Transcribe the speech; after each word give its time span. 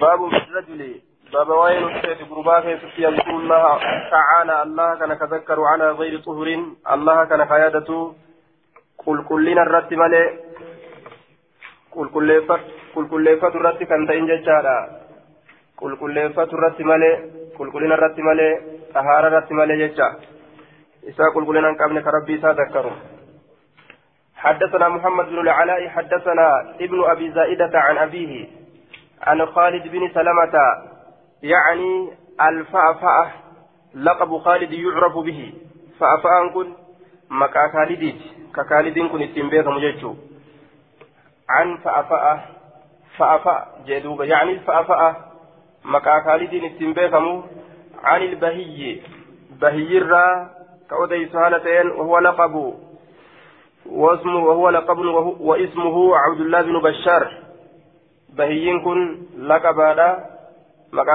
باب 0.00 0.24
الرجل. 0.24 1.00
باب 1.32 1.48
وين 1.48 1.84
الشيخ 1.88 2.18
قرباك 2.30 2.64
يذكر 2.98 3.30
الله 3.30 3.78
تعالى. 4.10 4.62
الله 4.62 4.88
كان 4.98 5.18
تذكر 5.18 5.58
على 5.72 5.90
غير 5.90 6.20
طهر. 6.20 6.48
الله 6.94 7.24
كان 7.24 7.42
قيادته 7.42 8.14
قل 9.06 9.24
كلنا 9.28 9.62
الرت 9.62 9.92
ملئ 9.92 10.26
قل 11.92 12.06
كلفت 12.14 12.64
قل 12.94 13.04
كلفت 13.08 13.54
الرت 13.56 13.82
كان 13.82 14.06
تين 14.08 14.26
ججارا 14.26 14.78
قل 15.80 15.96
كلفت 15.96 16.50
الرت 16.54 16.80
ملئ 16.80 17.16
قل 17.58 17.70
كلنا 17.72 17.94
الرت 17.94 18.18
ملئ 18.18 18.52
طهارة 18.94 19.28
الرت 19.28 19.52
ملئ 19.52 19.76
ججا. 19.82 20.08
إسا 21.08 21.24
قل 21.34 21.46
كلنا 21.46 21.72
كابن 21.80 22.00
كربي 22.00 22.40
سذكروا 22.40 22.96
حدثنا 24.36 24.88
محمد 24.88 25.26
بن 25.26 25.38
العلاء. 25.38 25.88
حدثنا 25.88 26.46
ابن 26.80 27.04
أبي 27.04 27.32
زائدة 27.32 27.74
عن 27.74 27.96
أبيه. 27.98 28.59
عن 29.22 29.46
خالد 29.46 29.88
بن 29.88 30.10
سلمة 30.14 30.54
يعني 31.42 32.10
الفأفأة 32.40 33.30
لقب 33.94 34.38
خالد 34.38 34.72
يعرف 34.72 35.18
به. 35.18 35.52
فأفأة 36.00 36.48
كن 36.54 36.72
مكا 37.30 37.68
خالد 37.72 38.20
كخالد 38.56 38.98
كن 38.98 39.22
التنبيه 39.22 39.62
مججو 39.62 40.14
عن 41.48 41.76
فأفأة 41.76 42.40
فأفأ 43.16 43.66
جدوب 43.86 44.22
يعني 44.22 44.52
الفأفأة 44.52 45.16
مكا 45.84 46.20
خالد 46.24 46.54
التنبيه 46.54 47.42
عن 48.04 48.22
البهي 48.22 49.00
بهي 49.60 49.98
الرا 49.98 50.50
كأودي 50.90 51.28
سهالتين 51.28 51.90
وهو 51.90 52.18
لقب. 52.18 52.74
واسمه 53.86 54.44
وهو 54.44 54.70
لقب 54.70 54.98
واسمه 55.40 56.16
عبد 56.16 56.40
الله 56.40 56.62
بن 56.62 56.80
بشار. 56.80 57.49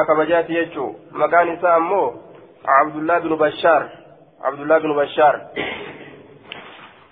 كبجات 0.07 0.49
يجو 0.49 0.93
مكان 1.11 1.47
نساء 1.53 1.77
أمو 1.77 2.13
عبد 2.67 2.95
الله 2.95 3.19
بن 3.19 3.35
بشار 3.35 3.89
عبد 4.43 4.59
الله 4.59 4.77
بن 4.77 4.95
بشار 4.95 5.41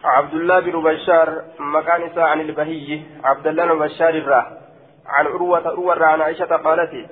عبد 0.04 0.34
الله 0.34 0.60
بن 0.60 0.84
بشار 0.84 1.42
مكان 1.60 2.02
نساء 2.02 2.24
عن 2.24 2.42
البهي 2.42 3.02
عبد 3.24 3.48
الله 3.48 3.66
بن 3.66 3.80
بشار 3.80 4.10
الراه 4.10 4.48
عن 5.08 5.26
عروة 5.26 5.68
عروة 5.68 6.06
عن 6.06 6.22
عائشة 6.22 6.56
قالت 6.56 7.10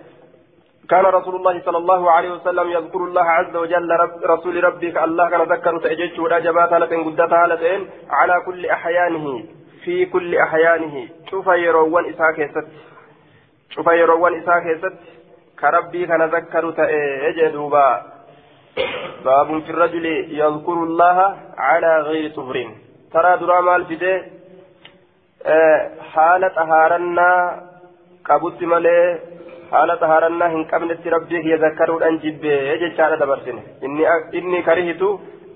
كان 0.89 1.05
رسول 1.05 1.35
الله 1.35 1.61
صلى 1.65 1.77
الله 1.77 2.11
عليه 2.11 2.31
وسلم 2.31 2.69
يذكر 2.69 2.99
الله 2.99 3.23
عز 3.23 3.55
وجل 3.55 3.91
رب 3.91 4.23
رسول 4.23 4.63
ربك 4.63 4.97
الله 4.97 5.29
كان 5.29 5.41
ذكر 5.41 5.79
تأجج 5.79 6.19
ولا 6.19 6.39
جبات 6.39 6.73
هالتين 6.73 7.03
قدت 7.03 7.33
هالتين 7.33 7.89
على 8.09 8.33
كل 8.45 8.65
أحيانه 8.65 9.43
في 9.83 10.05
كل 10.05 10.35
أحيانه 10.35 11.07
شوف 11.29 11.47
يروان 11.47 12.05
إساء 12.09 12.31
كيست 12.31 12.67
شوف 13.69 13.87
يروان 13.87 14.33
إساء 14.41 14.59
كيست 14.59 14.97
كربي 15.59 16.05
كان 16.07 16.21
ذكر 16.21 16.71
تأجج 16.71 17.47
دوبا 17.53 18.01
باب 19.25 19.61
في 19.63 19.69
الرجل 19.69 20.05
يذكر 20.41 20.73
الله 20.73 21.17
على 21.57 21.91
غير 22.01 22.31
طهر 22.35 22.55
ترى 23.13 23.37
دراما 23.37 23.75
الفدي 23.75 24.23
أه 25.45 25.89
حالة 26.13 26.47
طهارنا 26.47 27.31
قبضت 28.25 28.61
ملي 28.63 29.19
haala 29.71 29.93
xahaarannaa 29.99 30.47
hin 30.53 30.63
qabnetti 30.71 31.11
rabbii 31.13 31.41
kiyya 31.43 31.57
zakkaruudhaan 31.59 32.17
jibbee 32.23 32.77
jechaadha 32.81 33.19
dabarsine 33.21 33.61
inni 34.39 34.59
karihitu 34.69 35.11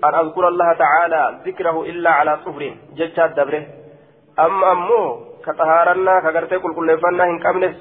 an 0.09 0.17
azkura 0.19 0.51
allaha 0.53 0.75
tacaalaa 0.81 1.25
zikrahu 1.47 1.81
illaa 1.93 2.13
calaa 2.19 2.35
xufrin 2.45 2.77
jechaa 2.99 3.27
dabre 3.39 3.59
amma 4.37 4.67
ammoo 4.71 5.07
ka 5.45 5.53
xahaarannaa 5.59 6.21
ka 6.21 6.31
gartee 6.31 6.59
qulqulleeffannaa 6.59 7.27
hin 7.31 7.39
qabnes 7.45 7.75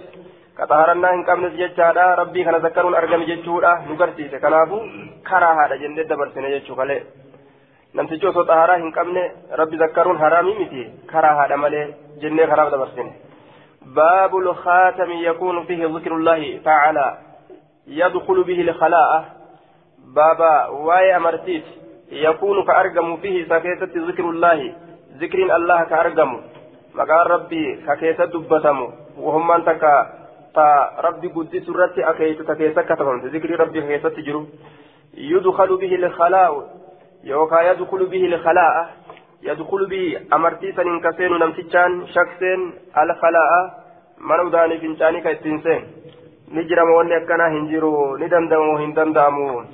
ka 0.59 0.67
xahaarannaa 0.71 1.13
hin 1.17 1.25
qabnes 1.31 1.59
jechaadha 1.61 2.07
rabbii 2.23 2.45
kana 2.45 2.61
zakkaruun 2.67 2.95
argame 3.01 3.27
jechuudha 3.33 3.73
nu 3.89 3.97
garsiise 3.97 4.39
kanaafu 4.45 4.81
karaa 5.31 5.55
haadha 5.61 5.79
jennee 5.83 6.09
dabarsine 6.13 6.55
jechuu 6.55 6.77
kalee 6.81 7.01
namtichi 7.95 8.27
osoo 8.33 8.45
xahaaraa 8.51 8.81
hin 8.85 8.93
qabne 8.99 9.25
rabbi 9.63 9.83
zakkaruun 9.85 10.25
haraamii 10.25 10.57
miti 10.63 10.89
karaa 11.13 11.35
haadha 11.41 11.63
malee 11.67 11.87
jennee 12.25 12.51
kanaaf 12.55 12.75
dabarsine 12.77 13.13
باب 13.97 14.37
الخاتم 14.37 15.11
يكون 15.11 15.65
فيه 15.65 15.87
ذكر 15.87 16.13
الله 16.17 16.61
تعالى 16.65 17.19
يدخل 17.87 18.45
به 18.45 18.61
الخلاء 18.61 19.25
بابا 20.17 20.67
واي 20.67 21.17
أمرتيت 21.17 21.65
يكون 22.13 22.65
كأرقم 22.65 23.17
فيه 23.17 23.45
سكيتة 23.49 23.93
ذكر 24.09 24.25
الله 24.31 24.75
ذكر 25.17 25.57
الله 25.57 25.85
كأرقم 25.85 26.41
مقال 26.95 27.31
ربي 27.31 27.65
ككيسة 27.87 28.25
دبتم 28.25 28.79
وهم 29.19 29.51
أنت 29.53 29.69
تا 30.55 30.67
ربي 31.07 31.29
قدس 31.29 31.69
رتي 31.69 32.11
أكيت 32.11 32.43
ككيسة 32.43 32.83
كتبت 32.83 33.25
ذكر 33.35 33.51
ربي 33.61 33.81
ككيسة 33.81 34.09
تجرو 34.09 34.47
يدخل 35.15 35.77
به 35.77 35.95
الخلاء 35.95 36.53
يوكا 37.25 37.61
يدخل 37.71 38.07
به 38.07 38.25
الخلاء 38.27 38.75
يدخل 39.43 39.87
به 39.87 40.07
أمرتي 40.33 40.73
سنين 40.73 41.01
كسين 41.01 41.33
نمتشان 41.43 42.07
شخصين 42.07 42.61
الخلاء 43.03 43.51
من 44.19 44.41
وداني 44.41 44.79
فنشاني 44.79 45.21
كيتنسين 45.21 45.83
نجرم 46.53 46.91
وني 46.91 47.17
أكنا 47.17 47.47
هنجرو 47.49 48.17
ندندم 48.17 48.65
هندندامو 48.83 49.65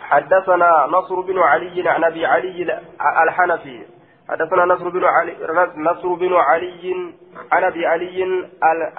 حدثنا 0.00 0.86
نصر 0.90 1.20
بن 1.20 1.38
علي 1.38 1.88
عن 1.88 2.04
أبي 2.04 2.26
علي 2.26 2.80
الحنفي 3.24 3.95
حدثنا 4.28 4.64
نصر 4.64 4.88
بن 4.88 5.04
علي 5.04 5.36
نصر 5.76 6.14
بن 6.14 6.34
علي 6.34 7.12
عن 7.52 7.64
أبي 7.64 7.86
علي 7.86 8.44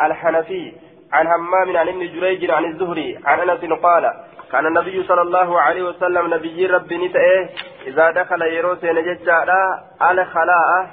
الحنفي 0.02 0.74
عن 1.14 1.28
همام 1.28 1.78
عن 1.78 1.88
ابن 1.88 2.00
جريج 2.00 2.52
عن 2.52 2.66
الزهري 2.66 3.20
عن 3.26 3.50
أنس 3.50 3.74
قال 3.84 4.14
كان 4.52 4.66
النبي 4.66 5.04
صلى 5.04 5.22
الله 5.22 5.62
عليه 5.62 5.84
وسلم 5.84 6.34
نبي 6.34 6.66
ربي 6.66 7.08
نتأه 7.08 7.50
إذا 7.88 8.12
دخل 8.12 8.42
يروسين 8.42 8.96
ججارا 8.96 9.84
على 10.02 10.26
خلاء 10.26 10.88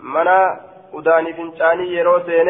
منا 0.00 0.60
أداني 0.94 1.32
فنشاني 1.32 1.94
يروسين 1.94 2.48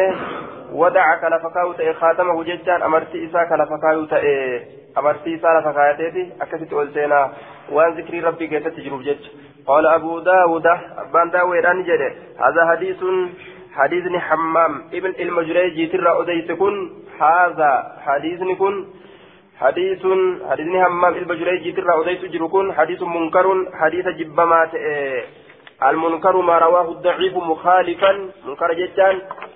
ودع 0.71 1.15
كلفكاو 1.15 1.73
تأه 1.73 1.93
خاتمه 1.93 2.43
ججان 2.43 2.81
أمرتي 2.81 3.25
إسا 3.25 3.43
كلفكاو 3.49 4.05
تأه 4.05 4.63
أمرتي 4.97 5.35
إسا 5.35 5.47
لفكايتي 5.47 6.33
أكست 6.41 6.73
أولتينا 6.73 7.33
وأن 7.71 7.93
ذكري 7.97 8.19
ربي 8.19 8.47
كيف 8.47 8.67
تجرب 8.67 9.01
جج. 9.01 9.25
قال 9.67 9.85
أبو 9.87 10.19
داود 10.19 10.67
أبان 10.97 11.29
داود 11.31 11.65
أنجد 11.65 12.01
هذا 12.39 12.61
حديث 12.71 13.03
حديث 13.75 14.03
حمام 14.15 14.83
ابن 14.93 15.13
المجري 15.19 15.87
ترى 15.87 16.21
أديت 16.21 16.51
كن 16.51 16.89
هذا 17.19 17.71
حديث 18.05 18.39
كن 18.59 18.85
حديث 19.59 20.03
حديث 20.49 20.67
همام 20.67 21.13
البجريجي 21.13 21.71
ترى 21.71 22.01
أديت 22.01 22.25
جركون 22.25 22.73
حديث 22.73 23.01
منكر 23.01 23.65
حديث 23.73 24.07
جبما 24.07 24.69
المنكر 25.83 26.41
ما 26.41 26.57
رواه 26.57 26.91
الضعيف 26.91 27.37
مخالفا 27.37 28.11
منكر 28.47 28.73
جدا 28.73 29.09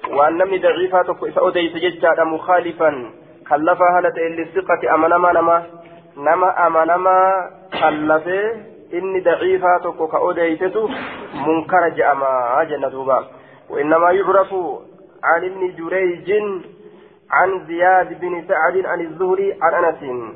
وأن 0.09 0.37
من 0.37 0.61
ضعيفة 0.61 1.15
أديت 1.47 1.75
جدا 1.75 2.23
مخالفا 2.23 3.11
خلفها 3.49 3.97
هالة 3.97 4.17
للثقة 4.37 4.95
أمنما 4.95 5.33
نما 5.33 5.63
نما 6.17 6.67
أمنما 6.67 7.49
خلفه 7.73 8.78
إني 8.93 9.19
ضعيفة 9.19 9.77
تكو 9.83 10.07
كأديتته 10.07 10.89
منكر 11.47 11.89
جأما 11.89 12.63
جنة 12.69 13.25
وإنما 13.69 14.11
يعرف 14.11 14.53
عن 15.23 15.43
ابن 15.43 15.75
جريج 15.77 16.31
عن 17.31 17.65
زياد 17.67 18.19
بن 18.21 18.43
سعد 18.47 18.85
عن 18.85 19.01
الزهري 19.01 19.57
عن 19.61 19.73
انس 19.85 20.31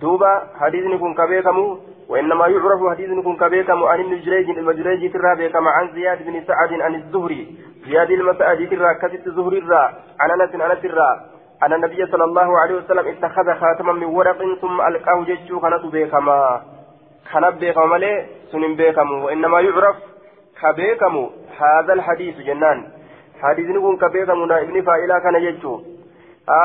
دوبا 0.00 0.42
حديث 0.60 0.84
نكون 0.84 1.14
كبيكم 1.14 1.78
وانما 2.08 2.46
يعرف 2.46 2.80
حديث 2.90 3.10
نكون 3.10 3.36
كبيكم 3.36 3.84
عن 3.84 4.00
ابن 4.00 4.20
جريج 4.20 4.50
المجريج 4.50 5.12
ترى 5.12 5.48
بكم 5.48 5.68
عن 5.68 5.88
زياد 5.94 6.26
بن 6.26 6.44
سعد 6.46 6.72
عن 6.80 6.94
الزهري 6.94 7.56
زياد 7.86 8.10
المسعد 8.10 8.68
ترى 8.70 8.94
كتب 8.94 9.26
الزهري 9.26 9.58
الرا 9.58 9.84
عن 10.20 10.40
انس 10.40 10.54
عن 10.54 10.70
الرا 10.84 11.10
أن 11.62 11.72
النبي 11.72 12.06
صلى 12.06 12.24
الله 12.24 12.58
عليه 12.58 12.74
وسلم 12.74 13.06
اتخذ 13.06 13.54
خاتما 13.60 13.92
من 13.92 14.04
ورق 14.04 14.38
ثم 14.60 14.80
ألقاه 14.80 15.24
ججو 15.24 15.60
كانت 15.60 15.84
بكما 15.86 16.60
كان 17.32 17.50
بكما 17.50 17.86
ملي 17.86 18.26
سنن 18.52 18.74
بكم 18.76 19.12
وإنما 19.24 19.60
يعرف 19.60 19.96
كبيكم 20.62 21.30
هذا 21.60 21.92
الحديث 21.92 22.36
جنان. 22.36 22.88
حديث 23.42 23.66
نكون 23.70 23.96
كبيكم 23.96 24.52
ابن 24.52 24.82
فائلة 24.82 25.18
كان 25.18 25.36
ججو 25.44 25.82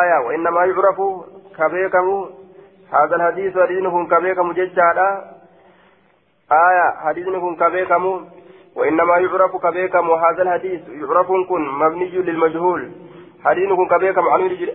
آية 0.01 0.17
وإنما 0.25 0.65
يعرف 0.65 0.99
كبيكم 1.59 2.29
هذا 2.93 3.15
الحديث 3.15 3.57
حديثكم 3.57 4.07
كبيكم 4.07 4.51
ججالا. 4.51 5.09
آية 6.51 6.87
حديثكم 7.05 7.55
كبيكم 7.55 8.25
وإنما 8.75 9.17
يعرف 9.17 9.55
كبيكم 9.55 10.09
وهذا 10.09 10.41
الحديث 10.41 10.81
يعرف 10.89 11.27
كن 11.49 11.61
مبني 11.81 12.09
للمجهول. 12.09 12.91
حديثكم 13.45 13.87
كبيكم 13.87 14.23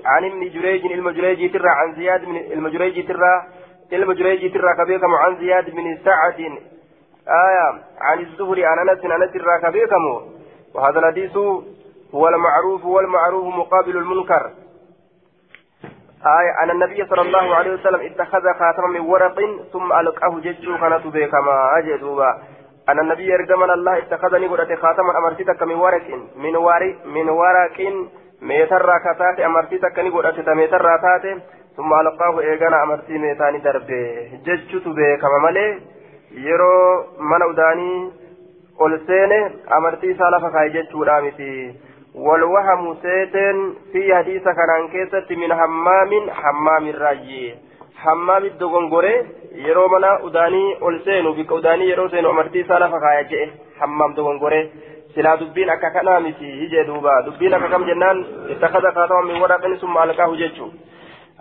عن 0.05 0.25
ابن 0.25 0.41
جريج 0.55 0.93
المجريج 0.93 1.53
ترى 1.53 1.69
عن 1.69 1.95
زياد 1.95 2.29
من 2.29 2.37
المجريج 2.37 3.09
ترى 3.09 3.35
المجريج 3.93 4.53
ترى 4.53 4.75
كبيكم 4.85 5.15
عن 5.15 5.37
زياد 5.37 5.71
بن 5.71 5.99
سعد 6.05 6.41
آية 7.29 7.83
عن 8.01 8.19
الزهري 8.21 8.65
عن 8.65 8.89
أنس 8.89 9.05
أنس 9.05 9.33
ترى 9.33 9.61
كبيكم 9.63 10.23
وهذا 10.75 10.99
الحديث 10.99 11.37
هو 12.15 12.29
المعروف 12.29 12.85
والمعروف 12.85 13.55
مقابل 13.55 13.97
المنكر. 13.97 14.51
آية 16.27 16.63
أن 16.63 16.71
النبي 16.71 17.07
صلى 17.07 17.21
الله 17.23 17.55
عليه 17.55 17.73
وسلم 17.75 18.01
اتخذ 18.01 18.43
خاتما 18.59 18.87
من 18.87 19.01
ورق 19.01 19.41
ثم 19.73 19.93
ألقاه 19.93 20.41
ججو 20.41 20.79
كانت 20.79 21.07
بكما 21.07 21.79
أجدوبا. 21.79 22.39
أن 22.89 22.99
النبي 23.01 23.27
يرجمنا 23.27 23.75
الله 23.75 23.99
اتخذني 23.99 24.47
قلت 24.47 24.73
خاتما 24.73 25.19
أمرتك 25.19 25.63
من 25.63 25.75
ورق 25.75 26.09
من 26.37 26.57
ورق 26.57 27.07
من 27.07 27.29
ورق 27.29 27.79
ميتر 28.43 28.99
كتات 28.99 29.41
أمرتك 29.41 29.99
نقلت 29.99 30.49
ميتر 30.49 30.99
تاتي 30.99 31.41
ثم 31.77 31.93
ألقاه 32.01 32.41
إيغانا 32.41 32.83
أمرتي 32.83 33.19
ميتاني 33.19 33.59
دربي 33.59 34.03
ججو 34.47 34.79
بكما 34.97 35.39
ملي 35.45 35.67
يرو 36.33 37.05
من 37.21 37.43
أوداني 37.43 38.11
ol 38.85 38.95
seene 39.07 39.39
amartii 39.77 40.11
isaa 40.11 40.31
lafa 40.31 40.51
kaa'e 40.51 40.71
jechuudha 40.75 41.21
miti 41.21 41.75
في 43.93 44.15
حديث 44.15 44.45
كان 44.45 44.89
كيست 44.93 45.33
من 45.33 45.55
حمام 45.55 46.31
حمام 46.31 46.85
الراجي 46.89 47.55
حمام 47.97 48.45
الدغنغوري 48.45 49.15
yeroo 49.67 49.89
mana 49.89 50.21
udaanii 50.23 50.77
ol 50.81 51.01
seenu 51.05 51.35
bika 51.35 51.55
udaanii 51.55 51.89
yeroo 51.89 52.09
seenu 52.09 52.29
amartii 52.29 52.61
isaa 52.61 52.79
lafa 52.79 53.01
kaaya 53.01 53.25
jedhe 53.25 53.53
hammam 53.81 54.15
dogongore 54.15 54.61
silaa 55.15 55.37
dubbiin 55.37 55.71
akka 55.71 55.91
kanaa 55.91 56.21
miti 56.21 56.45
hijee 56.45 56.85
duuba 56.85 57.23
dubbiin 57.23 57.55
akka 57.55 57.69
kam 57.69 57.85
jennaan 57.85 58.25
ittakhada 58.55 58.93
kaatama 58.93 59.23
min 59.23 59.43
waraqin 59.43 59.77
summa 59.81 60.03
alqaahu 60.03 60.37
jechu 60.37 60.73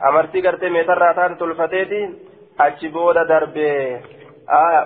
amartii 0.01 0.41
gartee 0.41 0.69
meetarraa 0.69 1.13
taate 1.13 1.35
tolfateeti 1.35 2.01
achi 2.57 2.89
booda 2.89 3.25
darbee 3.25 4.01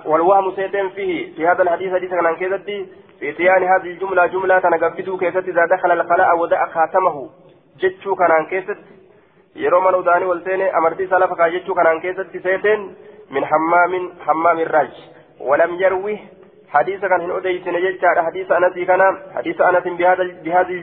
والوهم 0.06 0.56
سيتم 0.56 0.89
فيه 0.89 1.36
في 1.36 1.48
هذا 1.48 1.63
الحديث 1.63 1.94
حديث 1.94 2.10
كان 2.10 2.36
كيستي 2.36 2.88
في 3.19 3.30
اتيان 3.30 3.63
هذه 3.63 3.92
الجملة 3.92 4.25
جملة 4.25 4.60
تنقبته 4.60 5.18
كيست 5.18 5.48
إذا 5.48 5.65
دخل 5.65 5.92
الخلاء 5.92 6.38
ودع 6.38 6.65
خاتمه 6.65 7.30
جتشو 7.80 8.15
كان 8.15 8.45
كيست 8.45 8.77
yeroo 9.56 9.81
mana 9.81 9.98
udaanii 9.98 10.25
wal 10.25 10.42
seene 10.44 10.71
amartii 10.71 11.04
isaa 11.04 11.19
lafa 11.19 11.36
kaayachuu 11.36 11.75
kanaan 11.75 12.01
keessatti 12.01 12.39
seeteen 12.39 12.95
min 13.30 13.44
hammaamin 13.44 14.12
hammaamin 14.25 14.68
raaj 14.68 14.94
walam 15.39 15.75
yarwi 15.81 16.15
hadiisa 16.68 17.10
kan 17.10 17.21
hin 17.21 17.31
odeysine 17.31 17.81
jechaadha 17.81 18.24
hadiisa 18.24 18.57
anasii 18.57 18.86
kana 18.86 19.18
hadiisa 19.36 19.68
anasin 19.68 19.98
bihaadhi 19.98 20.81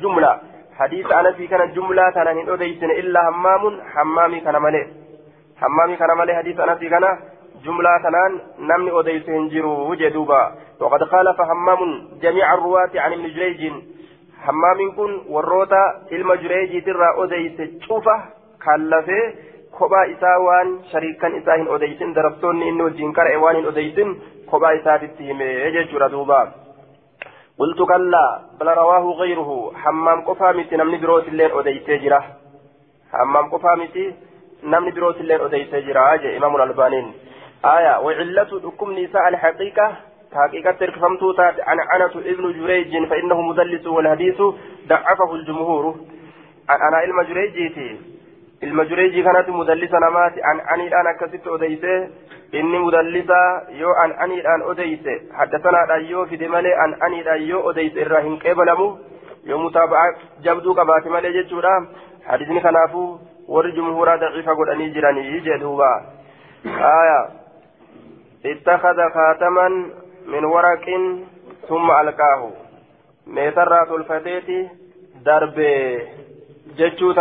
anasii 1.19 1.49
kana 1.49 1.67
jumlaa 1.67 2.13
tanaan 2.13 2.39
hin 2.43 2.51
odeysine 2.51 2.95
illaa 3.03 3.25
hammaamun 3.25 3.81
hammaamii 3.95 4.41
kana 4.41 4.61
malee 4.61 4.87
hammaamii 5.65 5.97
kana 5.97 6.15
malee 6.15 6.35
hadiisa 6.35 6.63
anasii 6.63 6.91
kana 6.97 7.19
جملة 7.65 7.99
تنان 8.03 8.33
نمني 8.59 8.91
أديس 9.01 9.29
هنجرو 9.29 9.95
جدوبا 9.95 10.43
وقد 10.81 11.05
خالف 11.05 11.41
همام 11.41 11.81
جميع 12.23 12.55
الرواة 12.55 12.91
عن 12.95 13.13
ابن 13.13 13.27
جريج 13.37 13.73
همام 14.47 14.79
كن 14.97 15.21
وروتا 15.29 15.85
المجريج 16.13 16.85
ترى 16.85 17.09
أديس 17.23 17.85
شوفة 17.89 18.17
كالفه 18.65 19.51
kophaa 19.71 20.07
isaa 20.13 20.39
waan 20.45 20.71
shariikan 20.93 21.37
isaa 21.37 21.57
hin 21.57 21.69
odeysin 21.75 22.15
darabtoonni 22.15 22.69
inni 22.69 22.83
wajjin 22.87 23.13
qara'e 23.19 23.37
waan 23.45 23.57
hin 23.57 23.69
odeysin 23.71 24.09
kophaa 24.51 24.73
isaatitti 24.79 25.29
قلت 27.59 27.83
كلا 27.89 28.41
بل 28.61 28.69
رواه 28.69 29.05
غيره. 29.21 29.73
حمام 29.75 30.21
قفامتي 30.21 30.77
نمني 30.77 30.99
بروت 30.99 31.29
الليل 31.29 31.51
أديسي 31.59 31.97
جرا. 31.99 32.21
حمام 33.13 33.51
قفامتي 33.51 34.15
نمني 34.65 34.91
بروت 34.91 35.17
الليل 35.17 35.41
أديسي 35.41 35.81
جرا. 35.81 36.37
إمام 36.37 36.57
الألبانين 36.57 37.15
آية 37.65 38.01
وعلة 38.01 38.61
حكم 38.65 38.93
نساء 38.93 39.29
الحقيقة. 39.29 39.97
حقيقة 40.35 40.71
تركفمتو 40.71 41.33
تات 41.33 41.61
عن 41.61 41.79
عنة 41.81 42.15
ابن 42.15 42.45
جريج 42.53 43.09
فإنه 43.11 43.41
مدلس 43.41 43.87
والحديث 43.87 44.43
ضعفه 44.89 45.35
الجمهور. 45.35 45.85
أنا 46.71 46.97
علم 46.97 47.23
جريجيتي 47.23 48.01
علم 48.63 48.83
جريجي 48.83 49.23
كانت 49.23 49.49
مدلسة 49.49 49.99
نمات 49.99 50.33
عن 50.45 50.61
أني 50.61 50.89
الآن 50.89 51.17
كست 51.21 51.47
أديسه 51.47 52.09
إني 52.55 52.79
مدلسة 52.79 53.41
يو 53.81 53.91
عن 53.91 54.11
أني 54.13 54.41
الآن 54.41 54.71
أديسه 54.71 55.21
حدثنا 55.33 55.95
أيو 55.95 56.27
في 56.27 56.37
دمالي 56.37 56.73
عن 56.73 56.95
أني 57.03 57.21
الآن 57.21 57.43
يو 57.43 57.71
أديسه 57.71 58.03
الراهن 58.03 58.37
قبلمو 58.37 58.99
يو 59.45 59.59
متابعة 59.59 60.15
جبدو 60.45 60.73
قبات 60.73 61.07
مالي 61.07 61.43
جتشورا 61.43 61.89
حديثني 62.27 62.61
كنافو 62.61 63.19
ور 63.49 63.71
جمهورا 63.71 64.17
ضعيفة 64.17 64.53
قل 64.55 64.71
أني 64.71 64.89
جراني 64.89 65.21
يجي 65.37 65.55
آية 66.67 67.21
اتخذ 68.47 68.99
خاتما 69.15 69.69
من 70.27 70.45
ورق 70.45 70.87
ثم 71.69 71.91
ألقاه 71.91 72.51
ميترى 73.27 73.87
تلفتيتي 73.87 74.69
درب 75.25 75.57
جتشو 76.79 77.13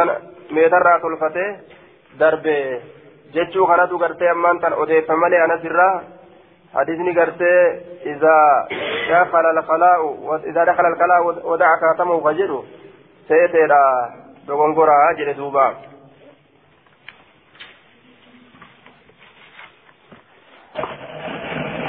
جتشو 3.33 3.65
خناتو 3.65 3.97
غرتي 3.97 4.31
أمان 4.31 4.59
تن 4.59 4.73
أديت 4.73 5.11
مالي 5.11 5.45
أنا 5.45 5.57
سرا 5.63 6.03
حديثني 6.75 7.11
غرتي 7.19 7.55
إذا 8.05 8.37
دخل 9.09 9.45
الخلاء 9.57 10.01
إذا 10.49 10.63
دخل 10.63 10.85
الخلاء 10.85 11.21
ودع 11.49 11.69
خاتمه 11.81 12.19
فجره 12.19 12.63
سيتيرا 13.27 13.83
دوغنغورا 14.47 15.11
جل 15.17 15.33
دوبا 15.33 15.67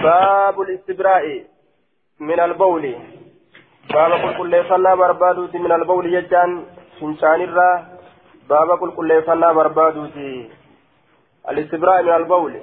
باب 0.02 0.60
الاستبراء 0.60 1.44
من 2.20 2.40
البول 2.40 2.94
باب 3.94 4.12
قل 4.12 4.36
كل 4.38 4.64
فلا 4.64 4.94
بربادوتي 4.94 5.58
من 5.58 5.72
البول 5.72 6.14
يجان 6.14 6.64
شنشان 7.00 7.40
الرا 7.40 7.99
باب 8.50 8.70
قل 8.80 8.90
كل 8.90 9.22
فلا 9.22 9.52
بربادوتي 9.52 10.50
الاستبراء 11.48 12.02
من 12.02 12.14
البول. 12.20 12.54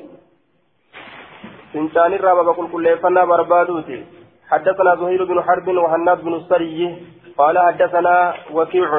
شنشان 1.74 2.14
الرا 2.14 2.34
باب 2.34 2.50
قل 2.58 2.68
كل 2.72 2.98
فلا 2.98 3.26
بربادوتي 3.26 4.06
حدثنا 4.52 4.96
زهير 4.96 5.24
بن 5.24 5.38
حرب 5.48 5.68
وهناد 5.68 6.24
بن 6.24 6.34
السري. 6.34 6.80
قال 7.38 7.56
حدثنا 7.60 8.34
وكيع. 8.54 8.92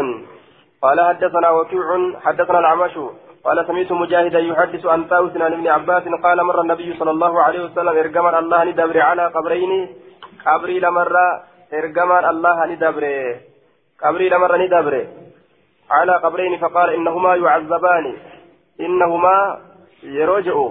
قال 0.82 0.98
حدثنا 1.08 1.50
وكيع. 1.50 1.88
حدثنا 2.24 2.58
العمش. 2.58 2.94
قال 3.44 3.66
سمعت 3.66 3.92
مجاهدا 3.92 4.38
يحدث 4.38 4.86
عن 4.86 5.04
طاووس 5.04 5.36
عن 5.36 5.52
ابن 5.52 5.66
عباس 5.68 6.04
قال 6.24 6.38
مر 6.48 6.60
النبي 6.60 6.88
صلى 6.98 7.10
الله 7.10 7.42
عليه 7.42 7.64
وسلم 7.64 7.94
ارجمر 8.04 8.38
الله 8.38 8.64
ندبر 8.64 9.00
على 9.00 9.26
قبرين. 9.26 9.72
قبري 10.46 10.80
لمر 10.80 11.16
ارجمر 11.72 12.30
الله 12.30 12.66
ندبر 12.66 13.04
قبري 14.02 14.28
لمر 14.28 14.52
ندبر 14.56 14.94
على 15.90 16.12
قبرين 16.12 16.58
فقال 16.58 16.90
انهما 16.90 17.34
يعذبان 17.34 18.16
انهما 18.80 19.58
يرجعوا 20.02 20.70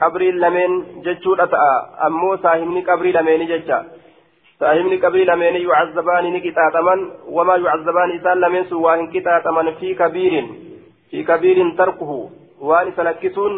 قبري 0.00 0.30
لمن 0.30 1.02
جتشو 1.02 1.34
امو 2.06 2.36
ساهمني 2.36 2.80
قبري 2.80 3.12
لمن 3.12 3.46
جتشا 3.46 3.84
saahibni 4.62 4.98
qabrii 4.98 5.24
lameenii 5.24 5.62
yucazzabaani 5.62 6.30
ni 6.30 6.40
qixaaxaman 6.40 7.00
wamaa 7.36 7.56
yucazzabaani 7.56 8.14
isaan 8.18 8.40
lameen 8.40 8.66
sun 8.68 8.82
waa 8.82 8.96
hin 8.96 9.08
qixaaxaman 9.14 9.70
fi 9.80 9.94
kabiirin 10.00 10.50
fi 11.10 11.24
kabiirin 11.30 11.72
tarkuhu 11.80 12.18
waan 12.68 12.90
isa 12.90 13.06
lakkisuun 13.08 13.56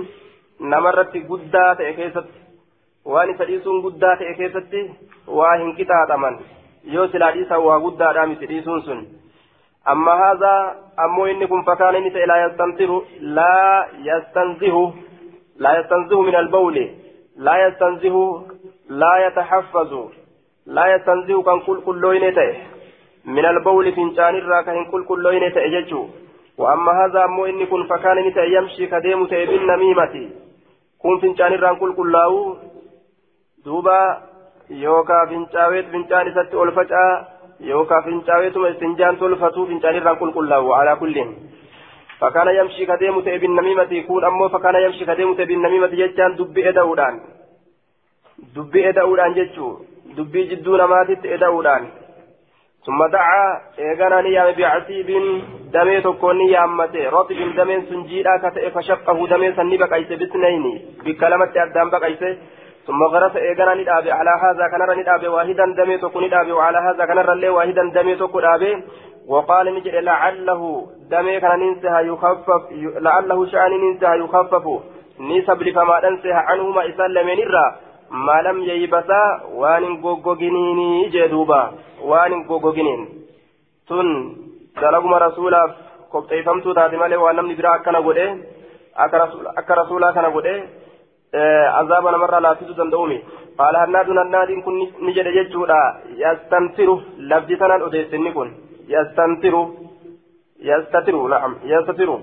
namarratti 0.74 1.22
guddaa 1.32 1.74
ta'e 1.80 1.92
keessatti 1.98 2.40
waan 3.14 3.34
isa 3.34 3.48
dhiisuun 3.50 3.82
guddaa 3.88 4.14
ta'e 4.22 4.34
keessatti 4.38 4.80
waa 5.40 5.52
inni 11.32 11.46
kun 11.46 11.64
fakkaan 11.64 11.94
inni 12.00 12.10
ta'e 12.16 12.26
laa 12.32 12.40
yastanzihu 12.44 12.98
laa 13.38 13.86
yastanzihu 14.10 14.82
laa 15.58 15.74
yastanzihu 15.78 16.22
min 16.22 16.36
albawli 16.42 16.84
laa 17.36 17.58
yastanzihu 17.58 18.24
laa 18.88 19.16
yataxaffazu 19.24 20.02
laa 20.66 20.88
yastanzihu 20.94 21.42
kan 21.42 21.64
qulqullooyne 21.68 22.32
ta'e 22.40 22.52
min 23.38 23.44
albawli 23.52 23.96
fincaanirraa 24.00 24.62
kan 24.68 24.74
hin 24.80 24.92
qulqullooyne 24.92 25.50
ta'e 25.56 25.70
jechuu 25.78 26.06
وأما 26.58 26.92
هذا 27.04 27.24
أمو 27.24 27.46
إني 27.46 27.66
كن 27.66 27.86
فكان 27.86 28.18
نتا 28.26 28.44
يمشي 28.44 28.86
كديم 28.86 29.26
كن 31.02 31.18
فنجان 31.20 31.52
الران 31.52 31.76
كل 31.76 31.94
كلاو 31.94 32.56
دوبا 33.64 34.22
يوكا 34.70 35.26
فنجاويت 35.26 35.86
فنجان 35.92 36.30
ست 36.30 36.54
ألفتا 36.54 37.33
يوكا 37.59 38.01
فنجاويت 38.01 38.57
استنجان 38.57 39.19
تلفتو 39.19 39.65
فنجان 39.65 39.95
الران 39.95 40.15
كل 40.15 40.31
كلاو 40.33 40.73
على 40.73 40.95
كل 40.95 41.15
فكان 42.19 42.47
يمشي 42.59 42.85
كديم 42.85 43.21
تيبين 43.21 43.55
نميمتي 43.55 44.01
كون 44.01 44.23
أمو 44.25 44.49
فكان 44.49 44.75
يمشي 44.75 45.05
كديم 45.05 45.33
تيبين 45.35 45.61
نميمتي 45.61 45.95
جتان 45.95 46.35
دبي 46.35 46.69
إداودان 46.69 47.15
دبي 48.55 48.89
إداودان 48.89 49.33
جتشو 49.37 49.67
دبي 50.17 50.41
جدو 50.49 50.75
نماتت 50.81 51.25
إداودان 51.25 51.83
ثم 52.85 53.05
دعا 53.15 53.61
إيغانا 53.79 54.21
نيام 54.21 54.51
بعسيب 54.57 55.09
دمي 55.73 56.01
تكون 56.01 56.37
نيامته 56.37 57.09
رطب 57.09 57.39
دمين 57.57 57.81
سنجيرا 57.89 58.33
كتئ 58.43 58.69
فشقه 58.75 59.27
دمين 59.27 59.55
سني 59.55 59.77
بقيس 59.77 60.11
بسنين 60.21 60.65
بكلمة 61.05 61.51
أدام 61.55 61.89
بقيس 61.89 62.21
ثم 62.86 63.02
غرس 63.02 63.36
إيغانا 63.36 63.74
ندابي 63.74 64.12
على 64.12 64.30
هذا 64.44 64.68
كان 64.68 64.98
ندابي 65.00 65.28
واحدا 65.28 65.64
دمي 65.78 65.98
تكون 65.98 66.24
ندابي 66.24 66.52
وعلى 66.52 66.78
هذا 66.78 67.04
كان 67.04 67.18
رلي 67.18 67.48
واحدا 67.48 67.90
دمي 67.94 68.14
تكون 68.16 68.42
ندابي 68.44 68.82
وقال 69.28 69.74
نجد 69.74 69.94
لعله 69.94 70.86
دمي 71.10 71.40
كان 71.40 71.60
ننسها 71.60 72.00
يخفف 72.00 72.62
لعله 73.06 73.46
شأن 73.46 73.72
ننسها 73.84 74.14
يخفف. 74.14 74.66
نسب 75.20 75.62
لفما 75.62 75.96
ننسها 76.04 76.40
عنهما 76.48 76.88
إسلمين 76.88 77.38
الرّ 77.46 77.56
ما 78.10 78.42
لم 78.46 78.62
ييبسا 78.62 79.22
وان 79.60 79.84
غوغوغينيني 80.02 81.08
جدوبا. 81.08 81.62
وان 82.02 82.32
غوغوغينين. 82.48 83.08
تن 83.88 84.08
دلغما 84.82 85.18
رسولا 85.18 85.62
malee 86.14 87.16
waan 87.16 87.36
namni 87.36 87.54
biraa 87.58 87.74
akkana 87.78 88.00
godhe 88.00 88.26
akka 88.94 89.74
rasuulaa 89.74 90.12
kana 90.12 90.30
godhe 90.30 90.54
azaaba 90.54 90.62
namarraa 90.62 90.83
hannaadun 93.84 94.18
hannaadiin 94.22 94.62
kun 94.62 94.78
ni 95.06 95.14
jedhe 95.16 95.32
jechuudha 95.38 95.80
yastantiru 96.24 96.96
labdi 97.32 97.56
tanaan 97.62 97.86
odeessinni 97.88 98.32
kun 98.32 98.52
yastantiru 98.94 99.62
yastatiru 100.70 101.28
na'am 101.28 101.54
yastatiru 101.72 102.16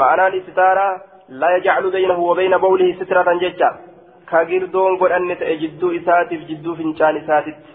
ma'anaan 0.00 0.34
istitaaraa 0.40 0.92
laa 1.40 1.52
yajcalu 1.56 1.92
baynahu 1.96 2.28
wa 2.28 2.34
bayna 2.40 2.58
bawlihi 2.64 2.98
sitratan 2.98 3.40
jecha 3.44 3.70
ka 4.30 4.44
girdoon 4.50 4.98
godhanne 5.02 5.36
ta'e 5.40 5.56
jidduu 5.62 5.90
isaatiif 6.00 6.46
jidduu 6.50 6.76
fincaan 6.82 7.16
isaatitti 7.22 7.74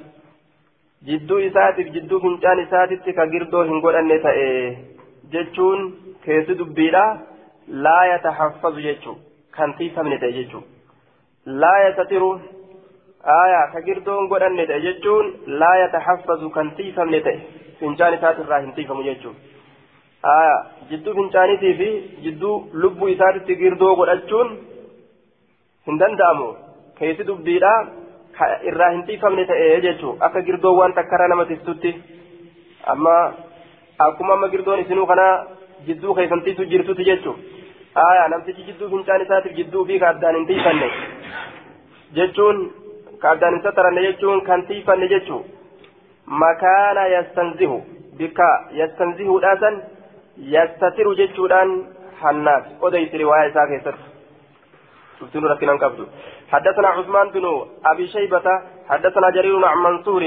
jidduu 1.10 1.40
isaatiif 1.50 1.92
jidduu 1.96 2.22
fincaan 2.25 2.63
isaatitti 2.66 3.18
ka 3.20 3.28
girdoo 3.34 3.63
hin 3.72 3.84
godhanne 3.86 4.18
ta'e 4.28 4.48
jechuun 5.36 5.92
keessi 6.25 6.58
dubbiidha 6.62 7.04
laa 7.88 8.06
yataxaffazu 8.13 8.88
jechuu 8.88 9.18
kan 9.58 9.74
tiifamne 9.79 10.17
ta'e 10.24 10.34
jechuu 10.39 10.63
laa 11.63 11.77
yastatiru 11.86 12.31
aayaa 13.38 13.67
ka 13.74 13.81
girdoon 13.88 14.27
godhanne 14.34 14.65
ta'e 14.72 14.81
jechuun 14.88 15.31
laa 15.63 15.75
yataxaffazu 15.84 16.50
kan 16.58 16.72
tiifamne 16.79 17.20
ta'e 17.27 17.38
fincaan 17.79 18.17
isaatirraa 18.20 18.62
hin 18.65 18.74
tiifamu 18.79 19.03
jechuu 19.10 19.34
aayaa 20.36 20.60
jidduu 20.89 21.13
fincaaniitii 21.20 21.74
fi 21.81 21.89
jidduu 22.25 22.55
lubbuu 22.84 23.10
isaatitti 23.15 23.60
girdoo 23.63 23.93
godhachuun 24.01 24.50
hin 25.88 26.00
danda'amu 26.03 26.50
keessi 27.00 27.27
dubbiidha 27.29 27.74
irraa 28.72 28.91
hin 28.96 29.05
tiifamne 29.08 29.46
ta'e 29.53 29.70
jechuu 29.88 30.17
akka 30.27 30.41
girdoo 30.50 30.75
waan 30.79 30.93
takkara 31.00 31.27
nama 31.34 31.46
tiftutti 31.53 31.93
amma 32.93 33.15
akkuma 34.08 34.34
amma 34.38 34.48
girdoon 34.53 34.84
isinuu 34.84 35.08
kana 35.13 35.27
jidduu 35.88 36.15
keessantiitu 36.20 36.70
jirtutti 36.74 37.10
jechuu 37.10 37.36
jidduu 39.55 39.86
fi 39.86 40.00
ka 40.03 40.10
addaan 40.10 40.36
hin 40.36 40.45
tiifanne 40.51 40.91
jechuun 42.19 42.62
ka 43.24 43.31
addaan 43.31 43.57
hin 43.57 43.63
sattaranne 43.63 44.05
jechuun 44.07 44.45
kan 44.50 44.63
tiifanne 44.67 45.10
jechuu 45.15 45.41
makaana 46.43 47.07
yastanzihu 47.15 47.81
bikka 48.21 48.50
yastanzihuudha 48.81 49.57
san 49.65 49.81
yastatiru 50.55 51.15
jechuudhaan 51.15 51.75
hannaaf 52.21 52.88
odeysiri 52.89 53.29
waa'ee 53.31 53.51
isaa 53.51 53.67
keessatti 53.74 54.12
شفتون 55.21 55.45
ركنا 55.45 55.74
قبل 55.74 56.07
حدثنا 56.51 56.88
عثمان 56.88 57.29
بن 57.29 57.45
ابي 57.86 58.07
شيبه 58.07 58.48
حدثنا 58.89 59.29
جرير 59.29 59.65
عن 59.65 59.77
منصور 59.77 60.24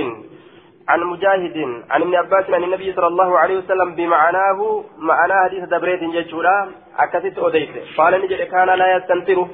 عن 0.88 1.00
مجاهد 1.00 1.82
عن 1.90 2.02
ابن 2.02 2.14
عباس 2.14 2.50
عن 2.50 2.64
النبي 2.64 2.92
صلى 2.92 3.06
الله 3.06 3.38
عليه 3.38 3.56
وسلم 3.58 3.94
بمعناه 3.94 4.84
معنى 4.98 5.34
حديث 5.44 5.64
دبريت 5.64 6.02
ججورا 6.02 6.72
اكثت 6.98 7.38
أوديت. 7.38 7.70
قال 7.98 8.12
نجد 8.22 8.42
كان 8.42 8.68
لا 8.68 8.96
يستنتر 8.96 9.46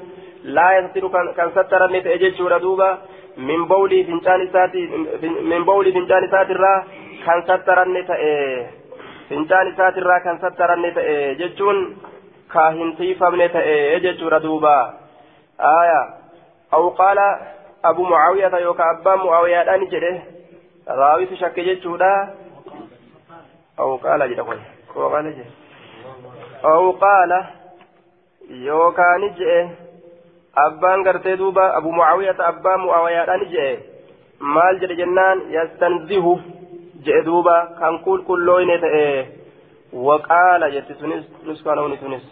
لا 0.45 0.79
يستنتر 0.79 1.33
كان 1.37 1.51
ستر 1.51 1.91
نت 1.93 2.07
ججورا 2.09 2.59
دوبا 2.59 2.99
من 3.37 3.65
بولي 3.65 4.05
فنجان 4.05 4.49
ساتي 4.53 4.87
من 5.51 5.65
بولي 5.65 5.93
فنجان 5.93 6.31
ساتي 6.31 6.53
را 6.53 6.85
كان 7.27 7.43
ستر 7.43 7.79
نت 7.89 8.11
فنجان 9.31 9.67
ساتي 9.77 10.01
را 10.01 10.19
كان 10.19 10.39
ستر 10.39 10.71
نت 10.79 10.99
ججون 11.41 11.97
كاهن 12.53 12.97
تيفم 12.99 13.35
نت 13.43 13.57
ججورا 14.05 14.39
دوبا. 14.39 14.95
آية. 15.61 16.03
أو 16.75 16.89
قال 16.89 17.19
أبو 17.85 18.03
معاوية 18.05 18.57
يوكا 18.57 18.85
أبا 18.91 19.15
معاوية 19.17 19.75
أني 19.75 19.87
شك 21.37 21.61
جتشودا 21.61 22.35
أو 23.79 23.97
قال 23.97 24.31
جده 24.31 24.47
أو 24.97 25.09
قال 25.09 25.25
جده 25.35 25.51
أو 26.65 26.91
قال 26.91 27.45
يوكا 28.51 29.17
نجئ 29.17 29.69
أبان 30.59 31.09
قرتي 31.09 31.37
دوبا 31.37 31.77
أبو 31.77 31.91
معاوية 31.91 32.37
أبا 32.49 32.77
معاوية 32.77 33.35
أني 33.35 33.45
جئ 33.45 33.91
maal 34.41 34.79
jedhe 34.81 34.97
jennaan 34.97 35.41
yastanzihu 35.53 36.33
jedhe 37.05 37.25
duuba 37.25 37.55
kan 37.79 37.99
qulqulloyne 38.05 38.77
ta'e 38.85 39.07
waqaala 40.07 40.71
jetti 40.75 40.95
sunis 41.01 41.25
nuskaanawni 41.49 41.99
sunis 42.03 42.25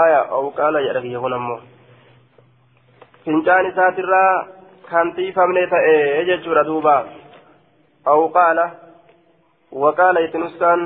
aya 0.00 0.20
awqaala 0.38 0.82
jedha 0.86 1.00
kiyya 1.04 1.20
kun 1.20 1.36
ammoo 1.38 1.60
fincaan 3.24 3.66
isaatirraa 3.70 4.34
kan 4.90 5.12
tiifamne 5.16 5.66
ta'e 5.74 5.96
jechuudha 6.28 6.66
duuba 6.70 6.96
waqaala 9.72 10.20
itti 10.20 10.38
nuskaan 10.38 10.80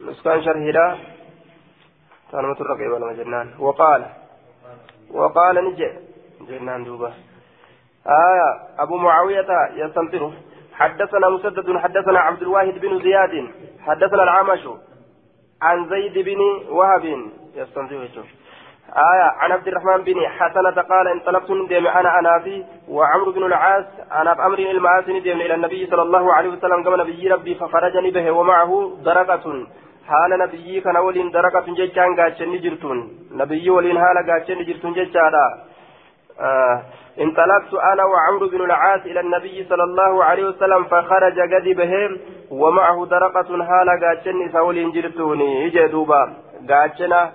nuskaan 0.00 0.42
sharhiidha 0.44 0.86
tanumatu 2.30 2.64
irra 2.64 2.76
qeebalama 2.76 3.14
jennaan 3.20 3.48
waqaala 3.66 4.08
waqaala 5.20 5.62
ni 5.62 5.72
jedhe 5.80 6.00
jennaan 6.48 6.84
duuba 6.84 7.12
آية 8.06 8.48
أبو 8.78 8.96
معاوية 8.96 9.50
يستنصره 9.74 10.32
حدثنا 10.72 11.28
مسدد 11.28 11.76
حدثنا 11.76 12.18
عبد 12.18 12.42
الواحد 12.42 12.74
بن 12.78 13.02
زياد 13.02 13.50
حدثنا 13.86 14.22
العمش 14.22 14.62
عن 15.62 15.88
زيد 15.88 16.18
بن 16.18 16.40
وهب 16.70 17.04
يستنصره 17.54 18.24
آية 18.94 19.32
عن 19.38 19.52
عبد 19.52 19.68
الرحمن 19.68 20.04
بن 20.04 20.28
حسنة 20.28 20.82
قال 20.82 21.08
انطلقت 21.08 21.50
ندم 21.50 21.86
أنا 21.86 22.18
أنا 22.18 22.38
في 22.44 22.64
وعمرو 22.88 23.32
بن 23.32 23.44
العاص 23.44 23.84
أنا 24.12 24.34
بأمر 24.34 24.58
المعاصي 24.58 25.12
ندم 25.12 25.40
إلى 25.40 25.54
النبي 25.54 25.86
صلى 25.86 26.02
الله 26.02 26.34
عليه 26.34 26.48
وسلم 26.48 26.82
كما 26.84 26.96
نبي 26.96 27.28
ربي 27.28 27.54
فخرجني 27.54 28.10
به 28.10 28.30
ومعه 28.30 28.96
درقة. 29.04 29.66
نبي 30.30 30.80
كان 30.80 30.96
ولين 30.96 31.30
درقة 31.30 31.64
جيتشان 31.74 32.20
قاتشن 32.20 32.60
جرتون. 32.60 32.98
نبي 33.32 33.70
ولين 33.70 33.98
حال 33.98 34.16
قاتشن 34.30 34.64
جرتون 34.64 34.92
جيتشانا 34.92 35.44
آه 36.40 36.82
انطلقت 37.20 37.74
أنا 37.74 38.04
وعمرو 38.04 38.48
بن 38.48 38.60
العاص 38.64 39.00
إلى 39.00 39.20
النبي 39.20 39.66
صلى 39.68 39.84
الله 39.84 40.24
عليه 40.24 40.44
وسلم 40.48 40.84
فخرج 40.84 41.40
قد 41.40 41.68
بهم 41.76 42.18
ومعه 42.50 43.06
درقة 43.06 43.64
حال 43.64 43.88
قاتشن 44.02 44.52
سولين 44.52 44.90
جرتوني. 44.92 45.64
يجدوبا 45.64 46.22
قاتشنا 46.70 47.30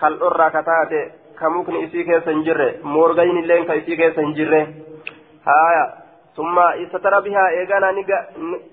kal'orraa 0.00 0.50
ka 0.56 0.62
taate 0.68 1.00
ka 1.40 1.50
mukni 1.56 1.82
isii 1.86 2.04
keessa 2.10 2.30
hin 2.36 2.44
jirre 2.48 2.68
moorgayin 2.94 3.42
illeen 3.42 3.66
ka 3.70 3.78
isii 3.82 4.00
keessa 4.02 4.26
hin 4.26 4.34
jirre 4.38 4.60
eeganaa 7.58 7.92
ni 7.92 8.04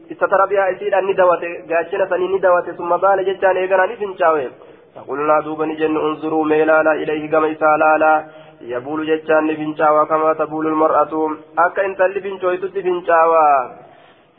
istatara 0.09 0.47
bihaa 0.47 0.69
isiidhaan 0.75 1.05
ni 1.05 1.17
dawate 1.21 1.51
gaachina 1.69 2.09
sanii 2.09 2.31
ni 2.33 2.39
dawate 2.47 2.73
summa 2.79 2.97
baala 3.05 3.29
jechaan 3.29 3.61
eeganaa 3.63 3.87
ni 3.93 4.01
fincaawe 4.03 4.49
فقلنا 4.97 5.39
دوبا 5.45 5.65
نجن 5.65 5.97
انظروا 5.97 6.45
ميلالا 6.45 6.91
إليه 6.91 7.31
كما 7.31 7.51
إسالالا 7.51 8.13
يبول 8.61 8.99
جتان 9.07 9.47
لفنشاوا 9.47 10.03
كما 10.03 10.33
تبول 10.33 10.67
المرأة 10.67 11.13
أكا 11.59 11.85
انت 11.85 12.01
اللي 12.01 12.21
فنشويتو 12.21 12.67
تفنشاوا 12.67 13.43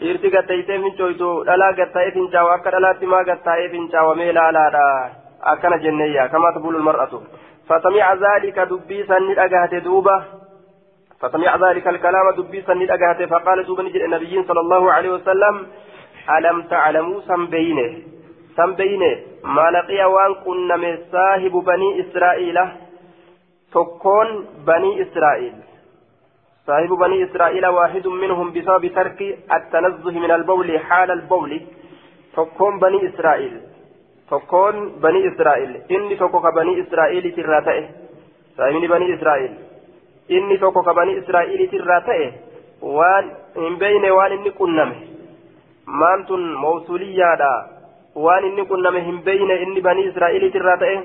dhiirti 0.00 0.30
gattayitee 0.30 0.78
finchooytu 0.82 1.28
dhalaa 1.46 1.72
gattaa'ee 1.78 2.10
finchaawa 2.16 2.52
akka 2.56 2.72
dhalaatti 2.74 3.06
maa 3.12 3.22
gattaa'ee 3.28 3.68
finchaawa 3.72 4.12
mee 4.20 4.32
laalaadha 4.36 4.84
jenneeyya 5.82 6.28
kama 6.28 6.52
taqulu 6.52 6.82
mar'atu 6.82 7.22
fasamica 7.68 8.16
zaalika 8.16 8.66
dubbii 8.66 9.06
sanni 9.06 9.34
dhagahate 9.34 9.80
duuba. 9.80 10.38
فسمع 11.20 11.56
ذلك 11.56 11.88
الكلام 11.88 12.30
دبي 12.30 12.62
سني 12.62 12.94
أجهته 12.94 13.26
فقال 13.26 13.66
دوبا 13.66 13.82
نجد 13.82 13.96
النبي 13.96 14.42
صلى 14.48 14.60
الله 14.60 14.92
عليه 14.92 15.10
وسلم 15.10 15.66
ألم 16.38 16.62
تعلموا 16.62 17.20
سنبينه 17.20 17.98
سنبينه 18.56 19.16
ما 19.44 19.70
لقي 19.70 20.04
وان 20.04 20.34
كنا 20.34 20.76
من 20.76 20.98
صاحب 21.12 21.52
بني 21.52 21.88
إسرائيل 22.00 22.58
تكون 23.72 24.46
بني 24.66 25.02
إسرائيل 25.02 25.54
صاحب 26.66 26.88
بني 26.88 27.24
إسرائيل 27.24 27.66
واحد 27.66 28.06
منهم 28.06 28.52
بسبب 28.52 28.86
ترك 28.94 29.20
التنزه 29.52 30.18
من 30.24 30.30
البول 30.30 30.80
حال 30.80 31.10
البول 31.10 31.60
تكون 32.36 32.78
بني 32.78 33.08
إسرائيل 33.08 33.60
تكون 34.30 35.00
بني 35.02 35.28
إسرائيل 35.28 35.70
إني 35.90 36.16
تكوك 36.16 36.46
بني 36.54 36.72
إسرائيل 36.82 37.24
تراتئه 37.36 37.86
صاحبني 38.56 38.88
بني 38.88 39.14
إسرائيل 39.14 39.52
إني 40.30 40.56
تكوك 40.56 40.88
بني 40.88 41.18
إسرائيل 41.18 41.70
تراتئه 41.70 42.32
وان 42.82 43.24
إن 43.56 43.76
بين 43.78 44.04
وان 44.10 44.32
إني 44.32 44.50
كنمه 44.50 44.96
مانتن 45.86 46.54
موصولية 46.54 47.34
دا 47.40 47.54
وان 48.14 48.44
إني 48.44 48.64
كنمه 48.64 49.08
إن 49.08 49.20
بين 49.20 49.50
إني 49.50 49.80
بني 49.80 50.08
إسرائيل 50.08 50.52
تراتئه 50.52 51.00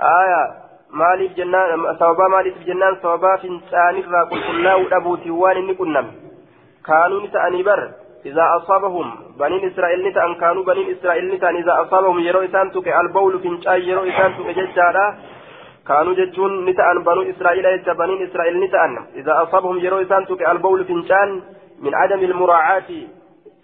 آية 0.00 0.68
maaliif 0.90 1.36
jennaan 1.36 1.96
sababaa 1.98 2.28
maaliif 2.28 2.64
jennaan? 2.66 2.96
Sababaa 3.02 3.38
fincaanirraa 3.38 4.26
qulqullaa'uu 4.26 4.90
dhabuuti 4.90 5.30
waan 5.30 5.58
inni 5.60 5.74
qunname. 5.74 6.12
Kaanuu 6.82 7.20
ni 7.20 7.28
ta'anii 7.28 7.64
bar. 7.64 7.80
إذا 8.28 8.44
أصابهم 8.58 9.06
بنين 9.40 9.62
إسرائيل 9.70 10.00
نتأن 10.08 10.34
كانوا 10.42 10.64
بنين 10.68 10.86
إسرائيل 10.94 11.24
نتأن 11.34 11.56
إذا 11.62 11.74
أصابهم 11.82 12.18
يرو 12.28 12.40
إسان 12.48 12.66
تك 12.74 12.88
البول 13.02 13.32
فنشاي 13.42 13.80
يرو 13.88 14.02
إسان 14.10 14.30
تك 14.38 14.48
ججارا 14.58 15.06
كانوا 15.88 16.14
جتون 16.18 16.52
نتأن 16.68 16.98
بنو 17.08 17.22
إسرائيل 17.32 17.64
يجا 17.64 17.92
بنين 17.92 18.18
إسرائيل 18.26 18.54
نتأن 18.64 18.92
إذا 19.20 19.32
أصابهم 19.42 19.76
يرو 19.84 19.98
إسان 20.04 20.22
تك 20.30 20.42
البول 20.52 20.80
فنشان 20.88 21.28
من 21.84 21.92
عدم 22.00 22.20
المراعاة 22.30 22.90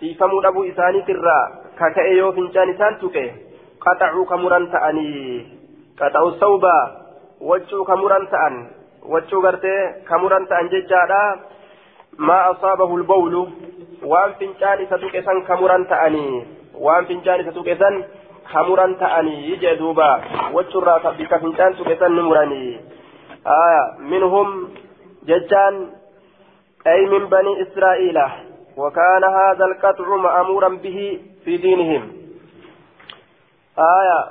في 0.00 0.14
فمو 0.18 0.40
أبو 0.40 0.60
إساني 0.70 1.00
ترى 1.08 1.38
ككأيو 1.78 2.32
فنشان 2.36 2.66
إسان 2.74 2.92
تك 3.02 3.16
قطعوا 3.84 4.24
كمران 4.30 4.64
تأني 4.72 5.12
قطعوا 6.00 6.30
الثوبة 6.30 6.76
وجهوا 7.40 7.84
كمران 7.84 8.24
تأن 8.34 8.54
وجهوا 9.12 9.42
غرتي 9.44 9.76
كمران 10.08 10.48
تأن 10.50 10.66
ججارا 10.72 11.24
ما 12.18 12.50
أصابه 12.50 12.96
البول. 12.96 13.34
Waan 14.04 14.34
fincaan 14.38 14.84
isa 14.84 14.98
tuqesan 14.98 15.42
kamuran 15.48 15.86
ta'anii 15.86 16.44
waan 16.86 17.06
fincaan 17.06 17.40
isa 17.40 17.52
tuqesan 17.52 18.04
kamuran 18.52 18.94
ta'anii 19.02 19.58
jee 19.64 19.76
duuba 19.78 20.08
wachurraa 20.52 21.12
bika 21.18 21.38
fincaan 21.38 21.76
tuqesan 21.80 22.16
ni 22.16 22.22
muranii. 22.22 22.72
Minhum 24.12 24.48
jechaan 25.28 25.74
أي 26.86 27.06
من 27.06 27.28
بني 27.28 27.62
إسرائيل 27.62 28.18
وكان 28.76 29.24
هذا 29.24 29.64
القطع 29.64 30.16
مأمورا 30.16 30.68
به 30.68 31.20
في 31.44 31.56
دينهم 31.56 32.12
آية 33.78 34.24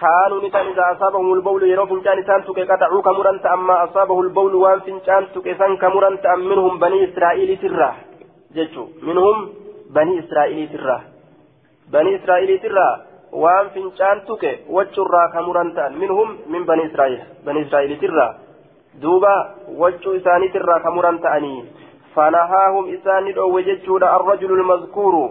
كانوا 0.00 0.48
نتان 0.48 0.66
إذا 0.66 0.84
أصابهم 0.92 1.32
البول 1.32 1.62
يروا 1.62 1.86
فنجان 1.86 2.18
إسان 2.18 2.44
تكي 2.44 2.64
قطعوا 2.64 3.02
كمرا 3.02 3.54
أما 3.54 3.84
أصابه 3.84 4.20
البول 4.20 4.54
وان 4.54 4.80
فنجان 4.80 5.26
تكي 5.34 5.54
سان 5.54 5.76
كمرا 5.76 6.36
منهم 6.36 6.78
بني 6.78 6.98
إسرائيل 7.04 7.58
سرا 7.62 7.94
jechuun 8.54 8.88
minhum 9.08 9.48
banii 9.94 10.18
israa'iliitirraa 10.22 11.00
banii 11.92 12.14
israa'iliitirraa 12.14 12.92
waan 13.32 13.70
fincaan 13.70 14.20
tuke 14.26 14.64
wachurraa 14.68 15.28
kamuran 15.28 15.74
ta'an. 15.74 15.98
Minhum 15.98 16.38
min 16.46 16.66
banii 16.66 16.86
israa'il 16.90 17.20
banii 17.44 17.62
israa'iliitirraa 17.66 18.34
duuba 19.02 19.34
wachuu 19.82 20.14
isaaniitirraa 20.14 20.80
kamuran 20.80 21.18
ta'anii. 21.18 21.64
Fanahaahum 22.14 22.88
isaani 22.94 23.32
dhoowwe 23.32 23.62
jechuudha 23.62 24.12
arrajulu 24.16 24.56
lmazkuuru 24.62 25.24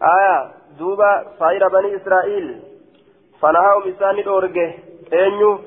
aya 0.00 0.36
duuba 0.78 1.10
saayira 1.38 1.70
banii 1.70 1.96
israa'iil 2.00 2.48
fanahaahum 3.40 3.88
isaani 3.88 4.22
dhoorge. 4.22 4.66
Eenyu? 5.10 5.58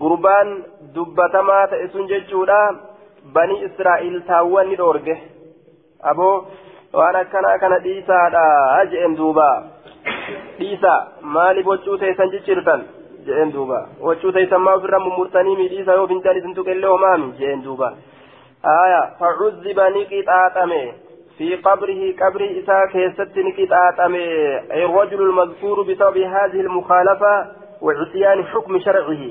Gurbaan 0.00 0.64
dubbatamaa 0.94 1.66
ta'e 1.66 1.88
sun 1.88 2.08
jechuudha. 2.08 2.60
Banii 3.32 3.64
israa'iil 3.68 4.22
taawwan 4.26 4.68
ni 4.68 4.76
dhoorge 4.76 5.35
aboo 6.12 6.34
waan 6.98 7.16
akkanaa 7.22 7.58
kana 7.62 7.78
dhiisaadha 7.86 8.44
jeen 8.92 9.16
duuba 9.20 9.48
dhiisa 10.58 10.92
maaliif 11.38 11.72
waccuu 11.72 11.96
teessan 12.02 12.30
ciccirtan 12.34 12.84
jeen 13.30 13.52
duuba 13.56 13.80
waccuu 14.10 14.32
teessan 14.36 14.62
maa 14.66 14.76
ofirra 14.80 15.00
mummurtanii 15.06 15.56
miidhiisa 15.62 15.98
yoo 16.00 16.06
fincaan 16.12 16.38
isin 16.42 16.54
tuqellee 16.60 16.92
homaami 16.94 17.32
jeen 17.40 17.64
duuba 17.64 17.90
aya 18.76 19.02
facuzziba 19.18 19.90
ni 19.90 20.06
qixaaxame 20.12 20.82
في 21.38 21.56
قبره 21.56 22.14
قبر 22.20 22.40
إساء 22.58 22.86
كيست 22.92 23.38
نكتاتم 23.38 24.14
الرجل 24.84 25.22
المذكور 25.22 25.82
بسبب 25.82 26.16
هذه 26.18 26.60
المخالفة 26.60 27.46
وعصيان 27.82 28.44
حكم 28.44 28.78
شرعه 28.78 29.22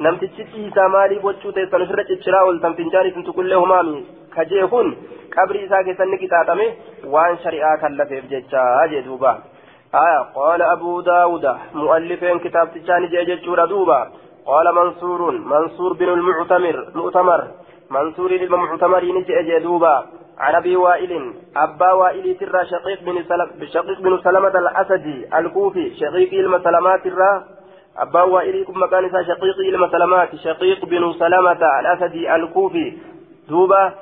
نمت 0.00 0.24
تشتي 0.24 0.70
سامالي 0.74 1.18
بوچو 1.18 1.50
تيسان 1.50 1.86
فرج 1.86 2.12
اتشرا 2.12 2.42
والتنفنجان 2.42 3.14
تنتقل 3.14 3.50
له 3.50 3.64
مامي 3.64 4.04
كجيهون 5.28 5.46
قبر 5.46 5.64
إساء 5.64 5.82
كيست 5.82 6.00
نكتاتم 6.00 6.60
وان 7.04 7.38
شرعا 7.38 7.76
كلفه 7.76 8.20
بججا 8.20 8.86
جدوبا 8.86 9.38
آية 9.94 10.18
قال 10.34 10.62
أبو 10.62 11.00
داود 11.00 11.56
مؤلفين 11.74 12.38
كتاب 12.38 12.68
تشاني 12.74 13.06
جيجة 13.06 13.64
دوبا 13.64 14.10
قال 14.46 14.74
منصور 14.74 15.30
منصور 15.30 15.92
بن 15.92 16.08
المعتمر 16.08 16.86
مؤتمر 16.94 17.44
منصور 17.90 18.30
المعتمر 18.30 19.04
نجي 19.04 19.58
دوبا 19.58 20.06
عن 20.38 20.54
ابي 20.54 20.76
وائل 20.76 21.32
ابا 21.56 21.92
وائل 21.92 22.36
ترى 22.36 22.66
شقيق 22.66 23.02
بن 23.02 23.24
سلم 23.28 23.66
شقيق 23.72 24.00
بن 24.00 24.20
سلمة 24.24 24.54
الاسدي 24.58 25.38
الكوفي 25.38 25.94
شقيق 26.00 26.34
علم 26.34 26.58
سلمات 26.64 27.06
الرا 27.06 27.44
ابا 27.98 28.22
وائل 28.22 28.64
كم 28.64 28.86
كان 28.86 29.10
شقيق 29.10 29.90
سلمات 29.92 30.36
شقيق 30.36 30.84
بن 30.84 31.12
سلمة 31.12 31.80
الاسدي 31.80 32.36
الكوفي 32.36 32.98
دوبا 33.48 33.92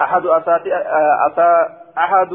أسا 0.00 1.68
أحد 1.98 2.32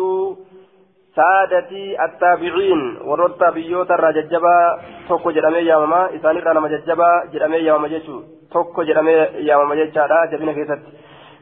سادتي 1.16 2.04
التابعين. 2.06 2.98
ورد 3.06 3.54
بيوت 3.54 3.92
الرججبا 3.92 4.80
توكو 5.10 5.32
جرامي 5.32 5.58
يا 5.58 5.78
ماما 5.78 6.16
اساني 6.16 6.40
رانا 6.40 6.60
مججبا 6.60 7.10
جرامي 7.34 7.58
يا 7.58 7.74
ماما 7.74 7.88
جيشو 7.88 8.22
توكو 8.52 8.84
جرامي 8.84 9.12
يا 9.50 9.56
ماما 9.58 9.76
جيشا 9.76 10.26
جبنا 10.32 10.54
كيست 10.54 10.82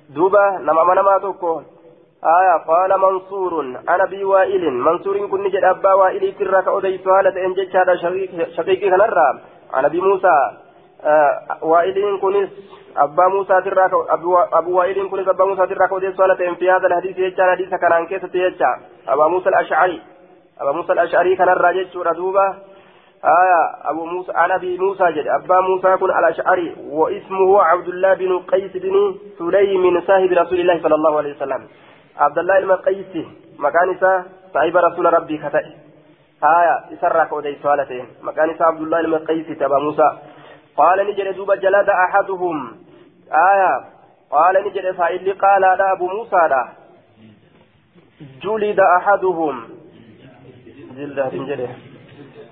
دوبا 0.10 0.58
نما 0.66 0.84
منما 0.84 1.18
توكو 1.18 1.62
آية 2.24 2.58
قال 2.68 3.00
منصور 3.00 3.66
أنا 3.90 4.06
بي 4.06 4.24
وائل 4.24 4.74
منصور 4.74 5.28
كن 5.28 5.44
نجد 5.44 5.64
أبا 5.64 5.94
وائل 5.94 6.34
تراك 6.40 6.68
أودي 6.68 6.98
سؤالة 6.98 7.46
إن 7.46 7.56
هذا 7.76 7.96
شقيقي 8.58 8.90
كنرى 8.90 9.40
أنا 9.76 9.88
بي 9.88 10.02
موسى 10.02 10.52
آه 11.04 11.58
وائل 11.62 12.20
كنس 12.22 12.50
أبا 12.98 13.28
موسى 13.28 13.62
تراك 13.62 13.92
أبو 14.54 14.78
وائل 14.78 15.10
كنس 15.10 15.28
أبا 15.28 15.46
موسى 15.46 15.68
تراك 15.68 15.90
سؤالة 16.18 16.50
إن 16.50 16.56
في 16.56 16.72
هذا 16.72 16.88
الحديث 16.88 17.18
يجعل 17.18 17.52
حديث 17.52 17.70
كان 17.70 17.92
عن 17.92 18.06
كيسة 18.06 18.30
يجعل 18.34 18.80
أبا 19.08 19.28
موسى 19.28 19.50
الأشعري 19.50 20.02
أبا 20.62 20.72
موسى 20.72 20.94
الأشعري 20.94 21.36
كنرى 21.36 21.84
جد 21.84 22.16
دوبا 22.16 22.48
آية 23.26 23.90
أبو 23.92 24.06
موسى 24.06 24.32
أنا 24.32 24.56
أبي 24.56 24.78
موسى 24.78 25.04
جد 25.12 25.28
أبا 25.28 25.62
موسى 25.62 25.98
كن 25.98 26.10
الأشعري 26.20 26.76
واسمه 26.90 27.62
عبد 27.62 27.88
الله 27.88 28.14
بن 28.14 28.40
قيس 28.40 28.72
بن 28.76 29.16
سليم 29.40 30.02
صاحب 30.02 30.32
رسول 30.32 30.60
الله 30.60 30.82
صلى 30.84 30.96
الله 30.96 31.18
عليه 31.18 31.36
وسلم 31.36 31.68
عبد 32.18 32.38
الله 32.38 32.58
المقيس 32.58 33.26
مكان 33.60 33.98
صاحب 34.54 34.78
رسول 34.78 35.14
ربي 35.14 35.38
كتئ 35.38 35.66
آية 36.44 36.76
إسرك 36.94 37.32
ودي 37.34 37.58
سوالتين 37.64 38.06
مكان 38.22 38.56
عبد 38.62 38.82
الله 38.82 39.00
المقيس 39.00 39.48
تبا 39.60 39.80
موسى 39.80 40.10
قال 40.78 41.08
نجد 41.08 41.36
دوب 41.36 41.52
جلد 41.52 41.90
أحدهم 41.90 42.81
آية. 43.32 43.84
قال 44.32 44.66
نجد 44.66 44.92
فإلي 44.92 45.32
قال 45.32 45.66
هذا 45.66 45.92
أبو 45.92 46.08
موسى 46.08 46.36
لا. 46.36 46.68
جلد 48.44 48.80
أحدهم. 48.80 49.70
جلد 50.98 51.20
جلد 51.34 51.60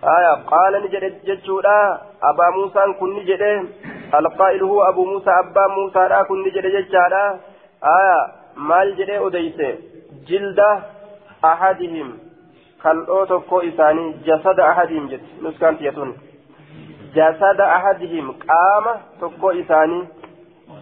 آية. 0.04 0.34
قال 0.34 0.84
نجد 0.84 1.26
ججودا 1.26 2.02
أبا 2.24 2.50
موسى 2.50 2.94
كن 3.00 3.16
نجد 3.16 3.70
القائل 4.16 4.64
هو 4.64 4.82
أبو 4.84 5.06
موسى 5.06 5.30
أبا 5.30 5.68
موسى 5.68 6.00
لا 6.00 6.24
كن 6.24 6.42
نجد 6.42 6.66
ججادا 6.66 7.40
آية. 7.84 8.28
مال 8.58 8.96
جد 8.98 9.10
أديس 9.10 9.60
جلد 10.28 10.60
أحدهم. 11.46 12.18
كالأو 12.84 13.26
تكو 13.26 13.60
إساني. 13.60 14.12
جسد 14.26 14.60
أحدهم 14.60 15.08
جد. 15.08 15.22
نسكان 15.44 15.78
تيتون. 15.78 16.18
جسد 17.16 17.62
أحدهم. 17.62 18.32
قام 18.32 18.86
تكو 19.22 19.52
إساني. 19.52 20.19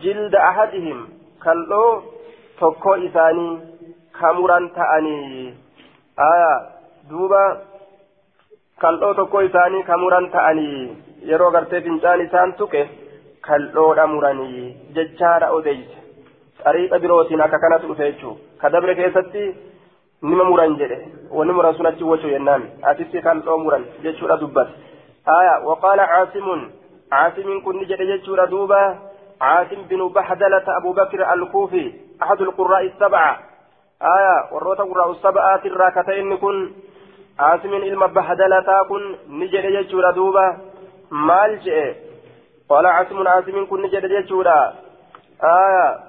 جلد 0.01 0.35
أحدهم 0.35 1.09
كالأو 1.43 2.01
تكو 2.59 2.93
إساني 2.93 3.59
كاموران 4.19 4.73
تأني 4.75 5.53
آية 6.19 6.53
دوبا 7.09 7.43
kal'oo 8.81 9.13
tokko 9.17 9.39
isaanii 9.41 9.83
ka 9.85 9.95
muran 9.97 10.25
ta'anii 10.33 10.81
yeroo 11.29 11.51
gartee 11.53 11.79
fincaan 11.85 12.21
isaan 12.25 12.51
tuqe 12.57 12.81
kal'oodha 13.47 14.03
muranii 14.11 14.65
jechaadha 14.97 15.47
odeyse 15.55 15.97
xariiqa 16.59 16.99
birootiin 17.05 17.41
akka 17.45 17.59
kanatu 17.63 17.89
dhufe 17.91 18.09
jechuu 18.09 18.33
ka 18.61 18.69
dabre 18.75 18.95
keessatti 18.99 19.45
nima 20.29 20.45
muran 20.49 20.77
jedhe 20.81 20.99
wani 21.39 21.55
muran 21.59 21.77
sun 21.77 21.89
achi 21.91 22.09
wachuu 22.11 22.33
jennaan 22.35 22.67
asitti 22.91 23.25
kal'oo 23.27 23.57
muran 23.63 23.87
jechuudha 24.03 24.37
dubbate 24.43 24.73
aya 25.37 25.57
waqaala 25.69 26.07
caasimun 26.13 26.63
caasimin 27.15 27.61
kun 27.65 27.79
ni 27.79 27.89
jedhe 27.93 28.09
jechuudha 28.11 28.47
duuba 28.53 28.81
عاصم 29.41 29.81
بن 29.89 30.07
بحدلة 30.07 30.63
أبو 30.77 30.93
بكر 30.93 31.33
الكوفي 31.33 31.93
أحد 32.23 32.41
القراء 32.41 32.85
السبعة. 32.85 33.39
آية 34.01 34.53
وروت 34.53 34.77
قراء 34.77 35.11
السبعة 35.11 35.61
الراكتين 35.65 36.37
كن. 36.37 36.71
عاصم 37.39 37.73
إلما 37.73 38.05
بهدلتا 38.05 38.83
كن 38.89 39.15
نجد 39.29 39.65
جتشورا 39.65 40.11
دوبا. 40.11 40.57
مال 41.11 41.59
قال 42.69 42.85
عاصم 42.85 43.27
عاصم 43.27 43.65
كن 43.65 43.81
نجد 43.81 44.05
جتشورا 44.05 44.73
آية 45.43 45.99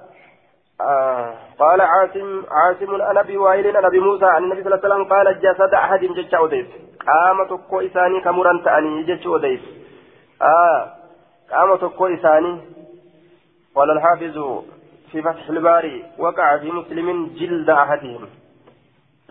آه 0.81 1.33
قال 1.59 1.81
عاصم 1.81 2.43
عاصم 2.51 3.01
أنا 3.01 3.21
بوائل 3.21 3.77
أنا 3.77 3.89
بموسى 3.89 4.25
عن 4.25 4.43
النبي 4.43 4.63
صلى 4.63 4.73
الله 4.73 4.85
عليه 4.85 4.95
وسلم 4.95 5.13
قال 5.13 5.39
جسد 5.39 5.73
أحد 5.73 5.99
جتش 5.99 6.33
أوديس. 6.33 6.65
قام 7.07 7.47
تكو 7.47 7.81
إساني 7.81 8.21
كمران 8.21 8.63
تأني 8.63 9.03
جتش 9.03 9.27
أوديس. 9.27 9.59
آه 10.41 10.87
قام 11.51 11.75
تكو 11.75 12.07
إساني. 12.07 12.61
قال 13.75 13.91
الحافظ 13.91 14.63
في 15.11 15.21
فتح 15.21 15.49
الباري 15.49 16.03
وقع 16.17 16.57
في 16.57 16.71
مسلم 16.71 17.27
جلد 17.39 17.69
أحدهم. 17.69 18.27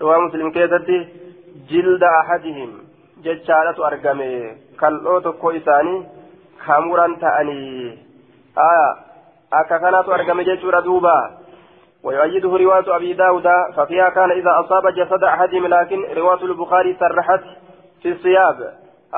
رواه 0.01 0.19
مسلم 0.19 0.51
كيستي 0.51 1.09
جلد 1.71 2.03
أحدهم. 2.03 2.71
جتشالة 3.23 3.87
أرقمي 3.87 4.57
كالأوتو 4.81 5.33
كويساني 5.33 6.07
خمورا 6.65 7.17
تأني. 7.21 7.99
آية 8.59 8.97
أكا 9.53 9.79
كانت 9.79 10.09
أرقمي 10.09 10.45
جتشورا 10.45 10.81
دوبا. 10.81 11.39
ويؤيده 12.03 12.49
رواية 12.49 12.97
أبي 12.97 13.13
داود 13.13 13.47
ففيها 13.77 14.09
كان 14.09 14.31
إذا 14.31 14.61
أصاب 14.61 14.87
جسد 14.95 15.25
أحدهم 15.25 15.67
لكن 15.67 15.99
رواية 16.17 16.43
البخاري 16.43 16.97
سرحت 17.01 17.45
في 18.03 18.09
الصياب. 18.13 18.75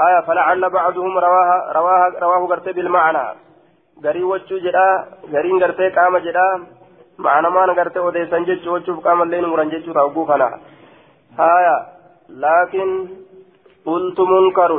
آية 0.08 0.20
فلعل 0.26 0.70
بعضهم 0.70 1.18
رواها 1.18 1.72
رواه 2.20 2.46
قرتي 2.46 2.72
بالمعنى 2.72 3.49
جدا 4.02 5.06
غرين 5.32 5.62
قرتي 5.62 5.88
قام 5.88 6.18
جدا 6.18 6.48
معنى 7.18 7.50
ما 7.50 7.66
نقرتي 7.66 7.98
وديسان 7.98 8.44
جيتشو 8.44 8.74
وجو 8.74 9.00
قام 9.00 9.22
اللين 9.22 9.44
مران 9.44 9.68
جيتشو 9.68 9.92
تاوبو 9.92 10.26
كنا 10.26 10.48
آية 11.38 11.76
لكن 12.28 13.08
قلت 13.86 14.20
منكر 14.20 14.72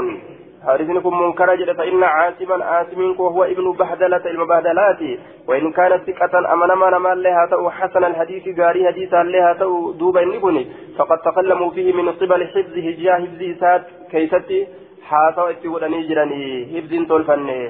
حارثين 0.65 0.99
كن 1.01 1.13
منكر 1.13 1.55
جدا 1.55 1.73
فإن 1.73 2.03
عاصما 2.03 2.65
عاصم 2.65 3.01
وهو 3.19 3.43
ابن 3.43 3.71
بهدلة 3.71 4.25
المبهدلات 4.25 5.01
وإن 5.47 5.71
كانت 5.71 6.01
ثقة 6.09 6.53
أمنا 6.53 6.75
ما 6.75 6.89
نمال 6.89 7.23
لها 7.23 7.45
تو 7.51 7.69
حسن 7.69 8.03
الحديث 8.03 8.59
قاري 8.59 8.87
حديثا 8.87 9.23
لها 9.23 9.53
تو 9.53 9.91
دوبا 9.91 10.25
نبني 10.25 10.63
فقد 10.97 11.17
تكلموا 11.17 11.71
فيه 11.71 11.93
من 11.93 12.09
قبل 12.09 12.47
حفظه 12.47 12.87
جاه 12.99 13.15
حفظه 13.23 13.55
سات 13.59 13.83
كيستي 14.11 14.67
حاسوا 15.09 15.49
اتقودني 15.49 16.07
جراني 16.07 16.45
حفظ 16.73 17.07
تولفني 17.07 17.61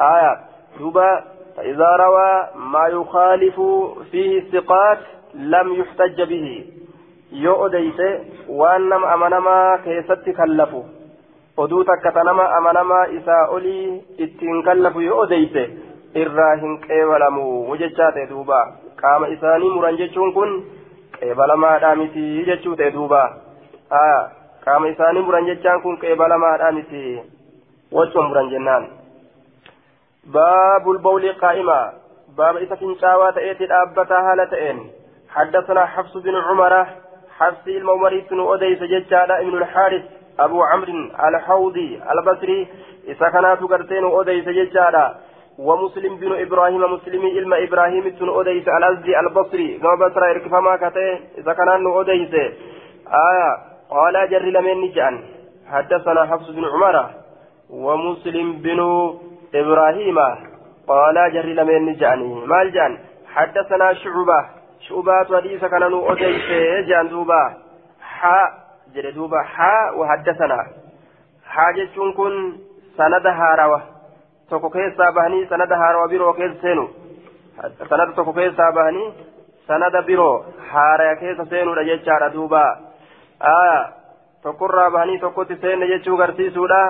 آية 0.00 0.47
دوبا 0.78 1.24
فإذا 1.56 1.96
روى 1.96 2.48
ما 2.72 2.86
يخالف 2.86 3.60
فيه 4.10 4.38
الثقات 4.38 4.98
لم 5.34 5.72
يحتج 5.72 6.22
به 6.22 6.64
يؤديت 7.32 8.00
وأنم 8.48 9.04
أمنما 9.04 9.76
كيست 9.84 10.30
كلفوا 10.30 10.82
oduu 11.58 11.84
takka 11.84 12.12
tanama 12.12 12.50
amanamaa 12.56 13.06
isaa 13.06 13.46
olii 13.46 14.02
ittiin 14.24 14.62
kallafu 14.62 15.00
yoo 15.00 15.18
odeyse 15.20 15.62
irraa 16.14 16.54
hin 16.60 16.76
qeebalamu 16.84 17.76
jechaa 17.80 18.10
ta'e 18.16 18.26
duuba 18.32 18.60
qaama 19.00 19.28
isaanii 19.36 19.70
muran 19.70 19.98
jechuun 20.00 20.32
kun 20.36 20.52
qeebalamaadhaa 21.16 21.96
miti 22.02 22.44
jechuu 22.50 22.76
ta'e 22.80 22.92
duuba 22.98 23.22
qaama 24.64 24.92
isaanii 24.92 25.24
muran 25.30 25.50
jechaan 25.50 25.82
kun 25.82 25.98
qeebalamaadhaa 26.04 26.72
miti 26.78 27.02
wachuma 27.98 28.28
muran 28.28 28.50
jennaan 28.54 28.88
bawli 30.32 31.34
qaa'ima 31.40 31.80
baaba 32.36 32.60
isa 32.60 32.76
fincaawaa 32.76 33.32
ta'eeti 33.32 33.66
dhaabbataa 33.74 34.22
haala 34.28 34.46
ta'een 34.46 34.80
حدثنا 35.28 35.86
حفص 35.86 36.16
بن 36.16 36.34
عمر 36.34 36.86
حفص 37.38 37.66
الممريت 37.66 38.32
أديس 38.32 38.82
ججال 38.82 39.32
ابن 39.32 39.54
الحارث 39.56 40.02
أبو 40.40 40.62
عمرو 40.62 40.92
الحوضي 41.28 42.00
البصري 42.12 42.68
كانت 43.20 43.60
قرتين 43.70 44.04
أديس 44.04 44.48
ججالا 44.48 45.14
ومسلم 45.58 46.16
بن 46.16 46.40
إبراهيم 46.40 46.82
مسلم 46.94 47.26
إلما 47.26 47.64
إبراهيم 47.64 48.04
بن 48.20 48.28
أديس 48.40 48.68
الأزدي 48.68 49.20
البصري. 49.20 49.78
كما 49.78 49.94
بصر 49.94 50.22
إركفما 50.30 50.76
كتين 50.76 51.18
إذا 51.38 51.52
كان 51.52 51.86
أديس. 52.00 52.34
آية 53.28 53.50
قال 53.90 54.30
جر 54.30 54.42
لمن 54.42 54.80
نجان 54.80 55.14
حدثنا 55.72 56.26
حفص 56.26 56.50
بن 56.50 56.64
عمر 56.64 57.10
ومسلم 57.70 58.52
بن 58.52 58.80
إبراهيم 59.54 60.18
قال 60.88 61.16
جر 61.32 61.46
لمن 61.46 61.86
نجان 61.86 62.20
مال 62.46 62.72
جان 62.72 62.98
حدثنا 63.34 63.94
شعبة 63.94 64.40
شعبات 64.88 65.34
حديث 65.34 65.64
كان 65.64 65.82
أديس 65.82 66.86
جان 66.88 67.08
دوبا 67.08 67.68
jedhe 68.94 69.12
duuba 69.12 69.42
haa 69.42 69.92
wahaddasanaa 70.00 70.66
haa 71.54 71.72
jechuun 71.72 72.14
kun 72.14 72.34
sanada 72.96 73.32
haarawa 73.40 73.80
tokko 74.50 74.70
keessaa 74.76 75.12
bahanii 75.18 75.46
sanada 75.50 75.76
haarawa 75.82 76.08
biroo 76.08 76.32
keessa 76.38 76.62
seenu 76.62 76.88
sanada 77.90 78.12
tokko 78.12 78.32
keessaa 78.38 78.72
bahanii 78.78 79.12
sanada 79.66 80.02
biroo 80.02 80.46
haaraya 80.70 81.16
keessa 81.22 81.46
seenuudha 81.52 81.84
jechaadha 81.90 82.32
duuba 82.36 82.64
aya 83.52 83.78
tokkorraa 84.42 84.90
bahanii 84.96 85.18
tokkotti 85.26 85.60
seenne 85.66 85.92
jechuu 85.94 86.16
garsiisuudha 86.16 86.82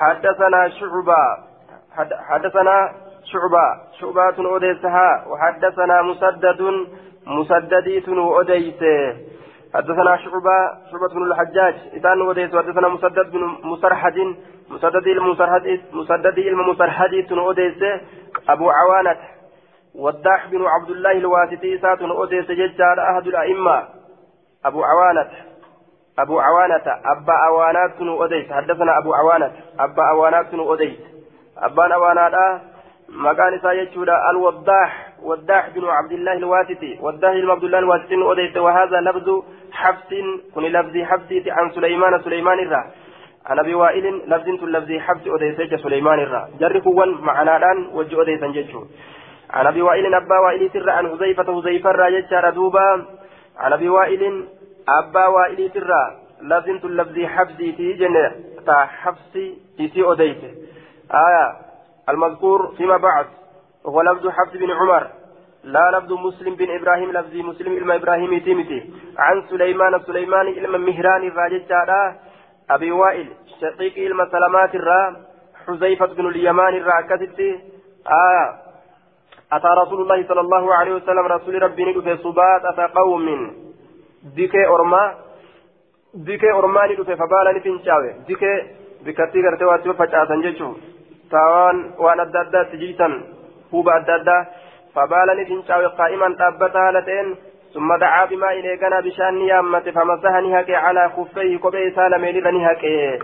حدثنا 0.00 0.68
شعبة 0.68 1.49
حدثنا 1.96 2.92
شعبة. 3.24 3.66
شعبة 4.00 4.50
أوديسها. 4.50 5.24
وحدثنا 5.26 6.02
مسدد 6.02 6.86
مسدديت 7.26 8.08
أوديسه 8.08 9.16
حدثنا 9.74 10.16
شعبة. 10.16 10.58
شعبة 10.90 11.14
بن 11.14 11.22
الحجاج. 11.22 11.74
إذن 11.92 12.20
وديت 12.20 12.56
حدثنا 12.56 12.88
مسدد 12.88 13.30
بن 13.32 13.42
مسرحد. 13.64 14.18
مسدد 14.70 15.06
المسرحد 15.06 15.80
مسدد 15.92 16.38
المسرحد 16.38 17.32
وديت 17.32 17.82
أبو 18.48 18.70
عوانة. 18.70 19.16
والداح 19.94 20.46
بن 20.46 20.66
عبد 20.66 20.90
الله 20.90 21.12
الواسطي 21.12 21.78
سات 21.78 22.02
وديت 22.02 22.50
ججار 22.50 23.10
أحد 23.10 23.26
الأئمة. 23.26 23.84
أبو 24.64 24.84
عوانة. 24.84 25.30
أبو 26.18 26.40
عوانة. 26.40 26.86
أبا 27.04 27.34
أوانات 27.48 28.00
وديت 28.00 28.52
حدثنا 28.52 28.98
أبو 28.98 29.14
عوانة. 29.14 29.52
أبا 29.78 30.10
أوانات 30.10 30.54
وديت 30.54 31.09
أبا 31.62 31.94
أوانات 31.94 32.60
مكان 33.08 33.60
سايتشودا 33.62 34.30
الوضاح 34.30 35.12
وضاح 35.22 35.68
بن 35.68 35.84
عبد 35.84 36.12
الله 36.12 36.32
الواسطي 36.32 36.98
وضاح 37.00 37.32
بن 37.32 37.50
عبد 37.50 37.64
الله 37.64 37.78
الواسطي 37.78 38.16
وديت 38.16 38.56
وهذا 38.56 39.00
لفظ 39.00 39.42
حفص 39.72 40.10
كن 40.54 40.62
لفظ 40.62 40.96
حفص 40.96 41.30
عن 41.48 41.70
سليمان 41.70 42.22
سليمان 42.22 42.58
الرا 42.58 42.84
عن 43.46 43.58
ابي 43.58 43.74
وائل 43.74 44.22
لفظ 44.26 44.48
لفظ 44.64 44.92
حفص 44.92 45.26
وديت 45.26 45.74
سليمان 45.74 46.18
الرا 46.18 46.48
جرك 46.60 46.86
ون 46.86 47.20
معنادان 47.20 47.86
وجه 47.92 48.16
وديت 48.16 48.44
جيتشو 48.44 48.84
عن 49.50 49.66
ابي 49.66 49.82
وائل 49.82 50.14
ابا 50.14 50.38
وائل 50.38 50.70
سر 50.72 50.90
عن 50.90 51.08
حذيفه 51.08 51.60
حذيفه 51.60 51.90
الرا 51.90 52.10
جيتشار 52.10 52.50
دوبا 52.50 53.06
عن 53.58 53.72
ابي 53.72 53.88
وائل 53.88 54.44
ابا 54.88 55.26
وائل 55.26 55.70
سر 55.74 55.90
لفظ 56.42 56.86
لفظ 56.86 57.18
حفص 57.24 57.56
تي 57.56 57.92
جنة 57.92 58.32
حفص 58.68 59.32
تي 59.76 60.02
وديت 60.02 60.42
آية 61.12 61.56
المذكور 62.08 62.74
فيما 62.76 62.96
بعد 62.96 63.26
وهو 63.84 64.02
لفظ 64.02 64.28
حفص 64.28 64.52
بن 64.52 64.70
عمر. 64.70 65.06
لا 65.64 65.90
لفظ 65.98 66.12
مسلم 66.12 66.54
بن 66.54 66.70
إبراهيم 66.70 67.12
لفظ 67.12 67.34
مسلم 67.34 67.72
إلما 67.72 67.94
إبراهيم 67.94 68.38
تيمتي 68.38 68.90
عن 69.18 69.42
سليمان 69.50 70.00
سليمان 70.06 70.46
إلما 70.46 70.78
مهران 70.78 71.26
الراجل 71.26 72.14
أبي 72.70 72.92
وائل 72.92 73.28
شقيق 73.60 73.94
إلما 74.06 74.28
سلامات 74.30 74.74
الرا. 74.74 75.16
حذيفة 75.66 76.06
بن 76.06 76.26
اليمان 76.26 76.74
الرا 76.74 77.00
كتبتي. 77.00 77.60
آه 78.06 78.58
أتى 79.52 79.68
رسول 79.82 80.00
الله 80.02 80.28
صلى 80.28 80.40
الله 80.40 80.74
عليه 80.74 80.94
وسلم 80.94 81.26
رسول 81.26 81.62
ربي 81.62 81.84
ندفع 81.84 82.16
صبات 82.22 82.64
أتى 82.64 82.92
قوم. 82.94 83.26
ديكي 84.34 84.66
أرما 84.66 85.14
ديكي 86.14 86.52
أرماني 86.52 86.94
دفع 86.94 87.14
فبالا 87.14 87.52
نفنشاوي. 87.52 88.12
ديكي 88.26 88.54
بكتي 89.04 89.38
غرتي 89.42 89.64
واتيو 89.64 89.92
فجأة 89.92 90.40
جيشو 90.42 90.72
تاوان 91.30 91.90
وان 91.98 92.20
أدى 92.20 92.40
أدى 92.40 92.64
تجيتا 92.72 93.22
هوبا 93.74 93.96
أدى 93.96 94.14
أدى. 94.14 94.38
فبالا 94.94 95.34
نفنشاوي 95.34 95.86
قائما 95.86 96.36
تابتا 96.38 96.90
لتين. 96.94 97.36
ثم 97.74 97.96
دعا 97.96 98.24
بما 98.24 98.52
إليقنا 98.52 99.00
بشأن 99.00 99.34
نيامة. 99.34 99.80
فمسح 99.80 100.32
نهكي 100.44 100.74
على 100.74 101.10
خفيه. 101.16 101.58
كبئي 101.58 101.90
سالمين 101.90 102.54
نهكي 102.54 103.18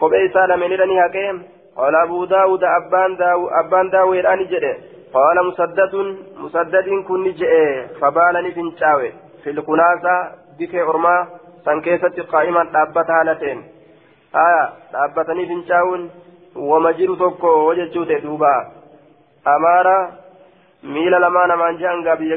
كبئي 0.00 0.28
سالمين 0.28 0.88
نهكي 0.88 1.38
قال 1.76 1.94
أبو 1.96 2.24
داود 2.24 2.64
أبان 2.64 3.16
داو 3.16 3.48
أبان 3.48 3.90
داو 3.90 4.14
الآن 4.14 4.44
جده 4.44 4.76
قال 5.14 5.46
مسدد 5.46 5.94
مسدد 6.36 6.88
كن 7.08 7.24
جئ. 7.32 7.52
فبالا 8.00 8.40
نفنشاوي 8.40 9.12
في 9.44 9.50
الكناسة 9.50 10.14
بك 10.58 10.74
أرما. 10.74 11.26
سنكيسة 11.64 12.22
قائما 12.32 12.64
تابتا 12.72 13.22
لتين. 13.24 13.58
آية 14.34 14.68
تابتني 14.92 15.46
فنشاون 15.46 16.10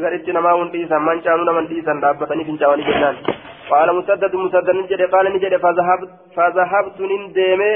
gaditti 0.06 0.38
namaa 0.38 0.54
hun 0.60 0.72
dhiisan 0.76 1.06
mancaanuu 1.10 1.46
naman 1.50 1.68
dhiisan 1.72 2.02
dhaabbatanii 2.06 2.46
fincaawanii 2.50 2.88
jennaan 2.92 3.18
qaala 3.70 3.94
musaddadu 4.00 4.44
musaddadin 4.46 4.88
jedhe 4.94 5.08
qaala 5.16 5.30
ni 5.36 5.44
jedhe 5.46 5.60
fazahabtu 6.36 7.12
nin 7.14 7.24
deeme 7.38 7.70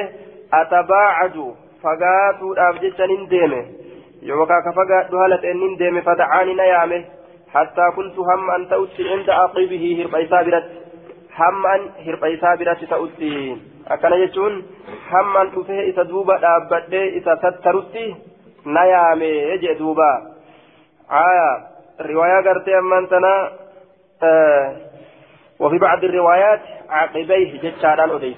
atabaacaju 0.61 1.47
fagaatuudhaaf 1.83 2.81
jecha 2.83 3.07
nin 3.13 3.23
deeme 3.33 3.61
yookaa 4.31 4.61
ka 4.67 4.75
fagaadhu 4.81 5.23
haala 5.23 5.37
ta'en 5.45 5.59
nin 5.63 5.79
deeme 5.79 6.01
fadacaani 6.09 6.55
na 6.59 6.69
yaame 6.71 6.99
hattaa 7.53 7.91
kuntu 7.97 8.23
hamma 8.29 8.55
an 8.59 8.65
ta'utti 8.73 9.07
cinda 9.09 9.37
aqibihi 9.43 9.95
hirba 9.99 10.21
isaa 10.25 10.43
biratti 10.43 10.77
hamma 11.39 11.71
an 11.77 11.85
hirba 12.07 12.31
isaa 12.35 12.55
biratti 12.61 12.89
ta'utti 12.93 13.31
akkana 13.95 14.19
jechuun 14.23 14.59
hamman 15.11 15.51
dhufee 15.53 15.87
isa 15.89 16.03
duuba 16.11 16.37
dhaabbadhee 16.43 17.07
isa 17.19 17.35
tattarutti 17.43 18.05
na 18.65 18.83
yaame 18.85 19.31
jee 19.61 19.75
duuba. 19.79 20.09
Aya 21.09 21.47
riwaayaa 22.09 22.41
gartee 22.47 22.75
ammaan 22.81 23.07
tana 23.07 23.33
وفي 25.59 25.77
بعض 25.77 26.03
الروايات 26.03 26.61
عقبيه 26.89 27.61
جتشاران 27.63 28.09
أديس 28.09 28.37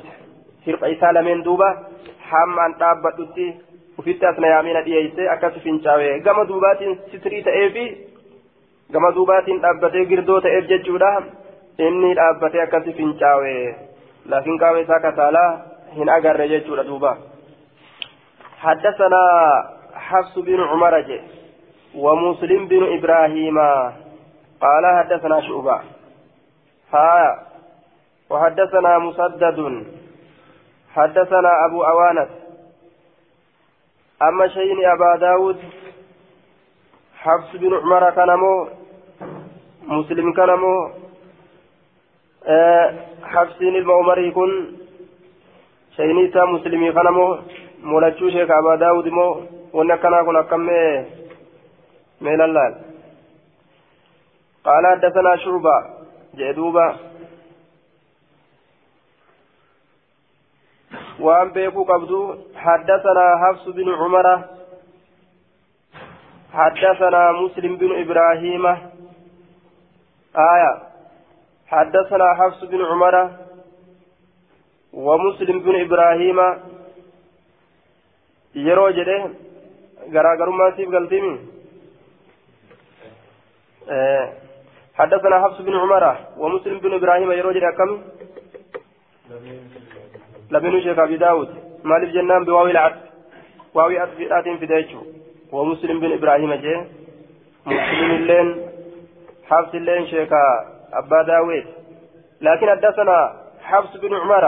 فرق 0.65 0.83
إيسا 0.83 1.11
لمن 1.11 1.43
دوبا 1.43 1.69
حامان 2.29 2.77
تابتتي 2.77 3.47
وفيت 3.97 4.23
أثنى 4.23 4.47
يامين 4.47 4.83
ديئيسي 4.83 5.33
أكاس 5.33 5.53
فينشاوي 5.53 6.19
قام 6.25 6.43
دوبات 6.43 6.79
ستري 7.13 7.41
تأيفي 7.41 7.85
قام 8.93 9.09
دوبات 9.09 9.45
تابتي 9.45 10.01
قردو 10.09 10.39
تأيف 10.39 10.65
جتشودا 10.65 11.23
إني 11.79 12.15
تابتي 12.15 12.63
أكاس 12.63 12.83
فينشاوي 12.97 13.75
لكن 14.25 14.57
قام 14.61 14.75
إيسا 14.75 14.97
كتالا 14.97 15.45
هنا 15.95 16.17
أقر 16.17 16.45
جتشودا 16.45 16.83
دوبا 16.83 17.17
حدثنا 18.59 19.23
حفص 19.93 20.39
بن 20.39 20.59
عمر 20.63 21.21
ومسلم 21.95 22.67
بن 22.67 22.97
إبراهيم 22.97 23.57
قال 24.61 24.85
حدثنا 24.99 25.41
شعبة 25.41 25.81
ها 26.93 27.47
وحدثنا 28.29 28.97
مسدد 28.97 29.85
حدثنا 30.95 31.65
أبو 31.65 31.83
أوانة 31.83 32.29
أما 34.21 34.47
شيء 34.47 34.93
أبا 34.93 35.15
داود 35.15 35.59
حفص 37.15 37.55
بن 37.55 37.73
عمر 37.73 38.11
كنمو 38.11 38.67
مسلم 39.87 40.33
كنمو 40.33 40.91
حفص 43.23 43.61
المؤمر 43.61 44.19
يكون 44.19 44.80
شيء 45.95 46.45
مسلمي 46.53 46.91
كنمو 46.91 47.27
mulachuu 47.83 48.31
sheeka 48.31 48.57
abaa 48.57 48.77
daawud 48.77 49.07
immoo 49.07 49.43
wanni 49.73 49.93
akkanaa 49.93 50.23
kun 50.23 50.35
akkam 50.35 50.65
mee 50.65 51.05
mee 52.21 52.35
lallaal 52.41 52.73
qaala 54.65 54.89
haddasanaa 54.93 55.37
shuuba 55.43 55.73
jee 56.41 56.53
duuba 56.53 56.85
waan 61.27 61.53
beekuu 61.55 61.85
qabdu 61.93 62.19
haddasanaa 62.65 63.37
hafsu 63.45 63.73
binu 63.73 63.97
cumara 64.03 64.35
حدثنا 66.53 67.31
مسلم 67.31 67.77
بن 67.77 67.91
إبراهيم 68.01 68.65
آية 70.35 70.73
حدثنا 71.67 72.33
حفص 72.39 72.63
بن 72.63 72.81
عمر 72.85 73.15
ومسلم 74.93 75.59
بن 75.59 75.75
إبراهيم 75.81 76.39
yeroo 78.55 78.91
jedhe 78.91 79.17
garaagarummaa 80.15 80.71
siif 80.75 80.89
galtimi 80.89 81.33
حدثنا 84.93 85.35
حفص 85.43 85.61
بن 85.61 85.75
عمر 85.75 86.15
ومسلم 86.37 86.79
بن 86.79 86.93
إبراهيم 86.93 87.31
يروج 87.31 87.57
كم؟ 87.77 88.01
لبن 90.51 90.81
شيخ 90.81 90.99
أبي 90.99 91.17
داود. 91.17 91.49
مالك 91.83 92.09
جنان 92.09 92.43
بواوي 92.45 92.71
العطف 92.71 93.01
واوي 93.73 93.99
عطف 93.99 94.15
في 94.59 94.65
دايتشو. 94.65 95.01
ومسلم 95.51 95.99
بن 95.99 96.11
إبراهيم 96.11 96.53
جه. 96.53 96.85
مسلم 97.65 98.11
اللين 98.11 98.47
حفص 99.49 99.73
اللين 99.73 100.07
شيخ 100.07 100.29
أبا 100.93 101.21
داود. 101.21 101.65
لكن 102.41 102.69
حدثنا 102.69 103.17
حفص 103.61 103.97
بن 103.97 104.13
عمر 104.15 104.45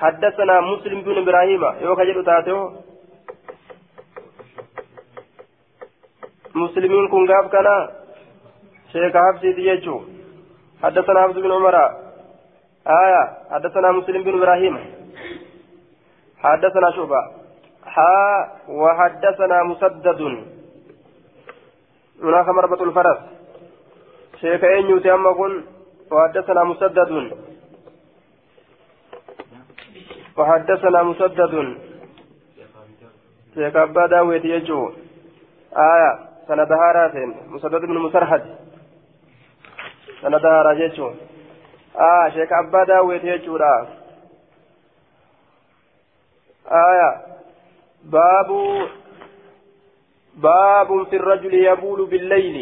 حدثنا 0.00 0.60
مسلم 0.60 1.00
بن 1.00 1.16
إبراهيم 1.22 1.62
يوكا 1.80 2.04
جدو 2.04 2.22
تاتو 2.22 2.58
مسلمين 6.54 7.08
كن 7.08 7.22
قاب 7.30 7.46
كنا 7.52 7.76
شيخ 8.92 9.14
حفصي 9.16 9.52
ديجو 9.52 10.00
حدثنا 10.82 11.22
حفص 11.22 11.34
بن 11.34 11.52
عمر. 11.52 11.76
آية 12.86 13.22
حدثنا 13.50 13.92
مسلم 13.92 14.22
بن 14.22 14.34
إبراهيم. 14.38 14.76
حدثنا 16.38 16.90
شعبة. 16.96 17.20
ها 17.96 18.12
وحدثنا 18.68 19.62
مسدد. 19.62 20.20
هناك 22.22 22.48
مربط 22.48 22.80
الفرس. 22.82 23.18
شيخ 24.40 24.64
أين 24.64 25.00
قل 25.40 25.64
وحدثنا 26.12 26.64
مسدد. 26.64 27.10
وحدثنا 30.36 31.02
مسدد. 31.02 31.76
شيخ 33.54 33.76
أبا 33.76 34.06
داويت 34.06 34.44
يجو. 34.44 34.92
آية 35.76 36.18
سند 36.48 36.72
هاراتين 36.72 37.34
مسدد 37.48 37.80
بن 37.80 37.98
مسرحد. 37.98 38.42
سند 40.22 40.46
هارا 40.46 40.74
جيتشو 40.74 41.10
آه 41.98 42.28
شيخ 42.28 42.52
أبا 42.52 42.84
داويت 42.84 43.24
يجو 43.24 43.56
آية 46.66 47.10
باب 48.04 48.50
باب 50.34 51.06
في 51.10 51.16
الرجل 51.16 51.54
يبول 51.54 52.06
بالليل 52.06 52.56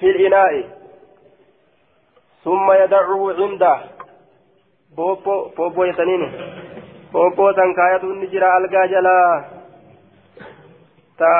في 0.00 0.06
الإناء. 0.06 0.82
ثم 2.44 2.72
يدعه 2.72 3.32
عنده. 3.38 3.80
بوبو 4.96 5.48
بوبو 5.56 5.84
يتنين 7.14 7.30
بوبو 7.30 7.50
تنكاية 7.50 8.02
النجرة 8.02 8.56
القاجلة 8.56 9.44
ta 11.18 11.32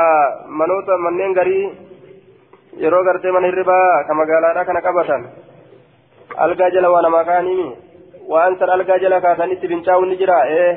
manoota 0.46 0.96
manneen 0.98 1.32
garii 1.34 1.72
yeroo 2.82 3.04
gartee 3.04 3.32
mana 3.32 3.46
hirribaa 3.46 4.04
ka 4.06 4.14
magaalaadhaa 4.14 4.64
kana 4.68 4.80
qabatan 4.86 5.22
algaa 6.44 6.70
jala 6.74 6.90
waa 6.92 7.02
namaa 7.02 7.24
kaa'anii 7.24 7.64
waan 8.32 8.56
san 8.58 8.70
algaa 8.70 8.98
jala 9.04 9.20
kaasanitti 9.24 9.68
fincaa'uun 9.72 10.08
ni 10.08 10.16
jira 10.20 10.36
ee 10.58 10.70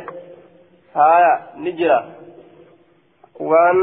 haaya 0.93 1.33
ni 1.63 1.71
jira 1.79 1.97
waan 3.51 3.79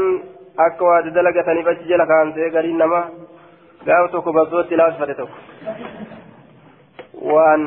akka 0.65 0.85
waa 0.89 1.01
dalagataniif 1.17 1.67
achi 1.73 1.85
jala 1.91 2.05
kaa'amtee 2.11 2.49
gariin 2.55 2.77
nama 2.83 3.01
gaafa 3.85 4.07
tokko 4.15 4.33
basootti 4.33 4.75
laafifate 4.81 5.15
tokko 5.21 5.37
waan 7.33 7.63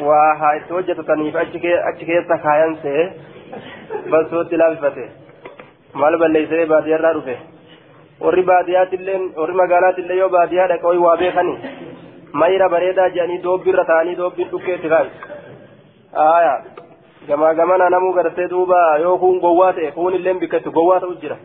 waa 0.00 0.34
haa 0.44 0.54
itti 0.60 0.72
hojjetataniif 0.78 1.36
achi 1.42 1.60
keessa 2.06 2.38
kaayansee 2.46 3.12
basootti 4.10 4.56
laafifate. 4.56 5.04
maal 6.02 6.16
balleessee 6.18 6.66
baadiyyaarraa 6.70 7.12
dhufe 7.16 7.34
warri 8.20 8.42
baadiyyaattillee 8.50 9.18
warri 9.40 9.54
magaalaatillee 9.60 10.16
yoo 10.20 10.28
baadiyyaa 10.36 10.68
dhaqa 10.72 10.86
hoyi 10.88 10.98
waa 11.04 11.16
beekani 11.20 11.54
mayra 12.42 12.68
bareedaa 12.72 13.08
jedhanii 13.16 13.42
doobbiirra 13.44 13.84
ta'anii 13.90 14.16
doobbiin 14.22 14.50
dhukkeetti 14.54 14.88
kaa'e 14.94 15.10
aayaa 16.24 16.56
gamaa 17.28 17.52
gamana 17.60 17.90
namuu 17.96 18.12
gartee 18.18 18.48
duuba 18.54 18.80
yoo 19.04 19.14
kun 19.22 19.38
gowwaa 19.46 19.72
ta'e 19.78 19.92
kun 19.98 20.14
illee 20.18 20.34
bikkatti 20.42 20.74
gowwaa 20.80 20.98
ta'u 21.06 21.14
jira 21.22 21.36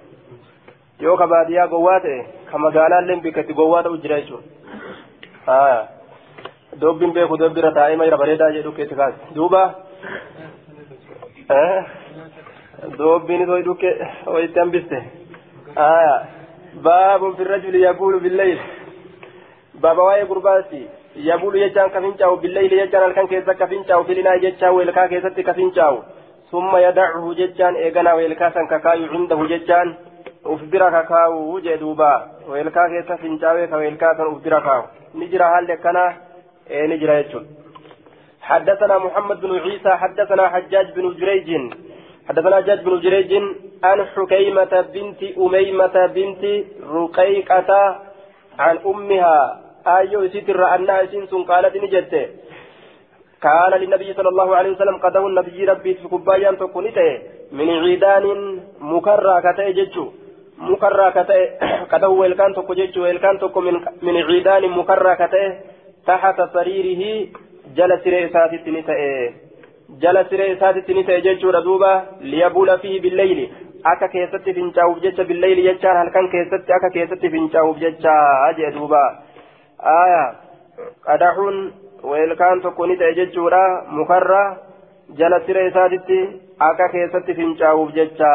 yoo 1.05 1.15
ka 1.21 1.27
baadiyyaa 1.35 1.67
gowwaa 1.75 1.99
ta'e 2.07 2.17
ka 2.51 2.57
magaalaa 2.65 3.01
illee 3.05 3.19
bikkatti 3.27 3.53
gowwaa 3.61 3.83
ta'u 3.89 4.01
jira 4.07 4.21
jechuudha 4.21 5.57
aayaa 5.59 5.85
doobbiin 6.81 7.13
beeku 7.13 7.39
doobbiirra 7.43 7.71
taa'ee 7.79 7.95
mayra 8.01 8.17
bareedaa 8.17 8.51
jedhu 8.57 8.69
dhukkeetti 8.69 8.95
kaa'e 8.95 9.35
duuba. 9.35 9.63
دوبين 12.83 13.45
توي 13.45 13.61
دوك 13.61 13.83
ويتم 14.27 14.71
بسته 14.71 15.03
آية 15.77 16.17
باب 16.73 17.35
في 17.35 17.41
الرجل 17.41 17.75
يقول 17.75 18.19
بالليل 18.19 18.59
بابا 19.73 20.03
واي 20.03 20.23
قرباتي 20.23 20.87
يقول 21.15 21.55
يجان 21.55 21.89
كفينشاو 21.89 22.35
بالليل 22.35 22.73
يجان 22.73 23.03
الكان 23.03 23.27
كيسا 23.27 23.53
كفينشاو 23.53 24.03
في 24.03 24.13
لنا 24.13 24.33
يجان 24.33 24.69
ويلكا 24.69 25.05
كيسا 25.05 25.29
كفينشاو 25.29 25.95
ثم 26.51 26.71
يدعه 26.75 27.33
ججان 27.33 27.75
إيغانا 27.75 28.13
ويلكا 28.13 28.49
سن 28.49 28.67
كاكايو 28.67 29.07
عنده 29.13 29.45
ججان 29.51 29.95
أفبرا 30.45 30.89
كاكاو 30.89 31.33
وجه 31.53 31.75
دوبا 31.75 32.13
ويلكا 32.49 32.87
كيسا 32.87 33.15
فينشاوي 33.15 33.67
كويلكا 33.67 34.07
سن 34.17 34.27
أفبرا 34.33 34.59
كاو 34.59 34.83
نجرا 35.15 35.45
هل 35.59 35.75
كنا 35.83 36.05
إيه 36.07 36.28
نجرا 36.71 37.19
يجون. 37.19 37.45
حدثنا 38.41 38.97
محمد 38.97 39.41
بن 39.41 39.51
عيسى 39.59 39.89
حدثنا 39.89 40.47
حجاج 40.47 40.87
بن 40.95 41.05
جريج. 41.19 41.49
حدثنا 42.29 42.59
جاد 42.59 42.83
بن 42.83 42.99
جريج 42.99 43.31
عن 43.83 44.05
حكيمة 44.05 44.73
بنت 44.93 45.21
أميمة 45.37 45.95
بنت 46.15 46.43
رقيقة 46.93 47.71
عن 48.59 48.75
أمها. 48.85 49.39
أيو 49.87 50.27
ستر 50.27 50.75
أنها 50.75 51.05
سنس 51.05 51.33
قالت 51.49 51.75
نجت 51.83 52.13
كان 53.43 53.73
للنبي 53.81 54.13
صلى 54.13 54.29
الله 54.29 54.55
عليه 54.55 54.71
وسلم 54.71 54.97
قده 54.97 55.27
النبي 55.27 55.65
ربي 55.65 55.93
في 55.93 56.07
كبايا 56.07 56.51
تكونته 56.51 57.09
من 57.51 57.69
عيدان 57.69 58.25
مكرى 58.79 59.35
كتئ 59.45 59.67
ججو. 59.77 60.05
مكرى 60.57 61.07
كتئ 61.17 61.41
قده 61.91 62.09
ويلكان 62.09 62.53
تكو 62.55 62.73
ججو 62.73 63.03
ويلكان 63.03 63.39
تكو 63.39 63.59
من 64.01 64.15
عيدان 64.29 64.63
مكرى 64.69 65.15
كتئ 65.21 65.45
تحت 66.09 66.41
سريره 66.53 67.03
جل 67.77 67.91
سرير 68.03 68.33
ساتت 68.33 68.67
نتئ 68.75 68.99
jala 69.97 70.23
siree 70.29 70.53
isaatitti 70.53 70.93
ni 70.93 71.03
ta'e 71.03 71.21
jechuudha 71.21 71.61
duuba 71.67 71.91
liyabuula 72.21 72.77
fihi 72.77 72.99
billeyli 72.99 73.45
akka 73.83 74.07
keessatti 74.15 74.53
fincaa'uuf 74.53 75.01
jecha 75.01 75.23
billeyli 75.23 75.63
jechaan 75.63 75.97
halkan 75.97 76.29
keessatti 76.29 76.73
akka 76.73 76.89
keessatti 76.89 77.31
fincaa'uuf 77.35 77.79
jecha 77.83 78.15
jee 78.59 78.71
duuba 78.75 79.01
aya 79.93 80.23
qadaxuun 81.07 81.57
weelkaan 82.11 82.61
tokko 82.61 82.87
ni 82.87 82.97
ta'e 82.97 83.15
jechuudha 83.21 83.63
mukarra 83.99 84.43
jala 85.21 85.39
siree 85.45 85.67
isaatitti 85.71 86.19
akka 86.69 86.89
keessatti 86.89 87.37
fincaa'uuf 87.41 87.95
jecha 87.95 88.33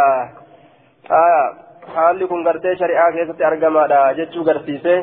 haalli 1.94 2.26
kun 2.26 2.42
gartee 2.42 2.76
shari'aa 2.76 3.12
keessatti 3.12 3.50
argamaadha 3.52 4.00
jechuu 4.14 4.44
garsiise 4.44 4.96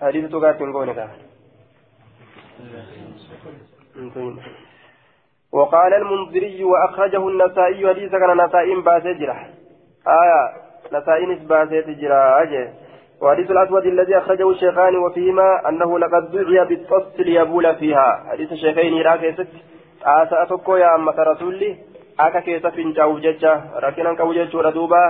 hin 0.00 0.72
goone 0.72 0.94
ta'a. 0.94 1.08
وقال 5.52 5.94
المنذري 5.94 6.64
وأخرجه 6.64 7.28
النسائي 7.28 7.88
حديث 7.88 8.10
كان 8.10 8.44
نسائي 8.44 8.74
باسجرة 8.74 9.36
آية 10.06 10.42
نسائي 10.92 11.34
باسجرة 11.34 12.42
أجل 12.42 12.68
وحديث 13.20 13.50
الأسود 13.50 13.86
الذي 13.86 14.18
أخرجه 14.18 14.50
الشيخان 14.50 14.96
وفيهما 14.96 15.68
أنه 15.68 15.98
لقد 15.98 16.30
دعي 16.30 16.64
بالطس 16.64 17.20
ليبول 17.20 17.76
فيها. 17.76 18.24
حديث 18.30 18.52
الشيخين 18.52 19.02
راكي 19.02 19.32
ست 19.32 19.48
آسا 20.02 20.42
أتوكو 20.42 20.76
يا 20.76 20.94
أمة 20.94 21.18
رسولي. 21.18 21.76
أكا 22.20 22.40
كيسا 22.40 22.70
فنجاو 22.70 23.18
ججا. 23.18 23.54
ركنا 23.76 24.14
كو 24.14 24.32
ججو 24.32 24.60
ردوبا. 24.60 25.02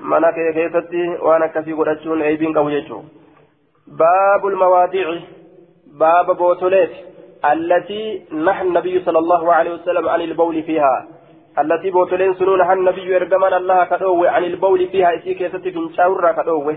منا 0.00 0.30
كيستي 0.30 1.08
وأنا 1.24 1.46
كسي 1.46 1.72
قرأتشون. 1.72 2.22
أيبين 2.22 2.54
كو 2.54 2.70
ججو. 2.70 3.02
باب 3.90 4.46
المواضيع 4.46 5.20
باب 5.86 6.36
بوتوليت 6.36 6.90
التي 7.52 8.22
نحى 8.32 8.62
النبي 8.62 9.04
صلى 9.04 9.18
الله 9.18 9.52
عليه 9.52 9.74
وسلم 9.74 10.08
عن 10.08 10.20
البول 10.20 10.62
فيها. 10.62 11.08
التي 11.58 11.90
بوتلين 11.90 12.34
سنون 12.34 12.60
عن 12.60 12.78
النبي 12.78 13.02
يرجمان 13.02 13.52
الله 13.52 13.84
كدوه 13.84 14.30
عن 14.30 14.44
البول 14.44 14.88
فيها 14.88 15.14
إسي 15.16 15.34
كيستي 15.34 15.70
فنشاورا 15.72 16.32
كدوه. 16.32 16.76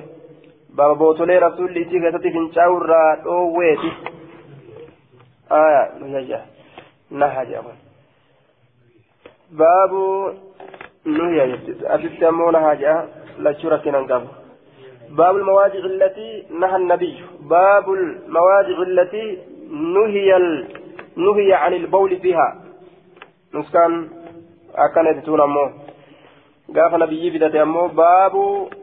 باب 0.70 0.98
بوتلين 0.98 1.44
رسول 1.44 1.78
إسي 1.78 2.00
كيستي 2.00 2.30
فنشاورا 2.32 3.16
دوه. 3.24 3.78
آية 5.52 5.98
نهجة 6.00 6.42
نهجة 7.12 7.62
باب 9.52 9.92
نهجة 11.06 11.60
أتسمون 11.84 12.56
هاجة 12.56 13.06
لا 13.40 13.54
شرك 13.54 13.88
ننقب 13.88 14.28
باب 15.18 15.36
المواضع 15.36 15.80
التي 15.86 16.44
نهى 16.60 16.76
النبي. 16.76 17.16
باب 17.42 17.94
المواضع 17.94 18.78
التي 18.88 19.38
نهي 19.70 20.36
ال... 20.38 20.68
نهي 21.16 21.54
عن 21.54 21.74
البول 21.74 22.20
فيها 22.20 22.48
نسكن 23.54 24.10
أكنت 24.76 25.26
تون 25.26 25.42
أمو. 25.42 25.66
قاف 26.76 26.94
نبي 26.94 27.30
بدأت 27.30 27.56
أمو. 27.56 27.88
باب 27.88 28.36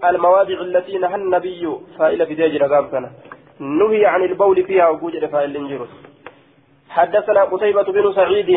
المواضع 0.04 0.60
التي 0.60 0.98
نهى 0.98 1.14
النبي. 1.14 1.62
فإلى 1.98 2.24
بداية 2.24 2.62
قاف 2.72 2.90
كان. 2.92 3.10
نهي 3.60 4.06
عن 4.06 4.22
البول 4.22 4.64
فيها 4.64 4.88
وجود 4.88 5.26
فائل 5.26 5.50
الانجيروس 5.50 5.92
حدثنا 6.90 7.44
قتيبة 7.44 7.82
بن 7.82 8.12
سعيد. 8.12 8.50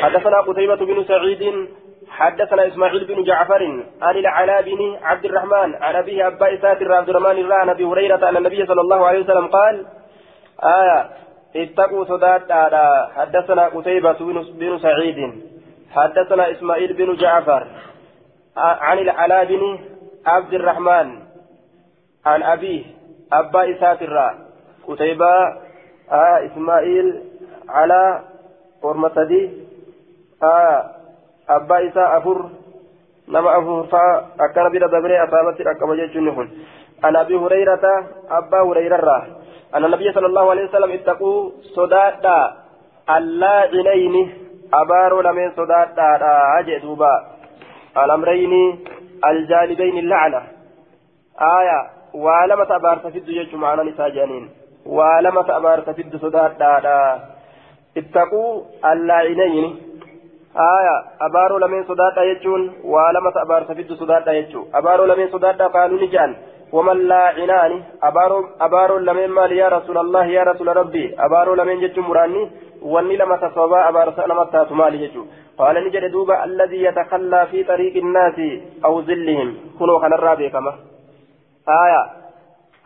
حدثنا 0.00 0.40
قتيبة 0.40 0.76
بن 0.76 1.04
سعيد 1.04 1.68
حدثنا 2.14 2.66
إسماعيل 2.66 3.04
بن 3.04 3.24
جعفر 3.24 3.84
عن 4.02 4.16
العلاء 4.16 4.62
بن 4.62 4.98
عبد 5.02 5.24
الرحمن 5.24 5.74
عن 5.74 5.96
أبيه 5.96 6.26
أبا 6.26 6.54
إسات 6.54 6.82
عبد 6.82 7.08
الرحمن 7.08 7.52
عن 7.52 7.68
أبي 7.68 7.84
هريرة 7.84 8.28
أن 8.28 8.36
النبي 8.36 8.66
صلى 8.66 8.80
الله 8.80 9.06
عليه 9.06 9.20
وسلم 9.20 9.46
قال 9.46 9.86
آية 10.64 11.10
اتقوا 11.56 12.04
صدات 12.04 12.52
حدثنا 13.16 13.66
قتيبة 13.66 14.16
بن 14.58 14.78
سعيد 14.78 15.42
حدثنا 15.90 16.50
إسماعيل 16.50 16.92
بن 16.92 17.16
جعفر 17.16 17.66
عن 18.56 18.98
العلاء 18.98 19.44
بن 19.44 19.78
عبد 20.26 20.54
الرحمن 20.54 21.22
عن 22.26 22.42
أبيه 22.42 22.84
أبا 23.32 23.76
إسات 23.76 24.02
قتيبة 24.88 25.34
آه 26.12 26.46
إسماعيل 26.46 27.22
على 27.68 28.24
ورمتدي 28.82 29.50
آه 30.42 31.03
أبا 31.50 31.88
إساء 31.88 32.18
أفر 32.18 32.50
نما 33.28 33.58
أفر 33.58 33.84
فأكان 33.92 34.68
بلا 34.72 34.86
دبري 34.86 35.24
أصابت 35.24 35.60
أكما 35.60 35.94
جيشن 35.94 36.48
عن 37.04 37.16
أبي 37.16 37.36
هريرة 37.36 38.04
أبا 38.30 38.60
هريرة 38.60 39.26
أن 39.74 39.84
النبي 39.84 40.12
صلى 40.12 40.26
الله 40.26 40.50
عليه 40.50 40.64
وسلم 40.64 40.90
اتقوا 40.90 41.50
صدادا 41.76 42.52
اللاعنين 43.10 44.32
أبارو 44.74 45.20
لمن 45.20 45.52
صدادا 45.56 46.18
أجئ 46.58 46.78
دوبا 46.78 47.24
الأمرين 47.96 48.84
الجانبين 49.24 49.98
اللعنة 49.98 50.42
آية 51.40 51.90
ولما 52.14 52.76
أبارت 52.76 53.06
في 53.06 53.18
الدجاج 53.18 53.54
معنا 53.54 53.82
نساء 53.82 54.08
جانين 54.08 54.50
ولما 54.86 55.56
أبارت 55.56 55.90
في 55.90 56.18
صدادا 56.18 57.20
اتقوا 57.96 58.62
اللاعنين 60.54 60.74
آية 60.80 61.04
أبارو 61.20 61.58
لمن 61.58 61.84
صدادا 61.84 62.22
يجون 62.22 62.72
ولما 62.84 63.32
أبارت 63.36 63.72
في 63.72 63.94
صدادا 63.94 64.32
يجون 64.32 64.66
أبارو 64.74 65.04
لمن 65.04 65.28
صدادا 65.28 65.66
قالوا 65.66 66.02
نجان 66.02 66.36
ومن 66.72 67.08
لا 67.08 67.16
عناني 67.16 67.82
أبارو 68.02 68.44
أبارو 68.60 68.98
لمن 68.98 69.28
مال 69.28 69.52
يا 69.52 69.68
رسول 69.68 69.98
الله 69.98 70.24
يا 70.26 70.42
رسول 70.42 70.76
ربي 70.76 71.14
أبارو 71.18 71.54
لمن 71.54 71.80
جت 71.80 71.98
مراني 71.98 72.50
واني 72.82 73.16
لما 73.16 73.36
تصوبا 73.36 73.88
أبارو 73.88 74.12
لما 74.26 74.44
تاتو 74.44 74.74
مالي 74.74 75.06
جتو 75.06 75.24
قال 75.58 75.76
نجد 75.86 76.10
دوبا 76.10 76.44
الذي 76.44 76.84
يتخلى 76.84 77.46
في 77.50 77.64
طريق 77.64 77.96
الناس 77.96 78.38
أو 78.84 79.02
ظلهم 79.02 79.56
كنوا 79.78 79.98
خنا 79.98 80.14
الرابع 80.14 80.48
كما 80.48 80.72
آية 81.68 82.02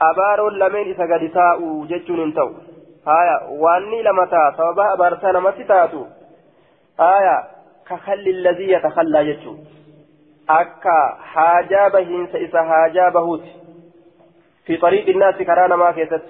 أبارو 0.03 0.49
لمن 0.49 0.85
إذا 0.91 1.05
قد 1.15 1.31
ساءوا 1.35 1.87
جتون 1.87 2.21
انتو 2.21 2.51
آية 3.09 3.37
واني 3.63 4.03
لما 4.03 4.25
تصوبا 4.25 4.93
أبارو 4.93 5.17
لما 5.35 5.51
تاتو 5.51 6.05
آية 7.01 7.58
كخل 7.91 8.25
الذي 8.37 8.73
يتخلى 8.73 9.33
جتو 9.33 9.57
akka 10.49 11.19
haajaa 11.33 11.91
bahiinsa 11.91 12.39
isa 12.39 12.63
haajaa 12.65 13.11
bahuuti 13.11 13.59
في 14.69 14.77
طريق 14.77 15.09
الناس 15.09 15.35
كرانا 15.35 15.77
ما 15.77 15.91
كيست 15.91 16.23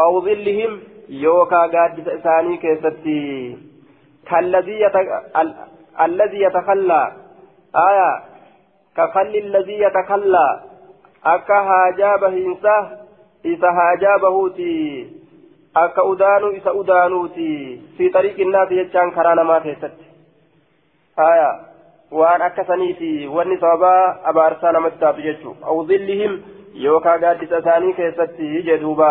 أو 0.00 0.20
ظلهم 0.20 0.80
يوكا 1.08 1.56
قادس 1.56 2.08
إساني 2.08 2.56
كيست 2.56 3.06
كالذي 4.30 4.80
يتك... 4.80 5.08
ال... 5.36 5.54
الذي 6.00 6.42
يتخلى. 6.42 7.12
آية. 7.76 8.22
كخل 8.96 9.36
الذي 9.36 9.78
يتخلى. 9.80 10.60
أكا 11.24 11.54
هاجابه 11.54 12.34
إنساه 12.46 12.84
إذا 13.44 13.68
هاجابهوتي 13.68 15.10
أكا 15.76 16.12
أدانو 16.12 16.48
إذا 16.48 16.70
أدانوتي. 16.80 17.80
في 17.98 18.08
طريق 18.08 18.40
الناس 18.40 18.70
يجان 18.70 19.10
كرانا 19.10 19.42
ما 19.42 19.58
كيست 19.58 20.09
آية 21.32 21.50
وأن 22.12 22.42
أكسنيتي 22.42 23.26
وأني 23.26 23.56
صوابا 23.60 24.20
أبارسانا 24.24 24.78
مجتاب 24.78 25.18
يجو 25.18 25.54
أو 25.66 25.86
ظلهم 25.86 26.42
gaaddisa 27.20 27.58
isaanii 27.58 27.92
keessatti 27.92 28.62
jedhuuba 28.66 29.08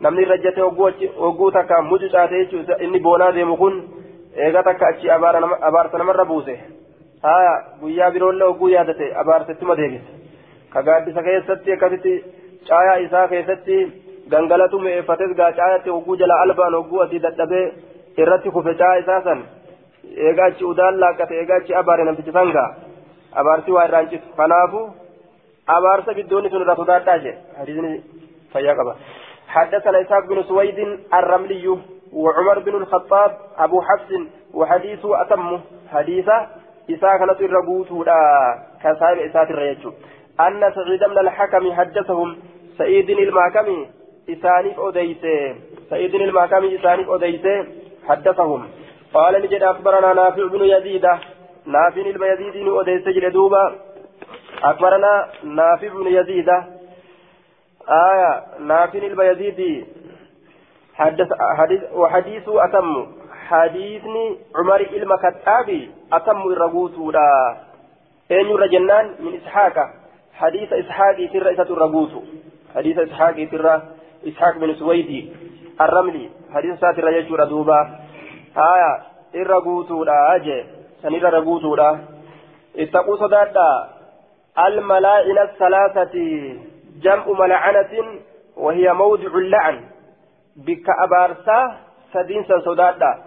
namni 0.00 0.24
rajjate 0.24 0.60
hogguu 0.60 1.50
takka 1.50 1.82
mucucaate 1.82 2.38
jechuun 2.40 2.82
inni 2.84 3.00
boonaa 3.00 3.32
deemu 3.32 3.56
kun 3.56 3.74
eega 4.36 4.62
takka 4.62 4.86
achi 4.86 5.10
abaarsa 5.10 5.98
namarra 5.98 6.24
buuse 6.24 6.58
haya 7.22 7.52
guyyaa 7.80 8.10
biroollee 8.10 8.46
hogguu 8.46 8.68
yaadate 8.68 9.14
abaarsettuma 9.22 9.76
deebise 9.76 10.12
ka 10.72 10.82
gaaddisa 10.82 11.22
keessatti 11.22 11.72
akkasitti 11.72 12.12
caayaa 12.68 12.96
isaa 13.06 13.28
keessatti 13.28 13.76
gangalatu 14.34 14.80
mi'eeffates 14.84 15.36
gaa 15.40 15.52
caayatti 15.58 15.90
hogguu 15.90 16.16
jala 16.16 16.40
albaan 16.44 16.74
hogguu 16.74 17.00
asii 17.04 17.22
dadhabee 17.26 17.66
irratti 18.24 18.54
kufe 18.56 18.74
caayaa 18.74 19.02
isaa 19.04 19.20
san 19.28 19.44
eega 20.16 20.44
achi 20.44 20.64
udaan 20.64 21.00
laaqqate 21.02 21.38
eega 21.40 21.54
achi 21.56 21.74
abaare 21.74 22.04
namtichi 22.04 22.32
sangaa 22.38 22.70
abaarsi 23.40 23.76
waa 23.76 23.86
irraan 23.88 24.10
citu 24.10 24.36
kanaafuu 24.36 24.86
أبارس 25.68 26.10
بدون 26.10 26.50
سنة 26.50 26.74
صداتا 26.74 27.34
حديثني 27.58 28.02
فيا 28.52 28.72
قبا 28.72 28.96
حدثنا 29.48 30.00
إسحاق 30.00 30.26
بن 30.26 30.42
سويد 30.42 30.78
الرملي 31.14 31.78
وعمر 32.12 32.58
بن 32.58 32.74
الخطاب 32.74 33.30
أبو 33.58 33.82
حفص 33.82 34.10
وحديث 34.54 34.98
أتم 35.04 35.60
حديث 35.92 36.28
إسحاق 36.90 37.22
نصر 37.22 37.50
ربوت 37.50 37.88
كسائر 38.82 39.26
إسحاق 39.26 39.48
الريج 39.48 39.86
أن 40.40 40.72
سعيد 40.74 41.04
بن 41.04 41.18
الحكم 41.18 41.72
حدثهم 41.72 42.36
سعيد 42.78 43.10
المحكم 43.10 43.86
إسانيف 44.30 44.80
أديس 44.80 45.24
سعيد 45.90 46.14
المحكم 46.14 46.64
إسانيف 46.64 47.10
أديس 47.10 47.66
حدثهم 48.08 48.68
قال 49.14 49.42
نجد 49.42 49.62
أخبرنا 49.62 50.12
نافع 50.12 50.46
بن 50.46 50.64
يزيد. 50.64 51.06
نافع 51.66 52.00
البيزيد 52.00 52.68
أديس 52.68 53.08
جلدوبا 53.08 53.74
أخبرنا 54.62 55.28
نافع 55.44 55.88
بن 55.88 56.06
يزيد. 56.06 56.48
آية 57.88 58.44
نافع 58.60 58.98
البيزيدي 58.98 59.86
حدث 60.94 61.28
حديث 61.58 61.80
وحديث 61.92 62.48
أتم. 62.48 63.06
حديثني 63.48 64.38
عمر 64.56 64.80
المكتابي 64.80 65.90
أتم 66.12 66.42
الرغوت 66.52 67.16
أين 68.30 68.46
رجنان 68.46 69.06
من 69.20 69.34
إسحاق. 69.34 69.76
حديث 70.34 70.72
إسحاق 70.72 71.16
في 71.16 71.38
رئيسة 71.38 71.62
الرغوت 71.62 72.24
حديث 72.74 72.98
إسحاق 72.98 73.48
ترى 73.52 73.82
إسحاق 74.28 74.58
بن 74.58 74.74
سويدي 74.74 75.32
الرملي. 75.80 76.30
حديث 76.54 76.80
ساتر 76.80 77.08
يجور 77.08 77.44
دوبا. 77.44 78.01
آية 78.56 79.02
إرى 79.34 79.54
قوتودا 79.54 80.12
أجي 80.36 80.64
سنرى 81.02 81.18
رقوتودا 81.30 81.98
اتقوا 82.76 83.16
صدادا 83.16 83.88
الملائنة 84.58 85.42
الثلاثة 85.42 86.14
جمع 87.02 87.26
ملعنة 87.26 88.20
وهي 88.56 88.92
موضع 88.92 89.26
اللعن 89.26 89.80
بك 90.56 90.86
أبارسا 91.04 91.76
سدين 92.12 92.44
سنسودادا 92.44 93.22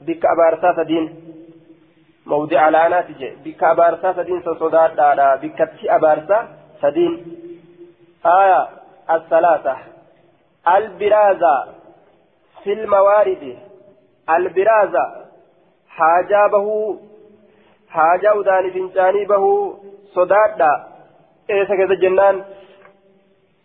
بك 0.00 0.22
أبارسا 0.26 0.82
سدين 0.82 1.04
موضع 2.26 2.68
لعنات 2.68 3.10
جي 3.10 3.30
بك 3.44 3.64
أبارسا 3.64 4.12
سدين 4.12 4.42
سنسودادا 4.42 5.34
بك 5.36 5.58
تي 5.80 5.94
أبارسا 5.94 6.48
سدين 6.82 7.36
آية 8.26 8.68
الثلاثة 9.10 9.76
البرازة 10.76 11.64
في 12.64 12.72
الموارد 12.72 13.56
البرازة 14.36 15.06
حاجة 15.88 16.46
به 16.52 16.98
حاجة 17.88 18.34
وداني 18.34 18.70
فنجاني 18.70 19.24
به 19.24 19.74
صدادا 20.14 20.72
إيه 21.50 21.64
سكت 21.64 21.92
جنان 22.02 22.44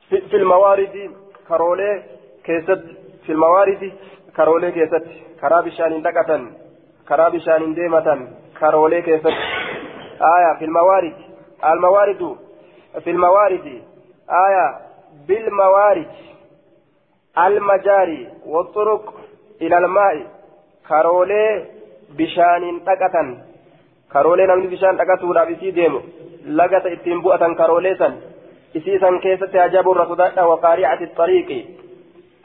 في, 0.10 0.36
الموارد 0.36 1.12
كرولي 1.48 2.04
كيست 2.44 2.84
في 3.26 3.32
الموارد 3.32 3.94
كرولي 4.38 4.72
كيست 4.72 5.06
كرا 5.42 5.62
بشان 5.62 6.02
دقة 6.02 6.52
كرا 7.10 7.30
بشان 7.30 7.74
ديمة 7.74 8.28
كرولي 8.60 9.02
كيست 9.02 9.26
آية 10.36 10.52
في 10.60 10.66
الموارد 10.66 11.16
الموارد 11.64 12.38
في 13.04 13.10
الموارد 13.10 13.82
آية 14.30 14.78
بالموارد 15.28 16.12
المجاري 17.38 18.30
والطرق 18.46 19.14
إلى 19.62 19.78
الماء 19.78 20.28
كرولي 20.90 21.44
بشان 22.18 22.64
دقة 22.88 23.16
كرولي 24.14 24.46
نمني 24.48 24.68
بشان 24.68 24.98
دقة 25.02 25.22
ورابسي 25.30 25.72
ديمو 25.72 26.00
لقة 26.60 26.86
اتنبؤة 26.94 27.44
كرولي 27.60 27.96
سن 27.96 28.14
isiisan 28.76 29.20
keessatti 29.24 29.58
hajaburra 29.58 30.06
sodaadha 30.06 30.48
waqaari'ati 30.52 31.06
xariiqi 31.18 31.60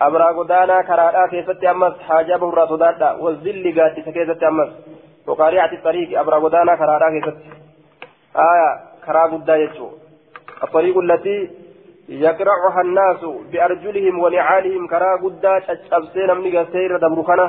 abraa 0.06 0.32
godaanaa 0.38 0.82
karaadhaa 0.90 1.28
keessatti 1.32 1.70
ammas 1.72 1.96
hajaburra 2.08 2.66
sodaadha 2.72 3.08
wazilli 3.24 3.72
gaaddisa 3.78 4.12
keessatti 4.16 4.46
ammas 4.50 4.70
waqaari'ati 5.30 5.80
xariiqi 5.86 6.20
abraa 6.22 6.40
godaanaa 6.44 6.76
karaadhaa 6.82 7.10
keessatti 7.16 7.50
aya 8.46 8.68
karaa 9.06 9.28
guddaa 9.34 9.58
jechuu 9.64 9.90
الطريق 10.64 10.98
التي 10.98 11.50
يقرعها 12.08 12.80
الناس 12.80 13.20
بأرجلهم 13.52 14.18
ونعالهم 14.18 14.86
كرا 14.86 15.16
قدا 15.16 15.58
تشابسين 15.58 16.30
من 16.36 16.56
غسير 16.56 16.96
دبرخنا 16.96 17.46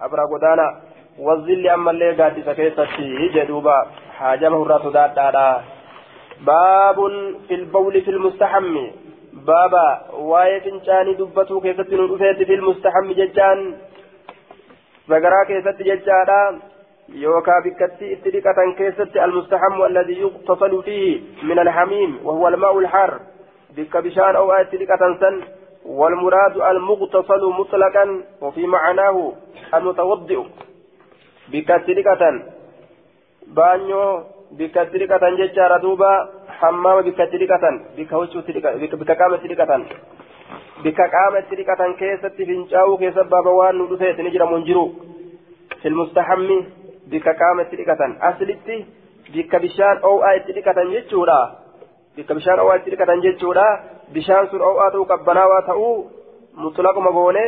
أبرا 0.00 0.26
قدانا 0.26 0.80
والظل 1.18 1.68
أما 1.68 1.90
اللي 1.90 2.12
قادسة 2.22 2.52
كيست 2.52 2.86
جدوبا 3.34 3.86
حاجمه 4.18 4.62
الرسودات 4.62 5.10
دادا 5.16 5.60
باب 6.46 6.98
في 7.48 7.54
البول 7.54 8.02
في 8.02 8.10
المستحم 8.10 8.76
بابا 9.32 9.86
واي 10.12 10.60
فنشاني 10.60 11.14
دبتو 11.14 11.60
كيست 11.60 11.80
ندفيت 11.92 12.46
في 12.46 12.54
المستحم 12.54 13.12
ججان 13.12 13.74
بقرا 15.08 15.44
كيست 15.44 15.82
ججانا 15.82 16.58
يوكا 17.08 17.52
بكتي 17.64 18.12
اتدقة 18.12 18.58
كيست 18.78 19.16
المستحم 19.16 19.82
الذي 19.84 20.20
يغتسل 20.20 20.82
فيه 20.82 21.20
من 21.42 21.58
الحميم 21.58 22.18
وهو 22.24 22.48
الماء 22.48 22.78
الحار 22.78 23.20
بك 23.76 23.96
بشان 23.96 24.36
أو 24.36 24.52
اتدقة 24.52 25.02
سن 25.20 25.40
والمراد 25.84 26.56
المغتسل 26.56 27.42
مطلقا 27.58 28.22
وفي 28.40 28.66
معناه 28.66 29.32
المتوضئ. 29.74 30.40
بك 31.52 31.70
اتدقة 31.70 32.22
بانيو 33.46 34.22
بك 34.58 34.78
اتدقة 34.78 35.24
ججارة 35.38 35.76
دوبا 35.78 36.28
حمام 36.48 37.00
بك 37.00 37.20
اتدقة 37.20 37.64
بك 37.96 38.12
وجه 38.12 38.38
بك 39.00 39.10
قامة 39.10 39.34
اتدقة 39.34 39.84
بك 40.84 41.00
قامة 41.14 41.38
اتدقة 41.38 41.92
كيست 41.98 42.26
فنشاو 42.26 42.96
كيست 42.96 43.18
بابا 43.18 43.50
وان 43.50 43.78
ندفيت 43.78 44.20
نجرى 44.20 44.46
منجرو. 44.52 44.92
في 45.82 45.88
المستحم 45.88 46.48
dhiqatan 47.10 48.16
aslitti 48.20 48.86
bikka 49.32 49.58
bishaan 49.60 49.98
oo'aa 50.02 50.34
itti 50.38 50.52
dhiqatan 50.56 50.92
jechuudha 50.94 51.63
bikka 52.16 52.34
bishaan 52.34 52.60
oo'aa 52.60 52.76
itti 52.80 52.90
dhiqatan 52.92 53.22
jechuudha 53.26 53.66
bishaan 54.14 54.48
sun 54.50 54.62
oo'aa 54.62 54.90
ta'uu 54.94 55.06
qabbanaawaa 55.12 55.62
ta'uu 55.70 55.94
mutlaquma 56.64 57.10
goone 57.16 57.44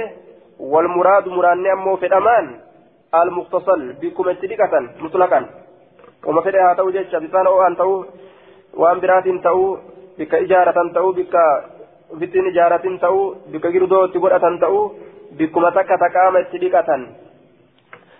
wal 0.72 0.88
muraadu 0.96 1.30
muraannee 1.36 1.72
ammoo 1.76 1.96
fedhamaan 2.02 2.46
al 3.20 3.30
muktasal 3.38 3.82
bikkuma 4.00 4.34
itti 4.36 4.50
dhiqatan 4.52 4.88
mutlaqan 5.04 5.44
uma 6.26 6.42
fedhe 6.46 6.64
haa 6.66 6.78
ta'u 6.78 6.94
jecha 6.96 7.20
bishaan 7.26 7.52
oo'aan 7.52 7.76
ta'uu 7.80 7.98
waan 8.82 9.00
biraatiin 9.04 9.42
ta'uu 9.46 9.68
bikka 10.18 10.42
ijaaratan 10.46 10.90
ta'uu 10.96 11.12
bikka 11.20 11.42
ofittiin 12.14 12.50
ijaaratin 12.52 12.98
ta'uu 13.04 13.24
bikka 13.52 13.70
girdoo 13.76 14.04
itti 14.08 14.24
godhatan 14.24 14.58
ta'uu 14.64 14.82
bikkuma 15.38 15.70
takka 15.78 15.98
taqaama 16.04 16.44
itti 16.46 16.60
dhiqatan. 16.64 17.02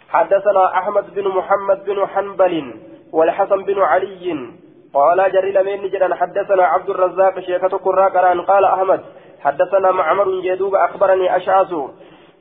حدثنا 0.07 0.79
أحمد 0.79 1.15
بن 1.15 1.27
محمد 1.29 1.85
بن 1.85 2.07
حنبل 2.07 2.55
والحسن 3.13 3.61
بن 3.63 3.79
علي 3.83 4.27
قال 4.97 5.33
جري 5.33 5.53
لمن 5.53 5.89
جدا 5.89 6.15
حدثنا 6.15 6.65
عبد 6.65 6.91
الرزاق 6.91 7.41
شيخة 7.41 7.69
قراء 7.69 8.41
قال 8.41 8.65
أحمد 8.65 9.01
حدثنا 9.41 9.91
معمر 9.91 10.41
جدوب 10.41 10.75
أخبرني 10.75 11.37
أشعث 11.37 11.73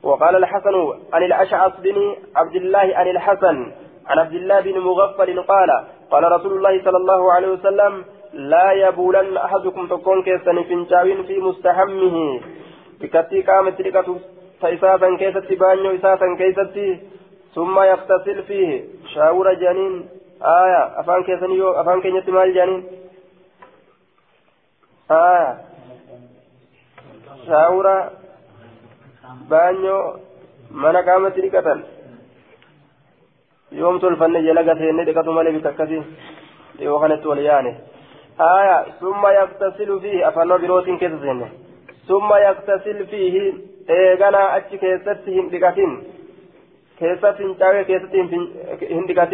وقال 0.02 0.36
الحسن 0.36 0.74
عن 1.12 1.22
الأشعث 1.22 1.80
بن 1.80 2.16
عبد 2.36 2.56
الله 2.56 2.92
عن 2.94 3.08
الحسن 3.08 3.72
عن 4.06 4.18
عبد 4.18 4.34
الله 4.34 4.60
بن 4.60 4.78
مغفل 4.78 5.42
قال 5.42 5.70
قال 6.10 6.32
رسول 6.32 6.52
الله 6.52 6.84
صلى 6.84 6.96
الله 6.96 7.32
عليه 7.32 7.48
وسلم 7.48 8.04
لا 8.32 8.72
يبولن 8.72 9.36
أحدكم 9.36 9.86
تكون 9.86 10.22
كيسن 10.22 10.62
فنشاوين 10.62 11.22
في 11.22 11.38
مستحمه. 11.38 12.40
بكتي 13.00 13.42
قامت 13.42 13.80
لكتو 13.80 14.16
فإساسا 14.60 15.16
كيستي 15.16 15.54
بانيو 15.54 15.94
إساسا 15.94 16.26
كيستي 16.38 17.00
ثم 17.54 17.80
يغتسل 17.80 18.42
فيه 18.42 18.84
شاور 19.14 19.54
جانين 19.54 20.15
آية 20.42 21.00
أفان 21.00 21.22
كيسنيو 21.22 21.70
أفان 21.80 22.00
كينيتي 22.00 22.30
مال 22.30 22.54
جانين 22.54 22.84
آية 25.10 25.58
شاور 27.46 28.10
بانيو 29.50 29.98
yoom 33.72 33.98
tolfanne 34.00 34.40
jala 34.46 34.62
gaseenne 34.62 35.04
dhiqatu 35.06 35.32
malee 35.36 35.52
bitakkasi 35.56 35.96
dhiyoo 36.78 36.98
kanatti 37.02 37.28
wal 37.30 37.40
yaane 37.46 37.72
aya 38.48 38.76
summa 39.00 39.32
yaktasilu 39.38 40.00
fiihi 40.04 40.22
afannoo 40.28 40.58
birootiin 40.62 40.98
keessa 41.00 41.18
seenne 41.24 41.48
summa 42.08 42.36
yaktasil 42.44 43.00
fiihi 43.10 43.42
eeganaa 43.96 44.52
achi 44.58 44.78
keessatti 44.84 45.34
hin 45.38 45.50
dhiqatin 45.54 45.92
كيسة 47.00 47.32
فنجاوي 47.32 47.84
كيسة 47.84 48.14
هندقة 48.90 49.32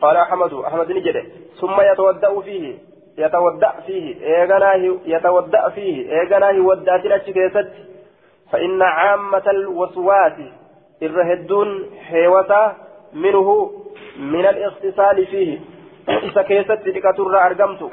قال 0.00 0.16
أحمد 0.16 0.54
أحمد 0.54 0.92
نجد. 0.92 1.16
ثم 1.60 1.80
يتودأ 1.80 2.40
فيه 2.40 2.78
يتودأ 3.18 3.72
فيه 3.86 4.26
إيغناه 4.26 4.96
يتودأ 5.06 5.68
فيه 5.68 6.12
إيغناه 6.12 6.60
ودأت 6.60 7.04
الأشي 7.04 7.32
كيسة 7.32 7.68
فإن 8.52 8.82
عامة 8.82 9.42
الوسواس 9.50 10.38
الرهدون 11.02 11.90
حيوة 12.08 12.72
منه 13.12 13.70
من 14.18 14.46
الاغتسال 14.46 15.26
فيه. 15.26 15.60
إذا 16.08 16.42
كيسة 16.42 16.74
تلك 16.74 17.04
أرقمت 17.18 17.90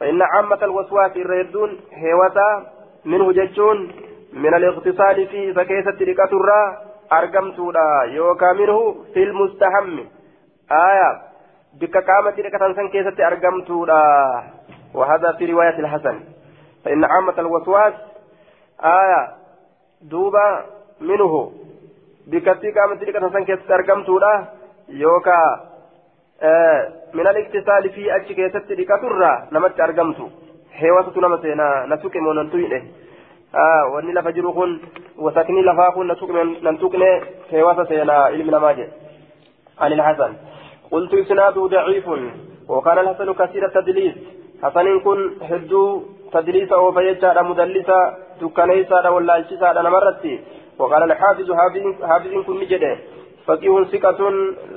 فإن 0.00 0.22
عامة 0.22 0.58
الوسواس 0.62 1.16
الرهدون 1.16 1.80
حيوة 1.92 2.66
منه 3.04 3.32
ججون 3.32 3.92
من 4.32 4.54
الاغتسال 4.54 5.26
فيه. 5.26 5.50
إذا 5.50 5.62
كيسة 5.62 5.90
تلك 5.90 6.20
argamtuudha 7.10 8.04
yookaan 8.14 8.56
minhu 8.56 9.06
fil 9.14 9.32
mustahammi 9.32 10.06
aya 10.68 11.08
bikka 11.80 12.02
qaamatti 12.02 12.42
dhiqatan 12.42 12.74
san 12.74 12.90
keessatti 12.90 13.22
argamtuudha 13.22 14.00
وهذا 14.96 15.32
في 15.32 15.44
رواية 15.52 15.78
الحسن. 15.78 16.20
فإن 16.84 17.04
عامة 17.04 17.34
الوسواس 17.38 17.94
آية 18.80 19.28
دوبا 20.02 20.64
منه. 21.00 21.52
بكتي 22.26 22.70
قامت 22.70 23.02
لك 23.02 23.14
تنسان 23.14 23.44
كيست 23.44 23.70
أرقمتولا 23.70 24.44
يوكا 24.88 25.60
آه 26.42 26.92
من 27.14 27.26
الاكتسال 27.26 27.90
في 27.90 28.16
أجي 28.16 28.34
كيست 28.34 28.70
لك 28.70 28.88
ترى 28.88 29.48
نمت 29.52 29.80
أرقمتو 29.80 30.28
حيواسة 30.72 31.20
نمسينا 31.20 31.86
نسوك 31.86 32.16
موننتوين 32.16 32.92
wanni 33.92 34.12
lafa 34.12 34.32
jiru 34.32 34.52
kun 34.52 34.80
wasakni 35.16 35.62
lafaa 35.62 35.90
kun 35.92 36.06
nan 36.62 36.76
tuqne 36.78 37.10
keewasa 37.50 37.86
seenaa 37.86 38.28
ilmi 38.28 38.50
namaa 38.50 38.74
عن 39.80 39.92
الحسن. 39.92 40.32
قلت 40.90 41.14
إسناده 41.14 41.66
ضعيف 41.66 42.08
وكان 42.68 42.98
الحسن 42.98 43.32
كثير 43.32 43.62
التدليس. 43.66 44.14
حسن 44.62 45.00
كن 45.00 45.18
هدو 45.42 46.02
تدليس 46.32 46.72
وفيجا 46.72 47.42
مدلسا 47.42 47.98
دكانيسا 48.40 49.08
واللالشسا 49.08 49.72
نمرتي. 49.72 50.34
وقال 50.78 51.02
الحافظ 51.02 51.52
حافظ 52.10 52.32
كن 52.46 52.60
جده 52.70 52.98
فقيه 53.46 53.84
ثقة 53.84 54.20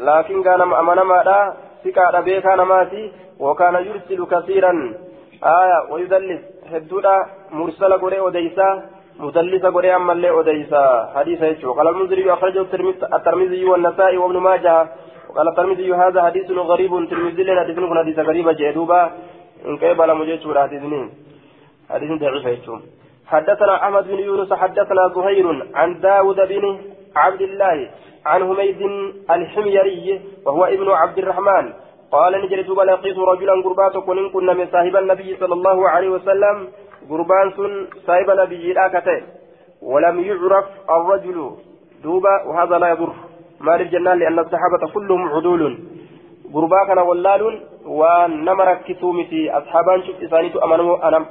لكن 0.10 0.44
كان 0.44 0.62
أمانما 0.62 1.54
ثقة 1.84 2.20
بيكا 2.22 2.56
نماتي 2.56 3.12
وكان 3.40 3.76
يرسل 3.76 4.26
كثيرا. 4.26 4.74
آية 5.44 5.80
ويدلس. 5.92 6.42
هدودا 6.72 7.16
مرسل 7.52 7.94
قرئ 7.94 8.20
وديسا 8.20 8.70
مدلس 9.20 9.66
قرئ 9.66 9.96
أما 9.96 10.14
اللي 10.14 10.32
وديسا 10.32 11.12
حديث 11.16 11.42
يجو 11.42 11.74
قال 11.74 11.88
المنذري 11.88 12.34
أخرجه 12.34 12.66
الترمذي 13.18 13.66
والنسائي 13.66 14.18
وابن 14.18 14.38
ماجه 14.38 14.88
وقال 15.30 15.48
الترمذي 15.48 15.94
هذا 15.94 16.20
حديث 16.24 16.52
غريب 16.52 16.92
ترمذي 17.10 17.44
لنا 17.44 17.62
حديث 17.64 17.78
حديث 17.80 18.20
غريب 18.20 18.50
جدوبا 18.50 19.12
إن 19.66 19.78
قبل 19.78 20.10
مجيش 20.20 20.44
حديثنين 20.58 21.08
حديث 21.90 22.12
ضعيف 22.22 22.70
حدثنا 23.28 23.76
أحمد 23.84 24.08
بن 24.08 24.20
يونس 24.20 24.54
حدثنا 24.54 25.04
زهير 25.16 25.46
عن 25.76 26.00
داود 26.00 26.36
بن 26.36 26.64
عبد 27.16 27.42
الله 27.42 27.90
عن 28.26 28.40
حميد 28.50 28.82
الحميري 29.30 30.22
وهو 30.46 30.66
ابن 30.66 30.90
عبد 30.90 31.18
الرحمن 31.18 31.74
قال 32.12 32.34
نجري 32.44 32.64
دوبا 32.64 32.82
لقيت 32.82 33.18
رجلا 33.18 33.54
قربات 33.66 33.98
كن 33.98 34.30
كنا 34.30 34.54
من 34.54 34.68
صاحب 34.74 34.96
النبي 34.96 35.38
صلى 35.42 35.54
الله 35.54 35.90
عليه 35.90 36.10
وسلم 36.10 36.68
قربان 37.10 37.52
سن 37.58 37.88
صاحب 38.08 38.30
النبي 38.30 38.74
لاكته 38.74 39.22
ولم 39.82 40.20
يعرف 40.20 40.66
الرجل 40.90 41.38
دوبا 42.04 42.44
وهذا 42.48 42.78
لا 42.80 42.90
يضر. 42.90 43.14
مال 43.62 43.82
الجنة 43.82 44.14
لأن 44.14 44.40
الصحابة 44.40 44.94
كلهم 44.94 45.30
عدول 45.30 45.78
قربا 46.54 46.86
كان 46.88 46.98
ولال 46.98 47.62
ونما 47.86 48.64
ركسوا 48.64 49.14
متي 49.14 49.52
أصحابان 49.52 50.04
شفت 50.04 50.24
إسانيت 50.24 50.56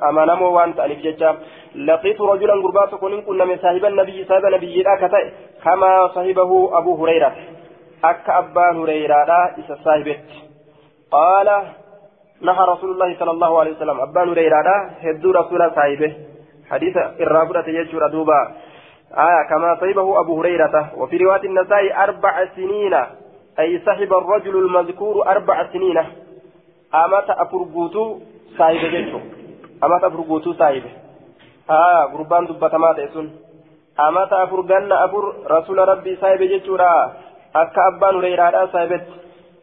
أمانمو 0.09 0.49
وان 0.57 0.75
تأليف 0.75 0.99
ججا 0.99 1.37
لقيت 1.75 2.21
رجلا 2.21 2.55
قربات 2.63 2.95
كن 3.01 3.23
كنا 3.23 3.45
من 3.45 3.59
صاحب 3.59 3.85
النبي 3.85 4.25
صاحب 4.25 4.45
النبي 4.45 4.83
لاكته 4.83 5.33
كما 5.65 6.09
صاحبه 6.15 6.79
أبو 6.79 7.05
هريرة. 7.05 7.33
أك 8.05 8.31
أبا 8.31 8.73
هريرة 8.79 9.31
إسا 9.59 9.75
صاحبت 9.85 10.25
قال 11.11 11.49
نهى 12.43 12.65
رسول 12.69 12.91
الله 12.91 13.19
صلى 13.19 13.31
الله 13.31 13.59
عليه 13.61 13.73
وسلم. 13.77 14.01
أبان 14.01 14.29
هريرة 14.29 14.91
هدو 15.03 15.31
رسول 15.31 15.71
صاحبه. 15.75 16.13
حديث 16.71 16.97
الرابرة 16.97 17.65
يجور 17.69 18.07
دوبا. 18.07 18.41
آية 19.13 19.49
كما 19.51 19.77
صيبه 19.81 20.21
أبو 20.21 20.41
هريرة. 20.41 20.91
وفي 20.97 21.17
رواية 21.17 21.45
النساء 21.45 22.03
أربع 22.05 22.47
سنين. 22.57 22.95
أي 23.59 23.79
صاحب 23.87 24.13
الرجل 24.13 24.57
المذكور 24.57 25.29
أربع 25.29 25.67
سنين. 25.73 25.99
أمات 26.95 27.31
أفرقوتو 27.31 28.19
صاحب 28.59 28.77
جيشو. 28.77 29.21
أمات 29.85 30.05
أفرقوتو 30.05 30.53
صاحب. 30.53 30.83
آه 31.71 32.05
قربان 32.05 32.47
دبتما 32.47 32.93
تيسون 32.93 33.37
أمات 34.01 34.33
أفرقن 34.33 34.93
أفر 34.93 35.35
رسول 35.51 35.79
ربي 35.89 36.17
صاحب 36.17 36.39
جيشو 36.39 36.77
أكا 37.57 37.83
أبان 37.97 38.15
هريرة 38.17 38.67
صاحبت. 38.67 39.07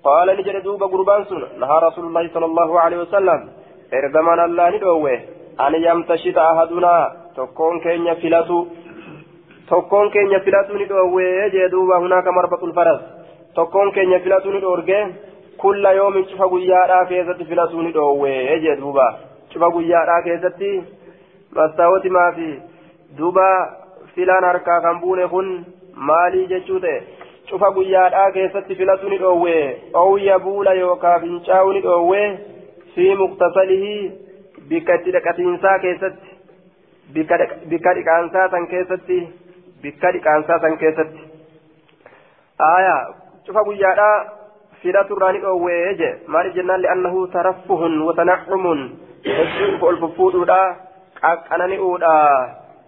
قال 0.06 0.28
نجد 0.38 0.64
دوبا 0.64 0.86
قربان 0.94 1.22
سن. 1.30 1.42
نهى 1.62 1.78
رسول 1.88 2.06
الله 2.06 2.24
صلى 2.34 2.46
الله 2.46 2.70
عليه 2.84 2.98
وسلم. 3.04 3.40
إرجمان 3.94 4.40
الله 4.40 4.66
ندوه. 4.70 5.20
أن 5.66 5.74
يمتشط 5.88 6.38
أحدنا. 6.38 6.96
تكون 7.38 7.76
كينيا 7.84 8.14
فلاتو. 8.14 8.60
تكون 9.70 10.06
كينيا 10.14 10.40
فلاتو 10.46 10.74
ندوه. 10.82 11.22
يجي 11.42 11.68
دوبا 11.68 11.96
هناك 12.04 12.28
مربط 12.28 12.64
الفرس. 12.64 13.02
تكون 13.58 13.88
كينيا 13.92 14.20
فلاتو 14.26 14.50
ندوه. 14.56 15.12
كل 15.58 15.86
يوم 15.86 16.16
شوف 16.30 16.42
قيادا 16.54 17.00
كيست 17.10 17.40
فلاتو 17.50 17.82
ندوه. 17.82 18.30
يجي 18.30 18.76
دوبا 18.82 19.08
شوف 19.52 19.64
قيادا 19.76 20.18
كيست 20.26 20.62
مستوى 21.56 22.10
ما 22.16 22.26
في. 22.36 22.50
دوبا 23.18 23.50
filaan 24.16 24.46
harkaa 24.48 24.80
kan 24.82 25.00
buune 25.02 25.28
kun 25.28 25.48
maalii 25.96 26.48
cufa 27.50 27.72
guyyaadhaa 27.78 28.32
keessatti 28.38 28.76
filatu 28.76 29.10
ni 29.10 29.18
dhoowwe 29.24 29.56
ooyya 30.04 30.40
buula 30.46 30.74
yookaan 30.74 31.22
fincaa'u 31.22 31.74
ni 31.74 31.82
dhoowwe 31.88 32.22
fi 32.96 33.10
muktasalihi 33.22 33.96
bikka 34.70 34.96
itti 35.00 35.16
dhaqatiinsaa 35.18 35.80
keessatti 35.80 36.30
bikka 37.70 37.94
dhiqaansaa 38.00 38.48
san 38.56 38.68
keessatti 38.74 39.20
bikka 39.84 40.12
dhiqaansaa 40.18 40.60
san 40.66 40.78
keessatti 40.84 41.22
aayaa 42.70 43.00
cufa 43.48 43.64
guyyaadhaa 43.70 44.18
filatu 44.82 45.18
irraa 45.18 45.32
ni 45.32 45.46
dhoowwe 45.46 45.96
je 46.02 46.12
maaliif 46.36 46.56
jennaan 46.60 46.82
li'annahu 46.86 47.28
taraffuhun 47.38 48.02
watanaccumun 48.10 48.84
hedduu 49.30 49.88
ol 49.90 49.98
fuffuudhuudha 50.04 50.62
qaqqanani'uudha 51.22 52.14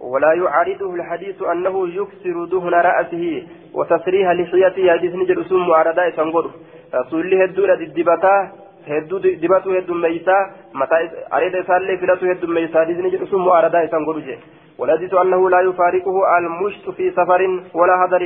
ولا 0.00 0.32
يعارضه 0.32 0.94
الحديث 0.94 1.42
أنه 1.42 1.88
يكسر 1.88 2.44
دهن 2.44 2.74
رأسه 2.74 3.42
وتسريح 3.74 4.30
لحيته. 4.30 4.92
حديث 4.92 5.14
نجد 5.14 5.38
اسم 5.38 5.68
معارضة 5.68 6.10
سنقول 6.10 6.50
رسول 6.94 7.20
الله 7.20 7.44
الدولة 7.44 7.74
الدبتا 7.74 8.50
hedduu 8.88 9.18
dibatu 9.42 9.72
heddummeeysaa 9.76 10.48
mataa 10.72 11.00
areeda 11.30 11.58
isaallee 11.58 11.96
filatu 11.96 12.26
heddummeeysaa 12.30 12.78
hadiisni 12.78 13.10
jedhu 13.14 13.26
sun 13.26 13.42
mu'aaradaa 13.46 13.82
isaan 13.88 14.04
godhu 14.04 14.22
je 14.28 14.38
والحديث 14.78 15.14
أنه 15.14 15.50
لا 15.50 15.60
يفارقه 15.60 16.38
المشط 16.38 16.90
في 16.90 17.10
سفر 17.10 17.40
ولا 17.74 18.04
هدر 18.04 18.22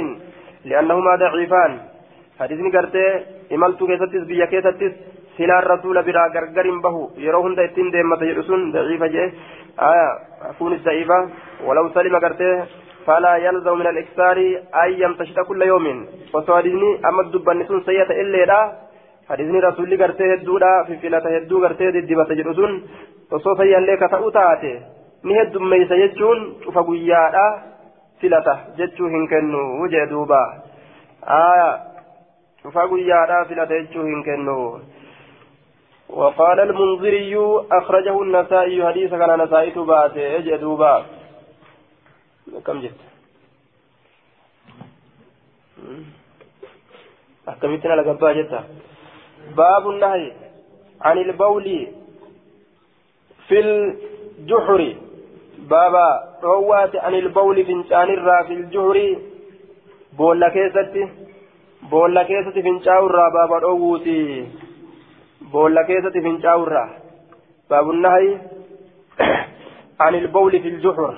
لأنهما 0.65 1.17
ضعيفان. 1.17 1.73
حديث 2.41 2.61
قرتي 2.75 3.05
إملت 3.53 3.85
كيستس 3.85 4.25
بيا 4.31 4.47
كيستس 4.47 4.93
سلا 5.37 5.59
الرسول 5.59 6.03
بلا 6.03 6.25
غرغر 6.35 6.67
به 6.85 6.97
يروهن 7.27 7.55
دايتين 7.55 7.91
ديما 7.91 8.17
تجرسون 8.17 8.73
ضعيفة 8.73 9.07
جي 9.07 9.25
آية 9.91 10.09
أكون 10.51 10.73
ضعيفة 10.87 11.19
ولو 11.67 11.89
سلم 11.95 12.17
قرتي 12.25 12.51
فلا 13.07 13.37
يلزم 13.37 13.79
من 13.79 13.87
الإكثار 13.87 14.37
أن 14.83 14.91
يمتشط 15.03 15.39
كل 15.49 15.63
يوم 15.63 15.87
وصادني 16.35 16.91
أما 17.09 17.23
الدبان 17.23 17.59
سيئة 17.89 18.11
إلا 18.23 18.45
لا 18.51 18.61
حديثني 19.29 19.59
رسولي 19.61 19.97
قرتي 20.03 20.35
هدودا 20.35 20.73
في 20.87 20.95
فلة 21.03 21.27
هدو 21.37 21.57
قرتي 21.65 22.01
دبا 22.09 22.25
تجرسون 22.31 22.73
وصوف 23.33 23.61
يليك 23.61 24.01
تأوتاتي 24.01 24.75
ni 25.23 25.35
heddummeeysa 25.35 25.97
jechuun 25.97 26.41
cufa 26.65 26.83
guyyaadha 26.83 27.45
filata 28.21 28.55
jechuu 28.79 29.09
hin 29.09 29.29
kennu 29.29 29.89
jee 29.93 30.07
duuba. 30.11 30.41
Cufa 32.63 32.87
guyyaadha 32.89 33.45
filata 33.45 33.79
jechuu 33.81 34.07
hin 34.07 34.25
kennu. 34.25 34.57
وقال 36.13 36.61
المنذري 36.61 37.37
أخرجه 37.73 38.23
النسائي 38.23 38.87
حديث 38.87 39.11
كان 39.11 39.43
نسائي 39.43 39.71
تباته 39.71 40.39
جدوبا 40.39 41.07
كم 42.67 42.81
جت 42.81 43.01
أحكمتنا 47.49 47.95
لقبا 47.95 48.33
جتا 48.33 48.61
باب 49.57 49.89
النهي 49.91 50.33
عن 51.01 51.19
البول 51.19 51.89
في 53.49 53.61
الجحر. 53.61 54.97
بابا 55.59 56.09
روات 56.43 56.97
عن 56.97 57.15
البول 57.15 57.65
فنشان 57.65 58.09
الرا 58.17 58.43
في 58.47 58.53
الجحر. 58.53 59.17
بولا 60.19 60.49
كيستي 60.49 61.09
بولا 61.91 62.23
كيستي 62.23 62.63
فنشاو 62.63 63.07
الرا 63.07 63.29
بابا 63.29 63.59
رووتي. 63.59 64.49
بولا 65.53 65.83
كيستي 65.83 66.21
فنشاو 66.21 66.63
الرا 66.65 66.85
باب 67.71 67.91
النهي 67.91 68.39
عن 70.01 70.15
البول 70.15 70.53
في 70.63 70.69
الجحر 70.69 71.15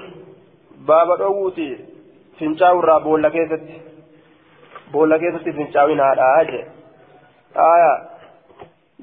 بابا 0.88 1.14
رووتي 1.14 1.78
فنشاو 2.40 2.80
الرا 2.80 2.98
بولا 2.98 3.28
كيستي 3.28 3.80
بولا 4.92 5.16
كيستي 5.18 5.52
فنشاوين 5.52 6.00
هذا 6.00 6.24
أجي 6.40 6.62
آية 7.56 7.92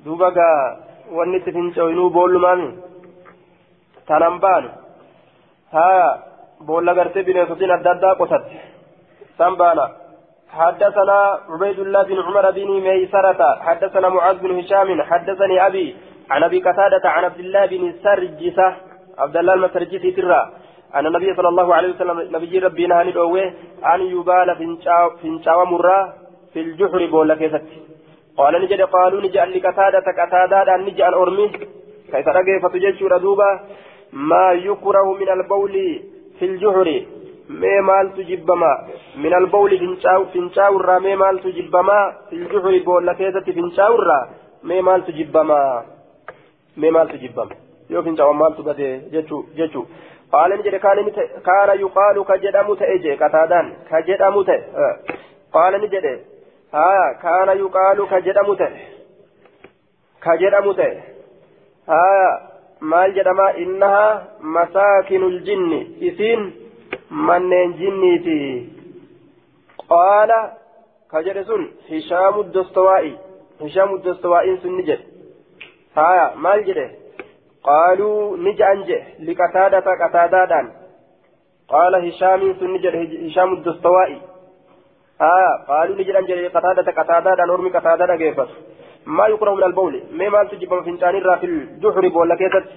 دوبا 0.06 0.30
wanni 1.18 1.38
itti 1.38 1.52
fincaa'inuu 1.56 2.10
boollumaami 2.16 2.70
tanan 4.08 4.40
baanu. 4.40 4.70
ها 5.74 6.24
بولا 6.68 6.92
غرتي 6.92 7.22
بنيتين 7.22 7.72
الدادا 7.72 8.14
قتت 8.20 8.44
سنبانا 9.38 9.86
حدثنا 10.52 11.40
عبيد 11.50 11.80
الله 11.80 12.04
بن 12.04 12.20
عمر 12.28 12.52
بن 12.52 12.70
ميسرة 12.88 13.60
حدثنا 13.62 14.10
معاذ 14.10 14.38
بن 14.38 14.60
هشام 14.60 15.02
حدثني 15.02 15.68
أبي 15.68 15.96
عن 16.30 16.44
أبي 16.44 16.60
قتادة 16.60 17.10
عن 17.10 17.24
عبد 17.24 17.40
الله 17.40 17.66
بن 17.66 17.94
سرجسة 18.04 18.76
عبد 19.18 19.38
الله 19.38 19.54
المسرجسي 19.54 20.12
ترى 20.12 20.52
أن 20.96 21.06
النبي 21.08 21.36
صلى 21.36 21.50
الله 21.50 21.76
عليه 21.76 21.90
وسلم 21.96 22.18
نبي 22.36 22.60
ربي 22.60 22.88
نهاني 22.88 23.12
دوه 23.12 23.54
أن 23.94 24.02
يبال 24.02 24.50
فنشاو 25.22 25.66
مرة 25.66 26.14
في 26.54 26.60
الجحر 26.62 27.06
بولا 27.06 27.36
كيست 27.36 27.64
قال 28.38 28.54
نجد 28.62 28.82
قالوا 28.82 29.22
نجعل 29.22 29.58
لقتادة 29.58 30.06
قتادة 30.20 30.76
أن 30.76 30.82
نجعل 30.86 31.14
أرمي. 31.14 31.48
كيف 32.12 32.28
رقي 32.28 32.60
فتجج 32.64 33.04
ردوبة؟ 33.04 33.60
ما 34.14 34.52
يكره 34.52 35.14
من 35.14 35.30
البول 35.30 35.76
في 36.40 36.46
الجحر. 36.46 36.88
مي 37.62 37.82
مال 37.82 38.14
تجبما 38.14 38.88
من 39.16 39.34
البول 39.34 39.80
فنشاو 39.80 40.26
فنشاو 40.26 40.78
الرا 40.80 41.00
مي 41.00 41.16
مال 41.16 41.40
تجبما 41.40 42.00
في 42.30 42.36
الجحر 42.36 42.84
بولا 42.86 43.14
كيزة 43.14 43.48
فنشاو 43.56 43.96
الرا 43.96 44.30
مي 44.64 44.82
مال 44.82 45.06
تجبما 45.06 45.86
مي 46.78 46.92
مال 46.92 47.08
maaltu 48.40 48.64
badee 48.64 48.94
jechuu 49.14 49.46
jechuu 49.58 49.86
qaala 50.32 50.56
ni 50.56 50.64
jedhe 50.64 50.80
kaana 51.48 51.74
yuqaalu 51.84 52.24
ka 52.30 52.38
jedhamu 52.44 52.76
ta'e 52.82 53.00
jee 53.06 53.18
qataadaan 53.22 53.72
ka 53.90 54.02
jedhamu 54.10 54.44
ta'e 54.50 54.60
qaala 55.56 55.78
ni 55.78 55.90
jedhe 55.94 56.14
haa 56.76 57.14
kaana 57.24 57.54
yuqaalu 57.64 58.08
ka 58.12 58.22
jedhamu 58.28 58.56
ta'e 58.62 58.88
ka 60.20 60.38
jedhamu 60.44 60.74
ta'e 60.80 61.04
haa 61.88 62.30
maal 62.94 63.14
jedhama 63.18 63.48
innahaa 63.64 64.22
masaakinul 64.58 65.40
jinni 65.50 65.82
isiin 66.10 66.48
manneen 67.12 67.74
jinniiti. 67.80 68.40
Qaala 69.90 70.40
ka 71.12 71.22
jedhe 71.28 71.44
sun 71.44 71.70
hishaamu 71.90 72.44
dostowaa'i 72.54 73.14
hishaamu 73.62 74.04
dostowaa'iin 74.08 74.62
sun 74.62 74.78
ni 74.78 74.84
jedhe. 74.90 75.06
Haa 75.96 76.34
maal 76.36 76.68
jedhe? 76.72 76.88
قالوا 77.64 78.38
نجأنج 78.38 78.90
لقتادة 79.20 79.88
قتادة 80.02 80.72
قال 81.68 81.96
هشام 81.96 82.54
سنجد 82.60 82.96
هشام 83.26 83.54
الدستوائي 83.54 84.22
آه 85.22 85.66
قالوا 85.68 85.96
نجأنج 85.96 86.32
لقتادة 86.32 86.92
قتادة 86.92 87.46
نرمي 87.46 87.70
قتادة 87.70 88.16
كيف 88.16 88.40
ما 89.06 89.28
يكره 89.28 89.56
من 89.56 89.64
البول 89.64 90.04
ما 90.12 90.30
ما 90.30 90.44
تجيب 90.44 90.82
في 90.84 90.90
الجاني 90.90 91.22
في 91.40 91.46
الجحر 91.46 92.08
بولا 92.08 92.36
كيست 92.36 92.68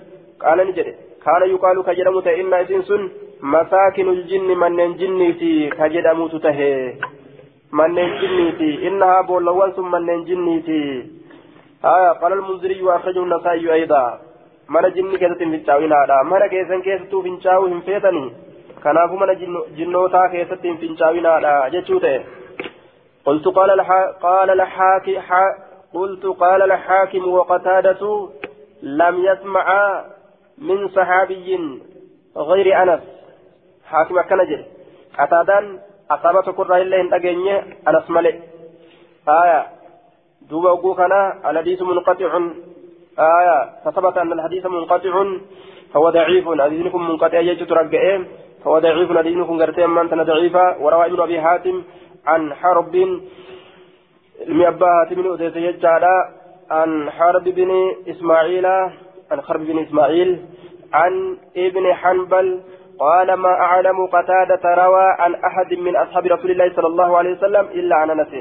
قال 0.40 0.58
نجد 0.68 0.88
كان 1.24 1.42
يقال 1.50 1.82
كجرمت 1.86 2.26
إن 2.26 2.54
إنسان 2.54 3.10
مساكن 3.44 4.08
الجن 4.08 4.48
من 4.62 4.96
جنيتي 4.96 5.70
كجرمت 5.70 6.36
تهي. 6.36 6.94
من 7.72 7.94
جنيتي 8.20 8.88
إنها 8.88 9.20
بولوان 9.20 9.72
ثم 9.72 9.92
من 9.92 10.24
جنيتي 10.24 10.84
آه 11.84 12.12
قال 12.12 12.32
المنذري 12.32 12.82
وأخرجه 12.82 13.22
النسائي 13.22 13.72
أيضا. 13.72 14.18
jinni 14.94 15.18
keessatti 15.18 15.44
hin 15.44 15.52
fincaa'inaadha 15.52 16.24
mana 16.24 16.48
keessan 16.48 16.82
keessattuu 16.82 17.22
fincaa'uu 17.22 17.66
hin 17.66 17.82
feetanii 17.82 18.32
kanaafuu 18.80 19.18
mana 19.22 19.34
jinnootaa 19.76 20.28
keessatti 20.28 20.68
hin 20.68 20.78
fincaa'inaadha 20.78 21.70
jechuu 21.76 22.00
ta'e 22.00 22.24
قلت 23.26 23.48
قال 23.48 23.70
الح... 23.70 23.90
قال 24.22 24.50
الحاكم 24.50 25.18
ح... 25.18 25.32
قلت 25.94 26.26
قال 26.26 26.62
الحاكم 26.62 27.28
وقتادة 27.28 28.28
لم 28.82 29.24
يسمع 29.24 29.66
من 30.58 30.88
صحابي 30.88 31.80
غير 32.36 32.82
أنس. 32.82 33.00
حاكم 33.94 34.20
كان 34.20 34.40
جل 34.50 34.62
قتادان 35.18 35.64
أصابت 36.10 36.46
كرة 36.58 36.76
إلا 36.82 37.00
إن 37.00 37.14
أجنيه 37.14 37.56
أنس 37.88 38.10
ملئ 38.10 38.34
آية 39.28 39.60
دوبا 40.50 40.94
كان 40.98 41.12
الحديث 41.50 41.82
منقطع 41.82 42.30
آية 43.18 43.58
فثبت 43.84 44.16
أن 44.18 44.32
الحديث 44.32 44.66
منقطع 44.66 45.14
فهو 45.92 46.10
ضعيف 46.10 46.44
حديثكم 46.60 47.00
منقطع 47.08 47.38
يجد 47.38 47.72
رجعين 47.72 48.26
فهو 48.64 48.78
ضعيف 48.78 49.18
حديثكم 49.18 49.62
قرتين 49.62 49.90
من 49.90 50.10
تنا 50.10 50.22
ضعيفة 50.22 50.82
وروى 50.82 51.06
ابن 51.06 51.20
أبي 51.20 51.40
حاتم 51.40 51.82
عن 52.26 52.54
حرب 52.54 52.94
المئبا 54.46 55.04
حاتم 55.10 55.32
أديت 55.32 55.56
يجعل 55.56 56.04
عن 56.70 57.10
حرب 57.10 57.44
بن 57.44 57.70
إسماعيل 58.08 58.66
عن 59.30 59.40
حرب 59.46 59.60
بن 59.60 59.78
إسماعيل 59.78 60.44
عن 60.92 61.38
ابن 61.56 61.94
حنبل 61.94 62.60
قال 62.98 63.34
ما 63.34 63.48
أعلم 63.48 64.06
قتادة 64.06 64.74
روى 64.74 65.04
عن 65.18 65.34
أحد 65.34 65.74
من 65.74 65.96
أصحاب 65.96 66.26
رسول 66.26 66.50
الله 66.50 66.72
صلى 66.76 66.86
الله 66.86 67.18
عليه 67.18 67.32
وسلم 67.32 67.66
إلا 67.66 67.96
عن 67.96 68.10
أنس. 68.10 68.34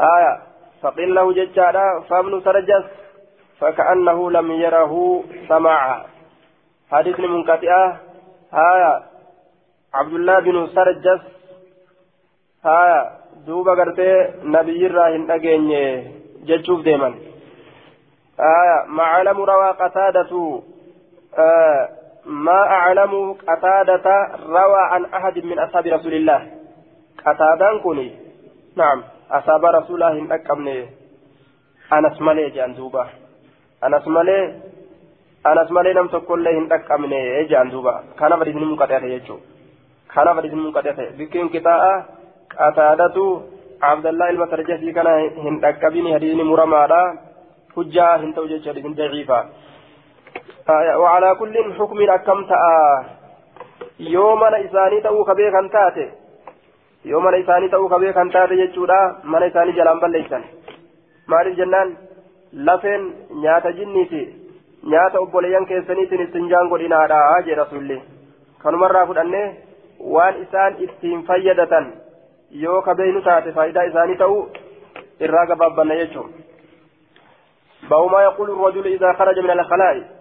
آية. 0.00 0.42
فقيل 0.82 1.14
له 1.14 1.32
ججالا 1.32 2.00
فابن 2.08 2.40
سرجس 2.40 2.84
فكأنه 3.60 4.30
لم 4.30 4.50
يره 4.50 5.24
سماعا 5.48 6.04
حديث 6.90 7.20
منقطعة 7.20 7.96
هايا 8.52 9.02
عبد 9.94 10.12
الله 10.12 10.38
بن 10.40 10.66
سرجس. 10.66 11.20
هايا 12.64 13.10
دوبا 13.46 13.72
غرتي 13.72 14.28
نبي 14.42 14.86
الراهن 14.86 15.30
أجيني 15.30 16.12
جتشوف 16.44 16.80
ديما 16.82 17.14
آية. 18.40 18.86
ما 18.88 19.02
علم 19.02 19.40
روى 19.40 19.70
قتادة. 19.70 20.62
آه. 21.38 21.99
ما 22.26 22.60
أعلم 22.78 23.32
قتادة 23.32 24.06
روى 24.48 24.82
عن 24.92 25.04
أحد 25.04 25.38
من 25.44 25.58
أصحاب 25.58 25.86
رسول 25.86 26.14
الله 26.14 26.40
قتادان 27.26 27.78
كوني 27.78 28.08
نعم 28.76 29.02
أصحاب 29.30 29.64
رسول 29.64 30.02
الله 30.02 30.34
أكمني 30.34 30.88
أنس 31.92 32.20
مالي 32.20 32.50
جان 32.50 32.74
دوبا 32.74 33.20
anas 33.82 34.04
malee 34.06 34.60
anas 35.44 35.70
malee 35.70 35.94
nam 35.94 36.08
tokkollee 36.12 36.52
hin 36.56 36.66
dhaqqabne 36.72 37.18
ejaan 37.40 37.70
duuba 37.72 37.92
kanaaf 38.18 38.40
hadiisni 38.42 38.66
munqaxee 38.70 39.00
ta'e 39.00 39.12
jechuudha 39.12 39.46
kanaaf 40.14 40.36
hadiisni 40.38 40.64
munqaxee 40.64 40.94
ta'e 40.98 41.14
bikkiin 41.20 41.48
qixaa'a 41.54 41.94
qataadatu 42.54 43.24
abdallaa 43.90 44.28
ilma 44.32 44.50
sarjasii 44.52 44.92
kana 44.98 45.14
hin 45.46 45.56
dhaqqabini 45.64 46.12
hadiisni 46.16 46.44
muramaadha 46.50 47.00
hujjaa 47.76 48.12
hin 48.22 48.34
ta'u 48.36 48.50
jechuudha 48.52 48.74
hadiisni 48.74 48.98
daciifa 49.00 49.38
وعلى 50.68 51.34
كل 51.34 51.74
حكم 51.78 52.10
أكم 52.10 52.46
يوم 54.00 54.44
إساني 54.44 55.00
تأو 55.00 55.24
كبير 55.24 55.50
كان 55.50 55.70
تاتي 55.70 56.10
يوم 57.04 57.28
إساني 57.28 57.68
تأو 57.68 57.88
كبير 57.88 58.12
كان 58.12 58.30
تاتي 58.30 58.54
يجودا 58.54 59.16
من 59.24 59.42
إساني 59.42 59.72
جلان 59.72 60.00
بليسان 60.00 60.42
مالي 61.28 61.54
جنان 61.54 61.96
lafeen 62.52 63.02
nyaata 63.42 63.70
jinniiti 63.72 64.20
nyaata 64.92 65.20
obboleeyyan 65.20 65.66
keessaniitiin 65.66 66.22
istinjaan 66.22 66.68
godhinaadha 66.68 67.20
jee 67.46 67.54
rasulli 67.54 68.02
kanumarraa 68.62 69.06
fudhannee 69.06 69.44
waan 70.14 70.40
isaan 70.42 70.74
ittiin 70.86 71.22
fayyadatan 71.28 71.86
yoo 72.62 72.82
kabeeynu 72.82 73.22
taate 73.28 73.52
faayidaa 73.58 73.84
isaanii 73.90 74.16
ta'u 74.22 74.38
irraa 75.20 75.46
gabaabbanna 75.46 76.00
jechuudha. 76.02 76.50
بأو 77.90 78.08
ما 78.08 78.22
يقول 78.22 78.50
الرجل 78.50 78.86
إذا 78.86 79.12
خرج 79.12 79.38
من 79.38 79.50
الخلاء 79.50 80.19